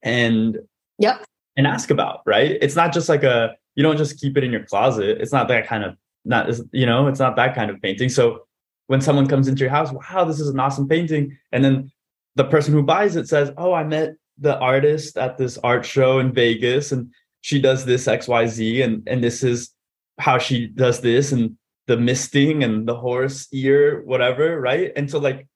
and 0.02 0.58
yep 0.98 1.24
and 1.56 1.66
ask 1.66 1.90
about, 1.90 2.22
right? 2.26 2.58
It's 2.60 2.76
not 2.76 2.92
just 2.92 3.08
like 3.08 3.22
a 3.22 3.54
you 3.74 3.82
don't 3.82 3.96
just 3.96 4.20
keep 4.20 4.36
it 4.36 4.44
in 4.44 4.52
your 4.52 4.64
closet. 4.64 5.18
It's 5.20 5.32
not 5.32 5.48
that 5.48 5.66
kind 5.66 5.84
of 5.84 5.96
not 6.24 6.50
you 6.72 6.86
know, 6.86 7.08
it's 7.08 7.20
not 7.20 7.36
that 7.36 7.54
kind 7.54 7.70
of 7.70 7.80
painting. 7.80 8.08
So 8.08 8.46
when 8.86 9.00
someone 9.00 9.28
comes 9.28 9.48
into 9.48 9.60
your 9.60 9.70
house, 9.70 9.92
wow, 9.92 10.24
this 10.24 10.40
is 10.40 10.48
an 10.48 10.58
awesome 10.58 10.88
painting. 10.88 11.38
And 11.52 11.64
then 11.64 11.90
the 12.34 12.44
person 12.44 12.74
who 12.74 12.82
buys 12.82 13.16
it 13.16 13.28
says, 13.28 13.52
Oh, 13.56 13.72
I 13.72 13.84
met 13.84 14.14
the 14.42 14.58
artist 14.58 15.16
at 15.16 15.38
this 15.38 15.58
art 15.58 15.86
show 15.86 16.18
in 16.18 16.32
Vegas 16.32 16.92
and 16.92 17.12
she 17.40 17.60
does 17.60 17.84
this 17.84 18.06
xyz 18.06 18.84
and 18.84 19.02
and 19.06 19.22
this 19.22 19.42
is 19.42 19.70
how 20.18 20.38
she 20.38 20.66
does 20.66 21.00
this 21.00 21.32
and 21.32 21.56
the 21.86 21.96
misting 21.96 22.62
and 22.62 22.86
the 22.86 22.94
horse 22.94 23.48
ear 23.52 24.02
whatever 24.04 24.60
right? 24.60 24.92
And 24.96 25.10
so 25.10 25.18
like 25.18 25.46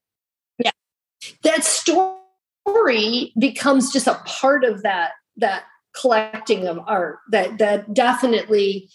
yeah. 0.59 0.71
That 1.43 1.63
story 1.63 3.33
becomes 3.39 3.91
just 3.91 4.07
a 4.07 4.15
part 4.25 4.63
of 4.63 4.83
that 4.83 5.11
that 5.37 5.63
collecting 5.95 6.67
of 6.67 6.79
art 6.85 7.19
that 7.31 7.57
that 7.57 7.93
definitely 7.93 8.89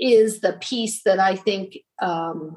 is 0.00 0.40
the 0.40 0.54
piece 0.60 1.02
that 1.02 1.18
i 1.18 1.34
think 1.34 1.76
um 2.00 2.56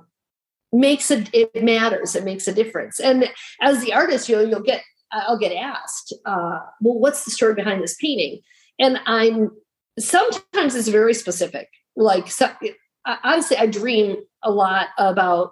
makes 0.72 1.12
it 1.12 1.30
it 1.34 1.64
matters 1.64 2.16
it 2.16 2.24
makes 2.24 2.48
a 2.48 2.54
difference. 2.54 3.00
And 3.00 3.30
as 3.62 3.84
the 3.84 3.94
artist 3.94 4.30
you'll 4.30 4.48
you'll 4.48 4.62
get 4.62 4.82
i'll 5.12 5.38
get 5.38 5.54
asked 5.54 6.14
uh 6.26 6.60
well 6.82 7.00
what's 7.00 7.26
the 7.26 7.32
story 7.32 7.54
behind 7.54 7.82
this 7.82 7.96
painting? 7.96 8.40
And 8.80 9.00
i'm 9.06 9.52
sometimes 10.00 10.76
it's 10.76 10.88
very 10.88 11.14
specific. 11.14 11.70
Like, 11.96 12.30
so, 12.30 12.50
honestly, 13.24 13.58
I 13.58 13.66
dream 13.66 14.18
a 14.44 14.52
lot 14.52 14.88
about 14.98 15.52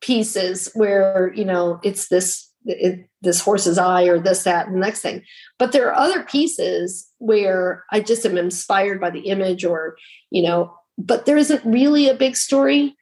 pieces 0.00 0.70
where 0.74 1.32
you 1.34 1.44
know 1.44 1.80
it's 1.82 2.08
this 2.08 2.50
it, 2.66 3.08
this 3.22 3.40
horse's 3.40 3.78
eye 3.78 4.04
or 4.04 4.18
this 4.18 4.44
that 4.44 4.66
and 4.66 4.76
the 4.76 4.80
next 4.80 5.00
thing. 5.00 5.22
But 5.58 5.72
there 5.72 5.88
are 5.88 5.94
other 5.94 6.22
pieces 6.24 7.08
where 7.18 7.84
i 7.90 8.00
just 8.00 8.26
am 8.26 8.36
inspired 8.36 9.00
by 9.00 9.08
the 9.08 9.20
image 9.20 9.64
or 9.64 9.96
you 10.30 10.42
know 10.42 10.74
but 10.98 11.24
there 11.24 11.38
isn't 11.38 11.64
really 11.64 12.08
a 12.08 12.14
big 12.14 12.36
story. 12.36 12.96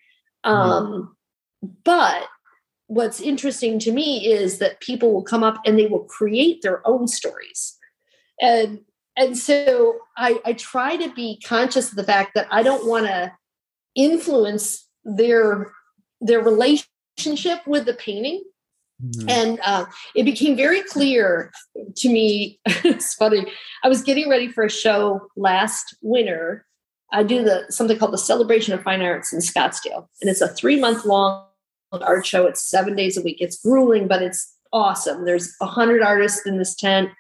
Um 0.45 1.17
but 1.85 2.29
what's 2.93 3.21
interesting 3.21 3.79
to 3.79 3.91
me 3.91 4.27
is 4.27 4.59
that 4.59 4.81
people 4.81 5.15
will 5.15 5.23
come 5.23 5.43
up 5.43 5.57
and 5.65 5.79
they 5.79 5.87
will 5.87 6.05
create 6.05 6.61
their 6.61 6.87
own 6.87 7.09
stories 7.09 7.79
and 8.41 8.81
and 9.17 9.37
so 9.37 9.99
I, 10.17 10.41
I 10.45 10.53
try 10.55 10.97
to 10.97 11.13
be 11.13 11.41
conscious 11.47 11.91
of 11.91 11.97
the 11.97 12.05
fact 12.05 12.33
that 12.35 12.49
I 12.51 12.63
don't 12.63 12.87
want 12.87 13.07
to 13.07 13.33
influence 13.95 14.87
their 15.05 15.71
their 16.21 16.41
relationship 16.41 17.67
with 17.67 17.85
the 17.85 17.95
painting. 17.95 18.43
Mm-hmm. 19.05 19.29
And 19.29 19.61
uh, 19.65 19.87
it 20.15 20.23
became 20.23 20.57
very 20.57 20.83
clear 20.83 21.51
to 21.97 22.09
me. 22.09 22.61
it's 22.67 23.15
funny. 23.15 23.47
I 23.83 23.89
was 23.89 24.03
getting 24.03 24.31
ready 24.31 24.49
for 24.49 24.65
a 24.65 24.71
show 24.71 25.29
last 25.37 25.97
winter. 26.03 26.65
I 27.13 27.25
do 27.25 27.43
the 27.43 27.67
something 27.69 27.99
called 27.99 28.13
the 28.13 28.19
Celebration 28.19 28.73
of 28.73 28.83
Fine 28.83 29.03
Arts 29.03 29.33
in 29.33 29.41
Scottsdale, 29.41 30.07
and 30.21 30.31
it's 30.31 30.41
a 30.41 30.49
three 30.49 30.81
month 30.81 31.05
long 31.05 31.45
art 32.01 32.25
show. 32.25 32.47
It's 32.47 32.65
seven 32.65 32.95
days 32.97 33.17
a 33.17 33.23
week. 33.23 33.39
It's 33.41 33.61
grueling, 33.61 34.09
but 34.09 34.23
it's 34.23 34.57
awesome. 34.73 35.25
There's 35.25 35.55
a 35.61 35.67
hundred 35.67 36.03
artists 36.03 36.47
in 36.47 36.59
this 36.59 36.75
tent. 36.75 37.11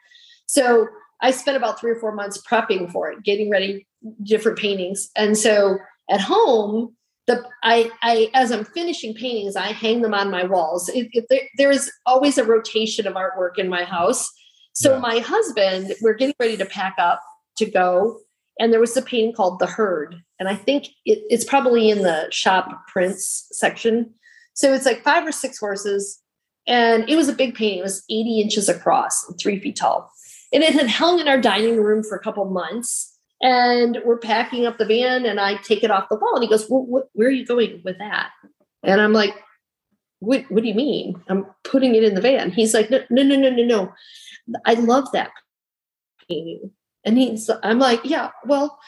So 0.46 0.86
I 1.20 1.30
spent 1.30 1.56
about 1.56 1.80
three 1.80 1.90
or 1.90 2.00
four 2.00 2.14
months 2.14 2.40
prepping 2.48 2.90
for 2.90 3.10
it, 3.10 3.22
getting 3.22 3.50
ready 3.50 3.86
different 4.22 4.58
paintings. 4.58 5.10
And 5.16 5.36
so 5.36 5.78
at 6.10 6.20
home, 6.20 6.96
the 7.26 7.44
I, 7.62 7.90
I 8.02 8.30
as 8.34 8.50
I'm 8.50 8.64
finishing 8.64 9.14
paintings, 9.14 9.56
I 9.56 9.68
hang 9.68 10.02
them 10.02 10.14
on 10.14 10.30
my 10.30 10.44
walls. 10.44 10.88
It, 10.88 11.08
it, 11.12 11.26
there, 11.30 11.42
there 11.56 11.70
is 11.70 11.90
always 12.06 12.38
a 12.38 12.44
rotation 12.44 13.06
of 13.06 13.14
artwork 13.14 13.58
in 13.58 13.68
my 13.68 13.84
house. 13.84 14.28
So 14.74 14.94
yeah. 14.94 14.98
my 14.98 15.18
husband, 15.18 15.94
we're 16.00 16.14
getting 16.14 16.34
ready 16.40 16.56
to 16.56 16.64
pack 16.64 16.94
up 16.98 17.20
to 17.58 17.66
go, 17.66 18.18
and 18.58 18.72
there 18.72 18.80
was 18.80 18.96
a 18.96 19.02
painting 19.02 19.34
called 19.34 19.58
The 19.58 19.66
Herd, 19.66 20.16
and 20.40 20.48
I 20.48 20.56
think 20.56 20.86
it, 21.04 21.22
it's 21.28 21.44
probably 21.44 21.90
in 21.90 22.02
the 22.02 22.26
shop 22.30 22.86
prints 22.88 23.48
section. 23.52 24.14
So 24.54 24.72
it's 24.72 24.86
like 24.86 25.02
five 25.02 25.26
or 25.26 25.32
six 25.32 25.58
horses, 25.58 26.20
and 26.66 27.08
it 27.08 27.16
was 27.16 27.28
a 27.28 27.34
big 27.34 27.54
painting. 27.54 27.78
It 27.78 27.82
was 27.82 28.04
80 28.10 28.40
inches 28.40 28.68
across, 28.68 29.24
three 29.40 29.58
feet 29.58 29.76
tall, 29.76 30.10
and 30.52 30.62
it 30.62 30.74
had 30.74 30.88
hung 30.88 31.20
in 31.20 31.28
our 31.28 31.40
dining 31.40 31.82
room 31.82 32.02
for 32.02 32.16
a 32.16 32.22
couple 32.22 32.44
months 32.44 33.12
and 33.42 33.98
we're 34.04 34.18
packing 34.18 34.66
up 34.66 34.78
the 34.78 34.86
van 34.86 35.26
and 35.26 35.40
I 35.40 35.56
take 35.56 35.82
it 35.82 35.90
off 35.90 36.08
the 36.08 36.14
wall. 36.14 36.36
And 36.36 36.44
he 36.44 36.48
goes, 36.48 36.66
well, 36.70 36.86
wh- 36.88 37.16
where 37.16 37.28
are 37.28 37.32
you 37.32 37.44
going 37.44 37.82
with 37.84 37.98
that? 37.98 38.30
And 38.84 39.00
I'm 39.00 39.12
like, 39.12 39.34
what, 40.20 40.44
what 40.48 40.62
do 40.62 40.68
you 40.68 40.74
mean? 40.74 41.20
I'm 41.28 41.46
putting 41.64 41.96
it 41.96 42.04
in 42.04 42.14
the 42.14 42.20
van. 42.20 42.52
He's 42.52 42.72
like, 42.72 42.88
no, 42.88 43.00
no, 43.10 43.22
no, 43.24 43.36
no, 43.36 43.50
no, 43.50 43.64
no. 43.64 43.92
I 44.64 44.74
love 44.74 45.10
that 45.12 45.30
painting. 46.28 46.70
And 47.04 47.18
he's, 47.18 47.50
I'm 47.64 47.80
like, 47.80 48.00
yeah, 48.04 48.30
well, 48.46 48.78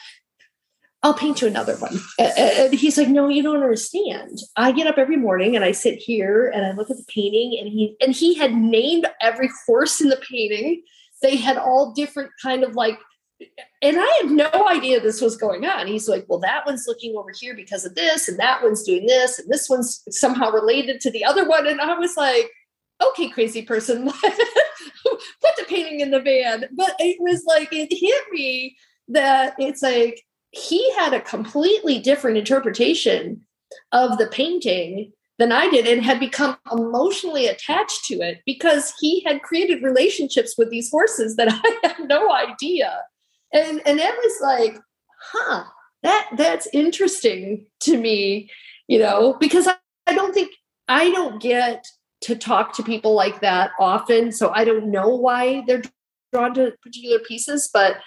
I'll 1.05 1.13
paint 1.13 1.39
you 1.39 1.47
another 1.47 1.75
one. 1.75 1.99
And 2.17 2.73
he's 2.73 2.97
like, 2.97 3.09
no, 3.09 3.27
you 3.27 3.43
don't 3.43 3.61
understand. 3.61 4.39
I 4.55 4.71
get 4.71 4.87
up 4.87 4.97
every 4.97 5.17
morning 5.17 5.55
and 5.55 5.63
I 5.63 5.71
sit 5.71 5.99
here 5.99 6.51
and 6.51 6.65
I 6.65 6.71
look 6.71 6.89
at 6.89 6.97
the 6.97 7.05
painting 7.07 7.59
and 7.59 7.69
he, 7.69 7.95
and 8.01 8.11
he 8.11 8.33
had 8.33 8.55
named 8.55 9.05
every 9.21 9.51
horse 9.67 10.01
in 10.01 10.09
the 10.09 10.19
painting. 10.27 10.81
They 11.21 11.35
had 11.35 11.57
all 11.57 11.93
different 11.93 12.31
kind 12.41 12.63
of 12.63 12.73
like 12.73 12.97
and 13.83 13.97
I 13.99 14.21
had 14.21 14.31
no 14.31 14.49
idea 14.67 14.99
this 14.99 15.21
was 15.21 15.37
going 15.37 15.63
on. 15.63 15.85
He's 15.85 16.09
like, 16.09 16.25
well, 16.27 16.39
that 16.39 16.65
one's 16.65 16.87
looking 16.87 17.15
over 17.15 17.29
here 17.37 17.53
because 17.53 17.85
of 17.85 17.93
this, 17.93 18.27
and 18.27 18.39
that 18.39 18.63
one's 18.63 18.81
doing 18.81 19.05
this, 19.05 19.37
and 19.37 19.47
this 19.49 19.69
one's 19.69 20.01
somehow 20.09 20.51
related 20.51 21.01
to 21.01 21.11
the 21.11 21.25
other 21.25 21.47
one. 21.47 21.67
And 21.67 21.81
I 21.81 21.99
was 21.99 22.15
like, 22.15 22.49
okay, 23.05 23.29
crazy 23.29 23.61
person, 23.61 24.05
put 25.03 25.55
the 25.57 25.65
painting 25.67 25.99
in 25.99 26.11
the 26.11 26.21
van. 26.21 26.69
But 26.71 26.95
it 26.97 27.17
was 27.19 27.43
like, 27.45 27.73
it 27.73 27.89
hit 27.91 28.23
me 28.31 28.77
that 29.09 29.55
it's 29.59 29.81
like 29.81 30.23
he 30.55 30.93
had 30.93 31.13
a 31.13 31.21
completely 31.21 31.99
different 31.99 32.37
interpretation 32.37 33.45
of 33.91 34.17
the 34.17 34.27
painting 34.27 35.11
than 35.37 35.51
I 35.51 35.69
did 35.69 35.85
and 35.85 36.01
had 36.01 36.19
become 36.19 36.57
emotionally 36.71 37.47
attached 37.47 38.05
to 38.05 38.15
it 38.15 38.41
because 38.45 38.93
he 38.99 39.21
had 39.25 39.41
created 39.41 39.83
relationships 39.83 40.55
with 40.57 40.69
these 40.69 40.89
horses 40.89 41.35
that 41.35 41.49
I 41.51 41.79
had 41.83 42.07
no 42.07 42.31
idea. 42.31 43.01
And 43.53 43.81
and 43.85 43.99
it 43.99 44.15
was 44.15 44.41
like 44.41 44.79
huh 45.31 45.63
that 46.03 46.29
that's 46.37 46.67
interesting 46.71 47.65
to 47.79 47.97
me 47.97 48.49
you 48.87 48.99
know 48.99 49.35
because 49.39 49.67
I, 49.67 49.75
I 50.07 50.13
don't 50.13 50.33
think 50.33 50.51
i 50.87 51.09
don't 51.09 51.41
get 51.41 51.85
to 52.21 52.35
talk 52.35 52.73
to 52.73 52.83
people 52.83 53.15
like 53.15 53.41
that 53.41 53.71
often. 53.79 54.31
So 54.31 54.51
i 54.53 54.63
don't 54.63 54.91
know 54.91 55.09
why 55.09 55.63
they're 55.67 55.81
drawn 56.33 56.53
to 56.55 56.73
particular 56.83 57.19
pieces 57.19 57.69
but 57.73 57.97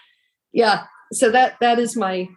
yeah 0.52 0.84
so 1.12 1.30
that 1.30 1.56
that 1.60 1.78
is 1.78 1.96
my 1.96 2.28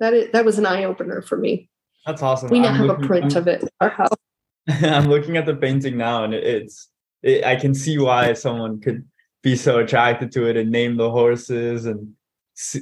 that 0.00 0.14
is 0.14 0.30
that 0.32 0.44
was 0.44 0.58
an 0.58 0.66
eye-opener 0.66 1.22
for 1.22 1.36
me 1.36 1.68
that's 2.06 2.22
awesome 2.22 2.50
we 2.50 2.60
now 2.60 2.68
I'm 2.68 2.74
have 2.76 2.86
looking, 2.86 3.04
a 3.04 3.06
print 3.06 3.36
I'm, 3.36 3.42
of 3.42 3.48
it 3.48 3.64
our 3.80 3.90
house 3.90 4.16
i'm 4.68 5.08
looking 5.08 5.36
at 5.36 5.46
the 5.46 5.54
painting 5.54 5.96
now 5.96 6.24
and 6.24 6.34
it's 6.34 6.88
it, 7.22 7.44
i 7.44 7.56
can 7.56 7.74
see 7.74 7.98
why 7.98 8.32
someone 8.34 8.80
could 8.80 9.04
be 9.42 9.56
so 9.56 9.78
attracted 9.78 10.32
to 10.32 10.46
it 10.46 10.56
and 10.56 10.70
name 10.70 10.96
the 10.96 11.10
horses 11.10 11.86
and 11.86 12.14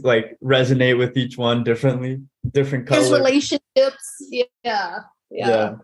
like 0.02 0.36
resonate 0.42 0.98
with 0.98 1.16
each 1.16 1.36
one 1.36 1.62
differently, 1.62 2.20
different 2.50 2.86
colors. 2.86 3.04
His 3.04 3.12
relationships, 3.12 4.16
yeah, 4.30 4.44
yeah. 4.62 4.98
yeah 5.30 5.74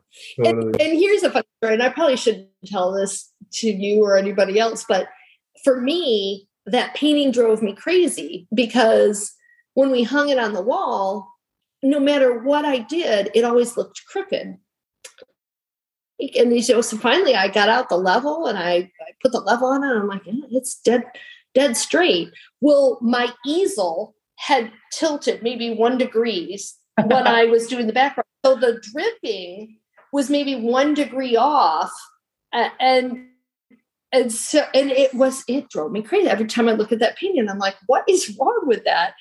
totally. 0.42 0.66
and, 0.66 0.80
and 0.80 0.98
here's 0.98 1.22
a 1.22 1.30
fun 1.30 1.44
story, 1.58 1.74
and 1.74 1.82
I 1.82 1.90
probably 1.90 2.16
shouldn't 2.16 2.48
tell 2.64 2.92
this 2.92 3.30
to 3.54 3.70
you 3.70 4.02
or 4.02 4.16
anybody 4.16 4.58
else, 4.58 4.84
but 4.88 5.08
for 5.62 5.80
me, 5.80 6.48
that 6.66 6.94
painting 6.94 7.32
drove 7.32 7.62
me 7.62 7.74
crazy 7.74 8.46
because 8.54 9.32
when 9.74 9.90
we 9.90 10.02
hung 10.02 10.28
it 10.28 10.38
on 10.38 10.52
the 10.52 10.62
wall, 10.62 11.28
no 11.82 11.98
matter 11.98 12.40
what 12.40 12.64
I 12.64 12.78
did, 12.78 13.30
it 13.34 13.44
always 13.44 13.76
looked 13.76 14.02
crooked. 14.06 14.56
And 16.36 16.56
you 16.56 16.74
know, 16.74 16.80
so 16.80 16.96
finally 16.96 17.34
I 17.34 17.48
got 17.48 17.68
out 17.68 17.88
the 17.88 17.96
level 17.96 18.46
and 18.46 18.56
I, 18.56 18.72
I 18.74 19.12
put 19.22 19.32
the 19.32 19.40
level 19.40 19.68
on 19.68 19.82
it. 19.82 19.90
And 19.90 20.00
I'm 20.00 20.08
like, 20.08 20.22
yeah, 20.24 20.34
it's 20.50 20.80
dead 20.80 21.04
dead 21.54 21.76
straight. 21.76 22.30
Well, 22.60 22.98
my 23.02 23.32
easel 23.46 24.14
had 24.36 24.72
tilted 24.92 25.42
maybe 25.42 25.74
one 25.74 25.98
degrees 25.98 26.76
when 27.04 27.26
I 27.26 27.44
was 27.44 27.66
doing 27.66 27.86
the 27.86 27.92
background. 27.92 28.26
So 28.44 28.56
the 28.56 28.80
dripping 28.92 29.78
was 30.12 30.30
maybe 30.30 30.56
one 30.56 30.94
degree 30.94 31.36
off. 31.36 31.92
and 32.52 33.26
and 34.12 34.32
so 34.32 34.64
and 34.74 34.90
it 34.90 35.14
was 35.14 35.44
it 35.48 35.68
drove 35.68 35.92
me 35.92 36.02
crazy 36.02 36.28
every 36.28 36.46
time 36.46 36.68
I 36.68 36.72
look 36.72 36.92
at 36.92 36.98
that 37.00 37.16
painting. 37.16 37.48
I'm 37.48 37.58
like, 37.58 37.76
what 37.86 38.04
is 38.08 38.36
wrong 38.38 38.62
with 38.64 38.84
that? 38.84 39.14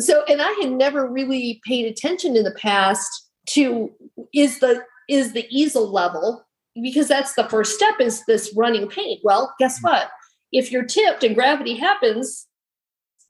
So 0.00 0.24
and 0.28 0.42
I 0.42 0.50
had 0.60 0.72
never 0.72 1.08
really 1.08 1.60
paid 1.66 1.86
attention 1.86 2.36
in 2.36 2.44
the 2.44 2.54
past 2.54 3.08
to 3.50 3.90
is 4.34 4.60
the 4.60 4.82
is 5.08 5.32
the 5.32 5.46
easel 5.50 5.90
level 5.90 6.46
because 6.82 7.08
that's 7.08 7.34
the 7.34 7.48
first 7.48 7.74
step 7.74 7.94
is 8.00 8.24
this 8.26 8.52
running 8.56 8.88
paint. 8.88 9.20
Well, 9.24 9.54
guess 9.58 9.78
mm-hmm. 9.78 9.88
what? 9.88 10.10
if 10.52 10.70
you're 10.70 10.84
tipped 10.84 11.24
and 11.24 11.34
gravity 11.34 11.74
happens, 11.74 12.46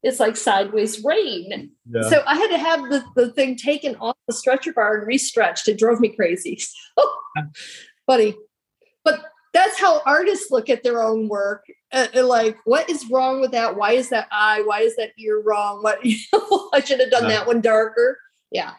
it's 0.03 0.19
like 0.19 0.37
sideways 0.37 1.03
rain. 1.05 1.71
Yeah. 1.89 2.03
So 2.03 2.23
I 2.27 2.35
had 2.35 2.49
to 2.49 2.59
have 2.59 2.81
the, 2.91 3.05
the 3.15 3.33
thing 3.33 3.57
taken 3.57 3.95
off 3.97 4.17
the 4.27 4.35
stretcher 4.35 4.73
bar 4.73 4.99
and 4.99 5.07
restretched. 5.07 5.69
It 5.69 5.79
drove 5.79 6.01
me 6.01 6.09
crazy. 6.09 6.61
Funny. 8.07 8.35
But 9.05 9.25
that's 9.53 9.79
how 9.79 10.01
artists 10.07 10.51
look 10.51 10.71
at 10.71 10.83
their 10.83 11.03
own 11.03 11.29
work. 11.29 11.65
Uh, 11.93 12.07
like, 12.15 12.57
what 12.65 12.89
is 12.89 13.09
wrong 13.11 13.41
with 13.41 13.53
that? 13.53 13.77
Why 13.77 13.93
is 13.93 14.09
that 14.09 14.29
eye? 14.31 14.63
Why 14.65 14.81
is 14.81 14.97
that 14.97 15.11
ear 15.19 15.41
wrong? 15.41 15.83
What 15.83 15.99
I 16.73 16.81
should 16.81 17.01
have 17.01 17.11
done 17.11 17.25
yeah. 17.25 17.29
that 17.31 17.47
one 17.47 17.61
darker. 17.61 18.19
Yeah, 18.51 18.73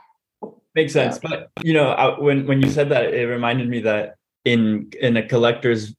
makes 0.76 0.93
sense. 0.93 1.19
Yeah. 1.21 1.30
But 1.30 1.51
you 1.63 1.74
know, 1.74 1.91
I, 1.91 2.19
when 2.19 2.47
when 2.47 2.61
you 2.61 2.69
said 2.69 2.89
that, 2.89 3.13
it 3.13 3.28
reminded 3.28 3.69
me 3.69 3.82
that 3.82 4.15
in 4.45 4.91
in 4.99 5.17
a 5.17 5.28
collector's 5.28 5.93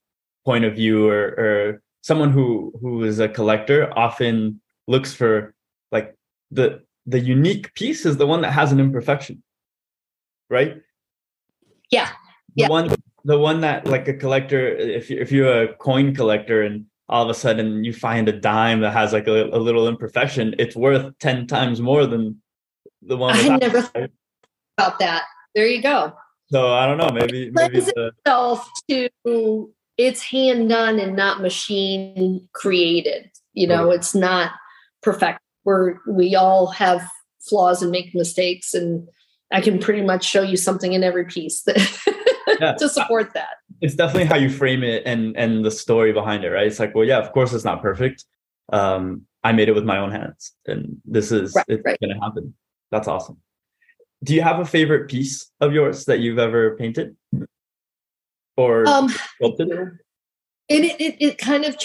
point 0.45 0.65
of 0.65 0.75
view, 0.75 1.09
or 1.09 1.27
or 1.39 1.83
someone 2.03 2.31
who 2.31 2.73
who 2.81 3.05
is 3.05 3.21
a 3.21 3.29
collector 3.29 3.97
often 3.97 4.61
looks 4.87 5.15
for 5.15 5.55
like 5.93 6.15
the 6.51 6.83
the 7.07 7.21
unique 7.21 7.73
piece 7.75 8.05
is 8.05 8.17
the 8.17 8.27
one 8.27 8.41
that 8.43 8.53
has 8.53 8.73
an 8.73 8.81
imperfection 8.81 9.43
right 10.51 10.81
yeah 11.91 12.11
the 12.57 12.63
yeah. 12.63 12.69
one 12.69 12.95
the 13.25 13.39
one 13.39 13.61
that 13.61 13.87
like 13.87 14.09
a 14.09 14.15
collector 14.15 14.69
if 14.69 15.11
if 15.11 15.33
you're 15.33 15.63
a 15.63 15.75
coin 15.77 16.15
collector 16.15 16.63
and 16.63 16.87
all 17.09 17.23
of 17.23 17.31
a 17.31 17.35
sudden 17.35 17.85
you 17.85 17.93
find 17.93 18.29
a 18.29 18.33
dime 18.33 18.81
that 18.81 18.93
has 18.93 19.13
like 19.13 19.27
a, 19.27 19.45
a 19.45 19.59
little 19.59 19.89
imperfection 19.89 20.55
it's 20.59 20.77
worth 20.77 21.17
10 21.19 21.47
times 21.47 21.81
more 21.81 22.07
than 22.07 22.41
the 23.03 23.17
one 23.17 23.37
i 23.37 23.57
never 23.57 23.83
thought 23.83 24.11
about 24.79 24.99
that 24.99 25.25
there 25.55 25.67
you 25.67 25.83
go 25.83 26.13
so 26.51 26.73
i 26.73 26.87
don't 26.87 26.99
know 26.99 27.11
maybe 27.13 27.51
maybe 27.53 27.81
the, 27.81 28.13
itself 28.25 28.69
to 28.89 29.71
it's 29.97 30.23
hand 30.23 30.69
done 30.69 30.99
and 30.99 31.17
not 31.17 31.41
machine 31.41 32.49
created. 32.53 33.31
You 33.53 33.67
know, 33.69 33.87
right. 33.87 33.97
it's 33.97 34.15
not 34.15 34.53
perfect. 35.03 35.39
We're 35.65 35.97
we 36.09 36.35
all 36.35 36.67
have 36.69 37.09
flaws 37.41 37.83
and 37.83 37.91
make 37.91 38.15
mistakes, 38.15 38.75
and 38.75 39.09
I 39.53 39.61
can 39.61 39.79
pretty 39.79 40.03
much 40.03 40.25
show 40.25 40.43
you 40.43 40.57
something 40.57 40.93
in 40.93 41.05
every 41.05 41.25
piece 41.25 41.63
that 41.63 41.77
yeah. 42.61 42.75
to 42.79 42.89
support 42.89 43.35
that. 43.35 43.57
It's 43.81 43.95
definitely 43.95 44.27
how 44.27 44.37
you 44.37 44.51
frame 44.51 44.83
it 44.83 45.03
and 45.07 45.37
and 45.37 45.65
the 45.65 45.71
story 45.71 46.13
behind 46.13 46.45
it, 46.45 46.51
right? 46.51 46.67
It's 46.67 46.79
like, 46.79 46.95
well, 46.95 47.05
yeah, 47.05 47.19
of 47.19 47.33
course 47.33 47.53
it's 47.53 47.65
not 47.65 47.83
perfect. 47.83 48.25
Um, 48.73 49.23
I 49.43 49.53
made 49.53 49.69
it 49.69 49.75
with 49.75 49.85
my 49.85 49.99
own 49.99 50.11
hands, 50.11 50.53
and 50.67 50.97
this 51.05 51.31
is 51.31 51.55
right, 51.55 51.65
it's 51.69 51.85
right. 51.85 51.99
going 52.01 52.15
to 52.15 52.21
happen. 52.21 52.55
That's 52.91 53.09
awesome. 53.09 53.39
Do 54.23 54.35
you 54.35 54.41
have 54.41 54.59
a 54.59 54.65
favorite 54.65 55.11
piece 55.11 55.51
of 55.61 55.75
yours 55.75 56.07
that 56.07 56.21
you've 56.21 56.39
ever 56.39 56.77
painted? 56.77 57.15
or 58.57 58.87
um, 58.89 59.09
sculpted? 59.09 59.71
It, 60.69 61.01
it 61.01 61.17
it 61.21 61.39
kind 61.39 61.65
of 61.65 61.77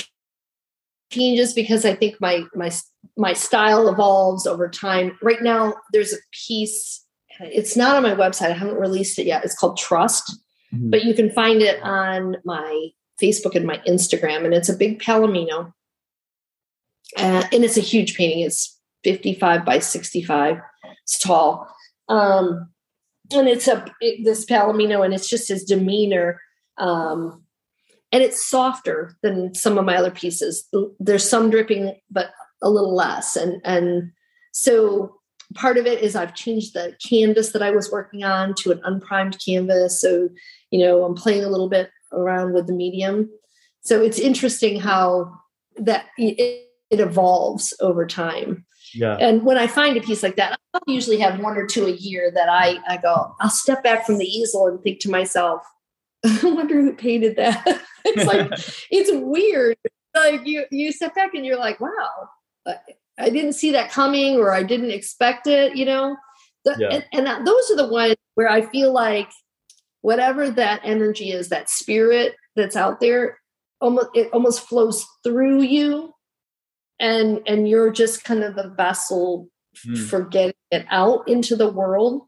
changes 1.11 1.53
because 1.53 1.85
I 1.85 1.95
think 1.95 2.15
my 2.19 2.43
my 2.55 2.71
my 3.17 3.33
style 3.33 3.87
evolves 3.87 4.47
over 4.47 4.69
time. 4.69 5.17
Right 5.21 5.41
now, 5.41 5.75
there's 5.91 6.13
a 6.13 6.17
piece. 6.47 7.05
It's 7.39 7.77
not 7.77 7.95
on 7.95 8.03
my 8.03 8.15
website. 8.15 8.51
I 8.51 8.53
haven't 8.53 8.79
released 8.79 9.17
it 9.19 9.25
yet. 9.25 9.43
It's 9.45 9.57
called 9.57 9.77
Trust, 9.77 10.39
mm-hmm. 10.73 10.89
but 10.89 11.03
you 11.03 11.13
can 11.13 11.31
find 11.31 11.61
it 11.61 11.81
on 11.83 12.37
my 12.45 12.89
Facebook 13.21 13.55
and 13.55 13.65
my 13.65 13.77
Instagram. 13.87 14.45
And 14.45 14.53
it's 14.53 14.69
a 14.69 14.75
big 14.75 15.01
Palomino, 15.01 15.73
uh, 17.17 17.43
and 17.51 17.63
it's 17.63 17.77
a 17.77 17.81
huge 17.81 18.15
painting. 18.15 18.41
It's 18.41 18.79
55 19.03 19.65
by 19.65 19.79
65. 19.79 20.57
It's 21.03 21.19
tall. 21.19 21.67
Um, 22.07 22.69
and 23.31 23.47
it's 23.47 23.67
a 23.67 23.85
it, 24.01 24.23
this 24.23 24.45
Palomino, 24.45 25.03
and 25.05 25.13
it's 25.13 25.29
just 25.29 25.49
his 25.49 25.63
demeanor. 25.63 26.41
Um, 26.77 27.43
and 28.11 28.23
it's 28.23 28.49
softer 28.49 29.15
than 29.21 29.53
some 29.53 29.77
of 29.77 29.85
my 29.85 29.95
other 29.95 30.11
pieces. 30.11 30.67
There's 30.99 31.29
some 31.29 31.49
dripping, 31.51 31.95
but 32.09 32.31
a 32.61 32.69
little 32.69 32.95
less. 32.95 33.35
And 33.35 33.61
and 33.63 34.11
so 34.51 35.18
part 35.55 35.77
of 35.77 35.85
it 35.85 36.01
is 36.01 36.15
I've 36.15 36.35
changed 36.35 36.73
the 36.73 36.95
canvas 37.07 37.51
that 37.51 37.63
I 37.63 37.71
was 37.71 37.91
working 37.91 38.23
on 38.23 38.53
to 38.55 38.71
an 38.71 38.81
unprimed 38.83 39.37
canvas. 39.43 39.99
So, 39.99 40.29
you 40.71 40.79
know, 40.79 41.03
I'm 41.03 41.15
playing 41.15 41.43
a 41.43 41.49
little 41.49 41.69
bit 41.69 41.89
around 42.11 42.53
with 42.53 42.67
the 42.67 42.73
medium. 42.73 43.29
So 43.81 44.01
it's 44.01 44.19
interesting 44.19 44.79
how 44.79 45.33
that 45.77 46.05
it, 46.17 46.67
it 46.89 46.99
evolves 46.99 47.73
over 47.79 48.05
time. 48.05 48.65
Yeah. 48.93 49.17
And 49.19 49.43
when 49.43 49.57
I 49.57 49.67
find 49.67 49.97
a 49.97 50.01
piece 50.01 50.23
like 50.23 50.35
that, 50.37 50.59
I'll 50.73 50.81
usually 50.87 51.19
have 51.19 51.39
one 51.39 51.57
or 51.57 51.65
two 51.65 51.85
a 51.85 51.91
year 51.91 52.31
that 52.33 52.49
I, 52.49 52.79
I 52.87 52.97
go, 52.97 53.35
I'll 53.39 53.49
step 53.49 53.83
back 53.83 54.05
from 54.05 54.17
the 54.17 54.25
easel 54.25 54.67
and 54.67 54.81
think 54.81 54.99
to 55.01 55.11
myself, 55.11 55.61
I 56.25 56.39
wonder 56.43 56.81
who 56.81 56.93
painted 56.93 57.35
that. 57.37 57.63
it's 58.05 58.25
like, 58.25 58.51
it's 58.91 59.11
weird. 59.13 59.77
Like 60.15 60.45
you, 60.45 60.65
you 60.71 60.91
step 60.91 61.15
back 61.15 61.33
and 61.33 61.45
you're 61.45 61.59
like, 61.59 61.79
wow, 61.79 62.29
I 63.19 63.29
didn't 63.29 63.53
see 63.53 63.71
that 63.71 63.91
coming 63.91 64.37
or 64.37 64.53
I 64.53 64.63
didn't 64.63 64.91
expect 64.91 65.47
it, 65.47 65.75
you 65.75 65.85
know? 65.85 66.15
The, 66.65 66.75
yeah. 66.79 67.01
and, 67.13 67.27
and 67.27 67.47
those 67.47 67.69
are 67.71 67.75
the 67.75 67.87
ones 67.87 68.15
where 68.35 68.49
I 68.49 68.61
feel 68.61 68.93
like 68.93 69.29
whatever 70.01 70.49
that 70.49 70.81
energy 70.83 71.31
is, 71.31 71.49
that 71.49 71.69
spirit 71.69 72.35
that's 72.55 72.75
out 72.75 72.99
there, 72.99 73.39
almost 73.81 74.09
it 74.13 74.29
almost 74.33 74.61
flows 74.61 75.05
through 75.23 75.61
you 75.61 76.13
and 76.99 77.41
and 77.47 77.67
you're 77.67 77.91
just 77.91 78.23
kind 78.23 78.43
of 78.43 78.55
the 78.55 78.69
vessel 78.69 79.47
mm. 79.87 79.97
for 80.07 80.23
getting 80.23 80.53
it 80.71 80.85
out 80.89 81.27
into 81.27 81.55
the 81.55 81.69
world 81.69 82.23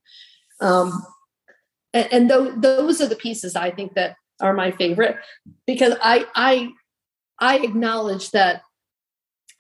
um 0.61 1.03
and, 1.93 2.07
and 2.11 2.29
th- 2.29 2.53
those 2.57 3.01
are 3.01 3.07
the 3.07 3.15
pieces 3.15 3.55
i 3.55 3.69
think 3.69 3.93
that 3.95 4.15
are 4.41 4.53
my 4.53 4.71
favorite 4.71 5.17
because 5.67 5.93
i 6.01 6.25
i 6.35 6.69
i 7.39 7.57
acknowledge 7.57 8.31
that 8.31 8.61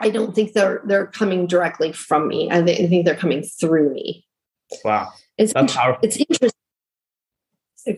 i 0.01 0.09
don't 0.09 0.35
think 0.35 0.53
they're 0.53 0.81
they're 0.85 1.07
coming 1.07 1.47
directly 1.47 1.91
from 1.93 2.27
me 2.27 2.49
i, 2.51 2.61
th- 2.61 2.79
I 2.79 2.87
think 2.87 3.05
they're 3.05 3.15
coming 3.15 3.43
through 3.43 3.93
me 3.93 4.25
wow 4.83 5.09
it's 5.37 5.53
That's 5.53 5.75
powerful. 5.75 5.99
it's 6.03 6.17
interesting 6.17 6.49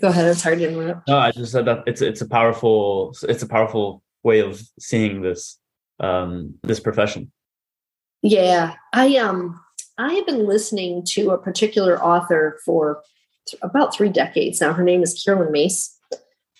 go 0.02 0.08
ahead 0.08 0.28
i'm 0.28 0.34
sorry 0.36 0.58
to 0.58 0.68
interrupt 0.70 1.08
no 1.08 1.18
i 1.18 1.32
just 1.32 1.52
said 1.52 1.66
that 1.66 1.84
it's 1.88 2.02
it's 2.02 2.22
a 2.22 2.28
powerful 2.28 3.16
it's 3.24 3.44
a 3.44 3.48
powerful 3.48 4.04
way 4.24 4.40
of 4.40 4.62
seeing 4.80 5.22
this 5.22 5.60
um, 6.00 6.56
this 6.64 6.80
profession? 6.80 7.32
Yeah, 8.22 8.76
I 8.94 9.18
um 9.18 9.60
I 9.98 10.14
have 10.14 10.26
been 10.26 10.48
listening 10.48 11.04
to 11.10 11.32
a 11.32 11.38
particular 11.38 12.02
author 12.02 12.60
for 12.66 13.02
about 13.62 13.94
three 13.94 14.10
decades 14.10 14.62
now. 14.62 14.74
Her 14.74 14.84
name 14.84 15.04
is 15.04 15.22
Caroline 15.24 15.52
Myss, 15.52 15.96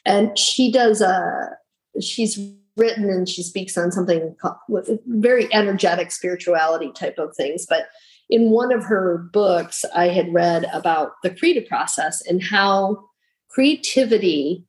and 0.06 0.38
she 0.38 0.72
does 0.72 1.02
a 1.02 1.08
uh, 1.08 2.02
she's 2.02 2.40
written 2.76 3.10
and 3.10 3.30
she 3.30 3.44
speaks 3.44 3.78
on 3.78 3.92
something 3.92 4.36
with 4.68 4.90
very 5.06 5.54
energetic 5.54 6.12
spirituality 6.12 6.92
type 6.94 7.18
of 7.18 7.36
things. 7.36 7.66
But 7.68 7.88
in 8.30 8.50
one 8.50 8.74
of 8.74 8.84
her 8.86 9.30
books, 9.32 9.86
I 9.96 10.08
had 10.08 10.34
read 10.34 10.66
about 10.74 11.12
the 11.22 11.30
creative 11.30 11.68
process 11.68 12.22
and 12.26 12.42
how 12.42 13.04
creativity 13.50 14.66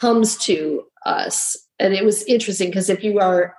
comes 0.00 0.36
to 0.38 0.84
us 1.06 1.56
and 1.80 1.94
it 1.94 2.04
was 2.04 2.22
interesting 2.24 2.68
because 2.68 2.90
if 2.90 3.02
you 3.02 3.18
are 3.18 3.56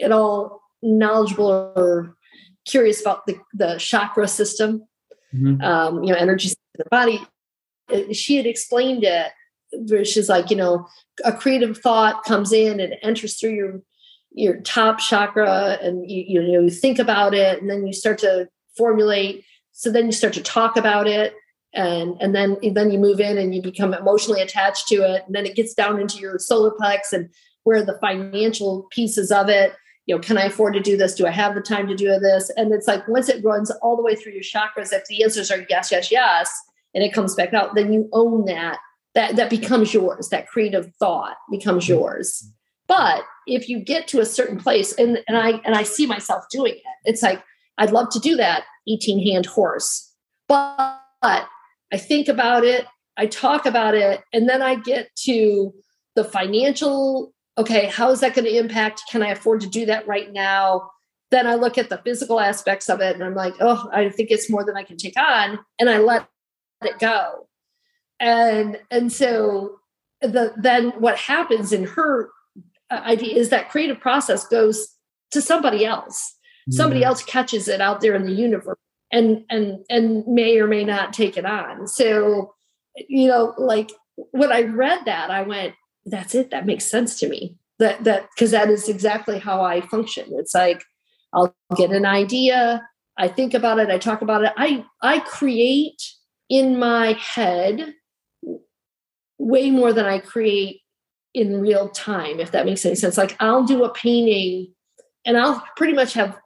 at 0.00 0.10
all 0.10 0.62
knowledgeable 0.82 1.72
or 1.76 2.16
curious 2.66 3.00
about 3.00 3.26
the, 3.26 3.38
the 3.52 3.76
chakra 3.78 4.26
system, 4.26 4.88
mm-hmm. 5.34 5.60
um, 5.60 6.02
you 6.02 6.10
know, 6.10 6.18
energy 6.18 6.48
in 6.48 6.54
the 6.78 6.84
body, 6.90 7.20
uh, 7.92 8.12
she 8.12 8.38
had 8.38 8.46
explained 8.46 9.04
it 9.04 9.30
she's 10.04 10.28
like, 10.28 10.50
you 10.50 10.56
know, 10.56 10.86
a 11.24 11.32
creative 11.32 11.78
thought 11.78 12.24
comes 12.24 12.52
in 12.52 12.80
and 12.80 12.94
enters 13.02 13.38
through 13.38 13.54
your 13.54 13.82
your 14.30 14.60
top 14.60 14.98
chakra 14.98 15.78
and 15.82 16.08
you, 16.08 16.24
you 16.28 16.42
know 16.42 16.60
you 16.60 16.70
think 16.70 16.98
about 16.98 17.34
it 17.34 17.60
and 17.60 17.70
then 17.70 17.86
you 17.86 17.92
start 17.92 18.18
to 18.18 18.48
formulate. 18.76 19.44
So 19.72 19.90
then 19.90 20.06
you 20.06 20.12
start 20.12 20.34
to 20.34 20.42
talk 20.42 20.76
about 20.76 21.06
it 21.06 21.34
and 21.74 22.16
and 22.20 22.34
then 22.34 22.56
then 22.72 22.90
you 22.90 22.98
move 22.98 23.20
in 23.20 23.38
and 23.38 23.54
you 23.54 23.62
become 23.62 23.94
emotionally 23.94 24.40
attached 24.40 24.88
to 24.88 24.96
it. 24.96 25.24
And 25.26 25.34
then 25.34 25.46
it 25.46 25.56
gets 25.56 25.74
down 25.74 26.00
into 26.00 26.18
your 26.18 26.38
solar 26.38 26.70
plex 26.70 27.12
and 27.12 27.28
where 27.64 27.84
the 27.84 27.98
financial 28.00 28.86
pieces 28.90 29.30
of 29.30 29.48
it 29.48 29.74
you 30.06 30.14
know 30.14 30.20
can 30.20 30.38
i 30.38 30.44
afford 30.44 30.74
to 30.74 30.80
do 30.80 30.96
this? 30.96 31.14
Do 31.14 31.26
i 31.26 31.30
have 31.30 31.54
the 31.54 31.60
time 31.60 31.86
to 31.88 31.94
do 31.94 32.06
this? 32.18 32.50
And 32.56 32.72
it's 32.72 32.86
like 32.86 33.06
once 33.08 33.28
it 33.28 33.44
runs 33.44 33.70
all 33.82 33.96
the 33.96 34.02
way 34.02 34.14
through 34.14 34.32
your 34.32 34.42
chakras 34.42 34.92
if 34.92 35.04
the 35.06 35.22
answers 35.22 35.50
are 35.50 35.66
yes 35.68 35.90
yes 35.90 36.10
yes 36.10 36.50
and 36.94 37.04
it 37.04 37.12
comes 37.12 37.34
back 37.34 37.52
out 37.52 37.74
then 37.74 37.92
you 37.92 38.08
own 38.12 38.44
that 38.46 38.78
that 39.14 39.36
that 39.36 39.50
becomes 39.50 39.92
yours 39.92 40.28
that 40.28 40.48
creative 40.48 40.92
thought 40.98 41.36
becomes 41.50 41.84
mm-hmm. 41.84 42.00
yours 42.00 42.50
but 42.86 43.22
if 43.46 43.68
you 43.68 43.80
get 43.80 44.08
to 44.08 44.20
a 44.20 44.26
certain 44.26 44.58
place 44.58 44.92
and 44.92 45.22
and 45.28 45.36
i 45.36 45.60
and 45.64 45.74
i 45.74 45.82
see 45.82 46.06
myself 46.06 46.44
doing 46.50 46.74
it 46.74 46.82
it's 47.04 47.22
like 47.22 47.42
i'd 47.78 47.92
love 47.92 48.08
to 48.10 48.18
do 48.20 48.36
that 48.36 48.64
18 48.88 49.24
hand 49.26 49.46
horse 49.46 50.12
but 50.48 50.98
i 51.22 51.96
think 51.96 52.28
about 52.28 52.64
it 52.64 52.86
i 53.16 53.26
talk 53.26 53.66
about 53.66 53.94
it 53.94 54.22
and 54.32 54.48
then 54.48 54.62
i 54.62 54.74
get 54.74 55.08
to 55.16 55.72
the 56.14 56.24
financial 56.24 57.32
okay, 57.58 57.86
how 57.86 58.10
is 58.10 58.20
that 58.20 58.34
going 58.34 58.44
to 58.44 58.56
impact? 58.56 59.02
Can 59.10 59.22
I 59.22 59.28
afford 59.28 59.60
to 59.62 59.68
do 59.68 59.84
that 59.86 60.06
right 60.06 60.32
now? 60.32 60.90
Then 61.30 61.46
I 61.46 61.56
look 61.56 61.76
at 61.76 61.90
the 61.90 61.98
physical 61.98 62.40
aspects 62.40 62.88
of 62.88 63.00
it 63.00 63.14
and 63.14 63.24
I'm 63.24 63.34
like, 63.34 63.54
oh, 63.60 63.90
I 63.92 64.08
think 64.08 64.30
it's 64.30 64.48
more 64.48 64.64
than 64.64 64.76
I 64.76 64.84
can 64.84 64.96
take 64.96 65.18
on. 65.18 65.58
And 65.78 65.90
I 65.90 65.98
let 65.98 66.26
it 66.82 66.98
go. 67.00 67.47
And 68.20 68.78
and 68.90 69.12
so 69.12 69.78
the 70.20 70.52
then 70.56 70.90
what 70.98 71.16
happens 71.16 71.72
in 71.72 71.84
her 71.84 72.30
uh, 72.90 73.00
idea 73.04 73.36
is 73.36 73.50
that 73.50 73.70
creative 73.70 74.00
process 74.00 74.46
goes 74.46 74.88
to 75.30 75.40
somebody 75.40 75.84
else. 75.84 76.34
Somebody 76.70 77.02
else 77.02 77.22
catches 77.22 77.66
it 77.66 77.80
out 77.80 78.02
there 78.02 78.14
in 78.14 78.26
the 78.26 78.32
universe 78.32 78.76
and 79.10 79.44
and 79.48 79.78
and 79.88 80.26
may 80.26 80.58
or 80.58 80.66
may 80.66 80.84
not 80.84 81.14
take 81.14 81.38
it 81.38 81.46
on. 81.46 81.86
So, 81.86 82.52
you 83.08 83.26
know, 83.28 83.54
like 83.56 83.90
when 84.32 84.52
I 84.52 84.62
read 84.62 85.06
that, 85.06 85.30
I 85.30 85.42
went, 85.42 85.74
that's 86.10 86.34
it 86.34 86.50
that 86.50 86.66
makes 86.66 86.84
sense 86.84 87.18
to 87.20 87.28
me 87.28 87.56
that 87.78 88.02
that 88.04 88.28
because 88.34 88.50
that 88.50 88.68
is 88.68 88.88
exactly 88.88 89.38
how 89.38 89.62
i 89.62 89.80
function 89.80 90.26
it's 90.32 90.54
like 90.54 90.82
i'll 91.32 91.54
get 91.76 91.90
an 91.90 92.06
idea 92.06 92.86
i 93.18 93.28
think 93.28 93.54
about 93.54 93.78
it 93.78 93.90
i 93.90 93.98
talk 93.98 94.22
about 94.22 94.44
it 94.44 94.52
i 94.56 94.84
i 95.02 95.20
create 95.20 96.02
in 96.48 96.78
my 96.78 97.12
head 97.12 97.94
way 99.38 99.70
more 99.70 99.92
than 99.92 100.04
i 100.04 100.18
create 100.18 100.82
in 101.34 101.60
real 101.60 101.88
time 101.90 102.40
if 102.40 102.50
that 102.52 102.66
makes 102.66 102.84
any 102.84 102.94
sense. 102.94 103.16
Like 103.16 103.36
i'll 103.40 103.64
do 103.64 103.84
a 103.84 103.92
painting 103.92 104.72
and 105.24 105.36
i'll 105.36 105.62
pretty 105.76 105.92
much 105.92 106.14
have 106.14 106.38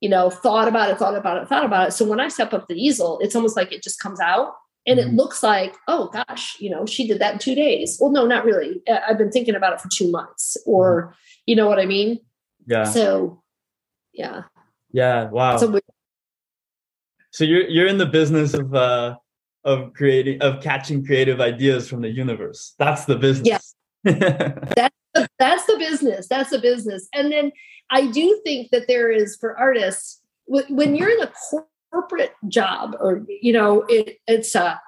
you 0.00 0.08
know 0.08 0.30
thought 0.30 0.68
about 0.68 0.90
it 0.90 0.98
thought 0.98 1.16
about 1.16 1.42
it 1.42 1.48
thought 1.48 1.64
about 1.64 1.88
it. 1.88 1.92
So 1.92 2.04
when 2.04 2.20
i 2.20 2.28
step 2.28 2.52
up 2.52 2.66
the 2.68 2.74
easel 2.74 3.18
it's 3.20 3.36
almost 3.36 3.56
like 3.56 3.72
it 3.72 3.82
just 3.82 4.00
comes 4.00 4.20
out 4.20 4.54
and 4.86 4.98
it 4.98 5.06
mm-hmm. 5.06 5.16
looks 5.16 5.42
like 5.42 5.76
oh 5.88 6.10
gosh 6.12 6.56
you 6.60 6.70
know 6.70 6.84
she 6.86 7.06
did 7.06 7.20
that 7.20 7.34
in 7.34 7.38
two 7.38 7.54
days. 7.54 7.98
Well 8.00 8.10
no 8.10 8.26
not 8.26 8.44
really. 8.44 8.82
I've 8.88 9.18
been 9.18 9.30
thinking 9.30 9.54
about 9.54 9.74
it 9.74 9.80
for 9.80 9.88
two 9.88 10.10
months 10.10 10.56
or 10.66 11.02
mm-hmm. 11.02 11.14
you 11.46 11.56
know 11.56 11.68
what 11.68 11.78
i 11.78 11.86
mean? 11.86 12.18
Yeah. 12.66 12.84
So 12.84 13.42
yeah. 14.12 14.42
Yeah 14.90 15.30
wow. 15.30 15.58
So, 15.58 15.68
we- 15.68 15.80
so 17.30 17.44
you're 17.44 17.68
you're 17.68 17.86
in 17.86 17.98
the 17.98 18.06
business 18.06 18.54
of 18.54 18.74
uh 18.74 19.16
of 19.64 19.92
creating 19.94 20.40
of 20.42 20.62
catching 20.62 21.04
creative 21.04 21.40
ideas 21.40 21.88
from 21.88 22.02
the 22.02 22.10
universe. 22.10 22.74
That's 22.78 23.04
the 23.04 23.16
business. 23.16 23.46
Yeah. 23.46 23.58
That's 24.04 24.94
the, 25.14 25.28
that's 25.38 25.64
the 25.64 25.78
business. 25.78 26.26
That's 26.28 26.50
the 26.50 26.58
business. 26.58 27.08
And 27.14 27.32
then 27.32 27.52
i 27.90 28.06
do 28.06 28.40
think 28.44 28.70
that 28.70 28.86
there 28.88 29.10
is 29.10 29.36
for 29.36 29.56
artists 29.58 30.20
when 30.46 30.94
you're 30.94 31.10
in 31.10 31.22
a 31.22 31.32
corporate 31.90 32.34
job 32.48 32.96
or 33.00 33.24
you 33.28 33.52
know 33.52 33.84
it, 33.88 34.18
it's 34.26 34.54
a 34.54 34.80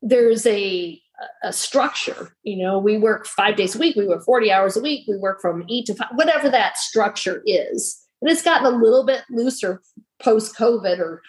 there's 0.00 0.46
a 0.46 1.00
a 1.44 1.52
structure 1.52 2.34
you 2.42 2.56
know 2.56 2.78
we 2.78 2.98
work 2.98 3.26
five 3.26 3.56
days 3.56 3.76
a 3.76 3.78
week 3.78 3.94
we 3.94 4.06
work 4.06 4.24
40 4.24 4.50
hours 4.50 4.76
a 4.76 4.80
week 4.80 5.04
we 5.06 5.16
work 5.16 5.40
from 5.40 5.64
eight 5.70 5.86
to 5.86 5.94
five 5.94 6.08
whatever 6.14 6.48
that 6.50 6.76
structure 6.76 7.42
is. 7.46 7.98
And 8.20 8.30
it's 8.30 8.42
gotten 8.42 8.66
a 8.66 8.76
little 8.76 9.04
bit 9.04 9.22
looser 9.30 9.82
post 10.20 10.56
covid 10.56 10.98
or 10.98 11.22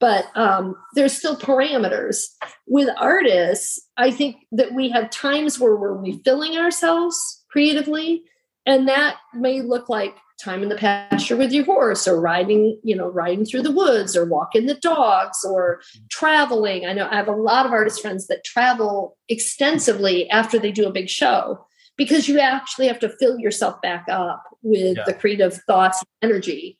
but 0.00 0.26
um, 0.36 0.76
there's 0.94 1.16
still 1.16 1.36
parameters. 1.36 2.24
With 2.66 2.88
artists 2.98 3.80
i 3.96 4.10
think 4.10 4.36
that 4.52 4.74
we 4.74 4.90
have 4.90 5.10
times 5.10 5.58
where 5.58 5.76
we're 5.76 5.94
refilling 5.94 6.56
ourselves 6.56 7.44
creatively 7.50 8.22
and 8.66 8.86
that 8.88 9.16
may 9.34 9.62
look 9.62 9.88
like 9.88 10.14
time 10.38 10.62
in 10.62 10.68
the 10.68 10.76
pasture 10.76 11.36
with 11.36 11.52
your 11.52 11.64
horse 11.64 12.06
or 12.06 12.20
riding 12.20 12.78
you 12.84 12.94
know 12.94 13.08
riding 13.08 13.44
through 13.44 13.62
the 13.62 13.72
woods 13.72 14.16
or 14.16 14.24
walking 14.24 14.66
the 14.66 14.74
dogs 14.74 15.44
or 15.44 15.80
traveling. 16.10 16.86
I 16.86 16.92
know 16.92 17.08
i 17.10 17.16
have 17.16 17.28
a 17.28 17.32
lot 17.32 17.66
of 17.66 17.72
artist 17.72 18.00
friends 18.00 18.28
that 18.28 18.44
travel 18.44 19.16
extensively 19.28 20.28
after 20.30 20.58
they 20.58 20.70
do 20.70 20.86
a 20.86 20.92
big 20.92 21.08
show 21.08 21.66
because 21.96 22.28
you 22.28 22.38
actually 22.38 22.86
have 22.86 23.00
to 23.00 23.08
fill 23.08 23.38
yourself 23.38 23.80
back 23.82 24.04
up 24.08 24.44
with 24.62 24.96
yeah. 24.96 25.04
the 25.04 25.14
creative 25.14 25.54
thoughts 25.66 26.02
and 26.22 26.30
energy 26.30 26.78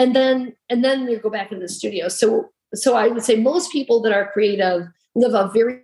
and 0.00 0.16
then 0.16 0.54
and 0.68 0.84
then 0.84 1.08
you 1.08 1.18
go 1.18 1.30
back 1.30 1.52
into 1.52 1.66
the 1.66 1.68
studio 1.68 2.08
so 2.08 2.48
so 2.74 2.96
i 2.96 3.08
would 3.08 3.22
say 3.22 3.36
most 3.36 3.70
people 3.72 4.00
that 4.00 4.12
are 4.12 4.30
creative 4.32 4.86
live 5.14 5.34
a 5.34 5.50
very 5.52 5.80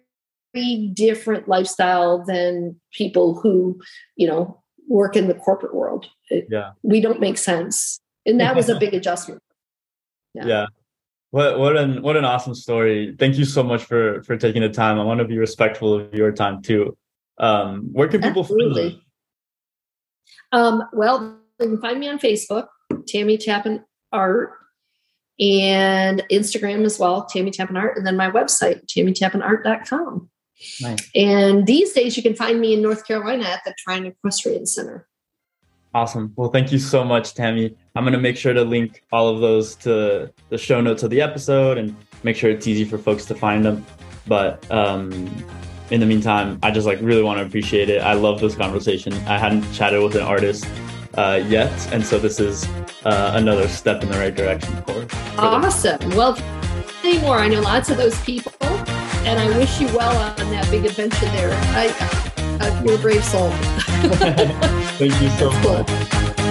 very 0.56 0.90
different 0.94 1.48
lifestyle 1.48 2.24
than 2.24 2.80
people 2.92 3.38
who, 3.40 3.80
you 4.16 4.26
know, 4.26 4.60
work 4.88 5.16
in 5.16 5.28
the 5.28 5.34
corporate 5.34 5.74
world. 5.74 6.06
It, 6.30 6.46
yeah. 6.50 6.70
We 6.82 7.00
don't 7.00 7.20
make 7.20 7.38
sense. 7.38 8.00
And 8.24 8.40
that 8.40 8.56
was 8.56 8.68
a 8.68 8.78
big 8.80 8.94
adjustment. 8.94 9.42
Yeah. 10.34 10.46
yeah. 10.46 10.66
What 11.30 11.58
what 11.58 11.76
an 11.76 12.02
what 12.02 12.16
an 12.16 12.24
awesome 12.24 12.54
story. 12.54 13.14
Thank 13.18 13.36
you 13.36 13.44
so 13.44 13.62
much 13.62 13.82
for 13.84 14.22
for 14.22 14.36
taking 14.36 14.62
the 14.62 14.68
time. 14.68 14.98
I 14.98 15.04
want 15.04 15.18
to 15.18 15.26
be 15.26 15.38
respectful 15.38 15.94
of 15.94 16.14
your 16.14 16.32
time 16.32 16.62
too. 16.62 16.96
Um, 17.38 17.90
where 17.92 18.08
can 18.08 18.22
people 18.22 18.42
Absolutely. 18.42 18.90
find 18.90 19.02
you? 20.52 20.58
Um, 20.58 20.82
well, 20.92 21.38
you 21.60 21.68
can 21.68 21.80
find 21.80 22.00
me 22.00 22.08
on 22.08 22.18
Facebook, 22.18 22.68
Tammy 23.08 23.36
Tappan 23.36 23.84
Art, 24.12 24.52
and 25.38 26.22
Instagram 26.30 26.84
as 26.84 26.98
well, 26.98 27.26
Tammy 27.26 27.50
Tappan 27.50 27.76
Art, 27.76 27.96
and 27.96 28.06
then 28.06 28.16
my 28.16 28.30
website, 28.30 28.86
tammytappanart.com. 28.86 30.30
Nice. 30.80 31.10
And 31.14 31.66
these 31.66 31.92
days, 31.92 32.16
you 32.16 32.22
can 32.22 32.34
find 32.34 32.60
me 32.60 32.74
in 32.74 32.82
North 32.82 33.06
Carolina 33.06 33.44
at 33.44 33.62
the 33.64 33.74
Tryon 33.78 34.06
Equestrian 34.06 34.66
Center. 34.66 35.06
Awesome. 35.94 36.32
Well, 36.36 36.50
thank 36.50 36.72
you 36.72 36.78
so 36.78 37.04
much, 37.04 37.34
Tammy. 37.34 37.74
I'm 37.94 38.04
going 38.04 38.12
to 38.12 38.20
make 38.20 38.36
sure 38.36 38.52
to 38.52 38.64
link 38.64 39.02
all 39.12 39.28
of 39.28 39.40
those 39.40 39.74
to 39.76 40.30
the 40.48 40.58
show 40.58 40.80
notes 40.80 41.02
of 41.02 41.10
the 41.10 41.20
episode 41.20 41.78
and 41.78 41.94
make 42.22 42.36
sure 42.36 42.50
it's 42.50 42.66
easy 42.66 42.84
for 42.84 42.98
folks 42.98 43.24
to 43.26 43.34
find 43.34 43.64
them. 43.64 43.84
But 44.26 44.70
um, 44.70 45.30
in 45.90 46.00
the 46.00 46.06
meantime, 46.06 46.58
I 46.62 46.70
just 46.70 46.86
like 46.86 46.98
really 47.00 47.22
want 47.22 47.38
to 47.38 47.46
appreciate 47.46 47.88
it. 47.88 48.02
I 48.02 48.14
love 48.14 48.40
this 48.40 48.54
conversation. 48.54 49.12
I 49.26 49.38
hadn't 49.38 49.70
chatted 49.72 50.02
with 50.02 50.16
an 50.16 50.22
artist 50.22 50.66
uh, 51.16 51.42
yet, 51.46 51.92
and 51.92 52.04
so 52.04 52.18
this 52.18 52.40
is 52.40 52.68
uh, 53.04 53.32
another 53.34 53.68
step 53.68 54.02
in 54.02 54.10
the 54.10 54.18
right 54.18 54.34
direction 54.34 54.74
for. 54.82 55.06
for 55.08 55.40
awesome. 55.40 55.98
Them. 55.98 56.16
Well, 56.16 56.36
more. 57.20 57.38
I 57.38 57.48
know 57.48 57.60
lots 57.60 57.88
of 57.88 57.96
those 57.96 58.20
people, 58.22 58.52
and 59.24 59.38
I 59.38 59.56
wish 59.56 59.80
you 59.80 59.86
well 59.88 60.16
on 60.40 60.50
that 60.50 60.68
big 60.70 60.84
adventure 60.84 61.26
there. 61.26 61.50
I, 61.74 61.88
uh, 62.60 62.82
you're 62.84 62.96
a 62.96 62.98
brave 62.98 63.24
soul. 63.24 63.50
Thank 64.98 65.20
you 65.22 65.30
so 65.30 65.50
much. 65.50 65.86
Cool. 65.86 66.45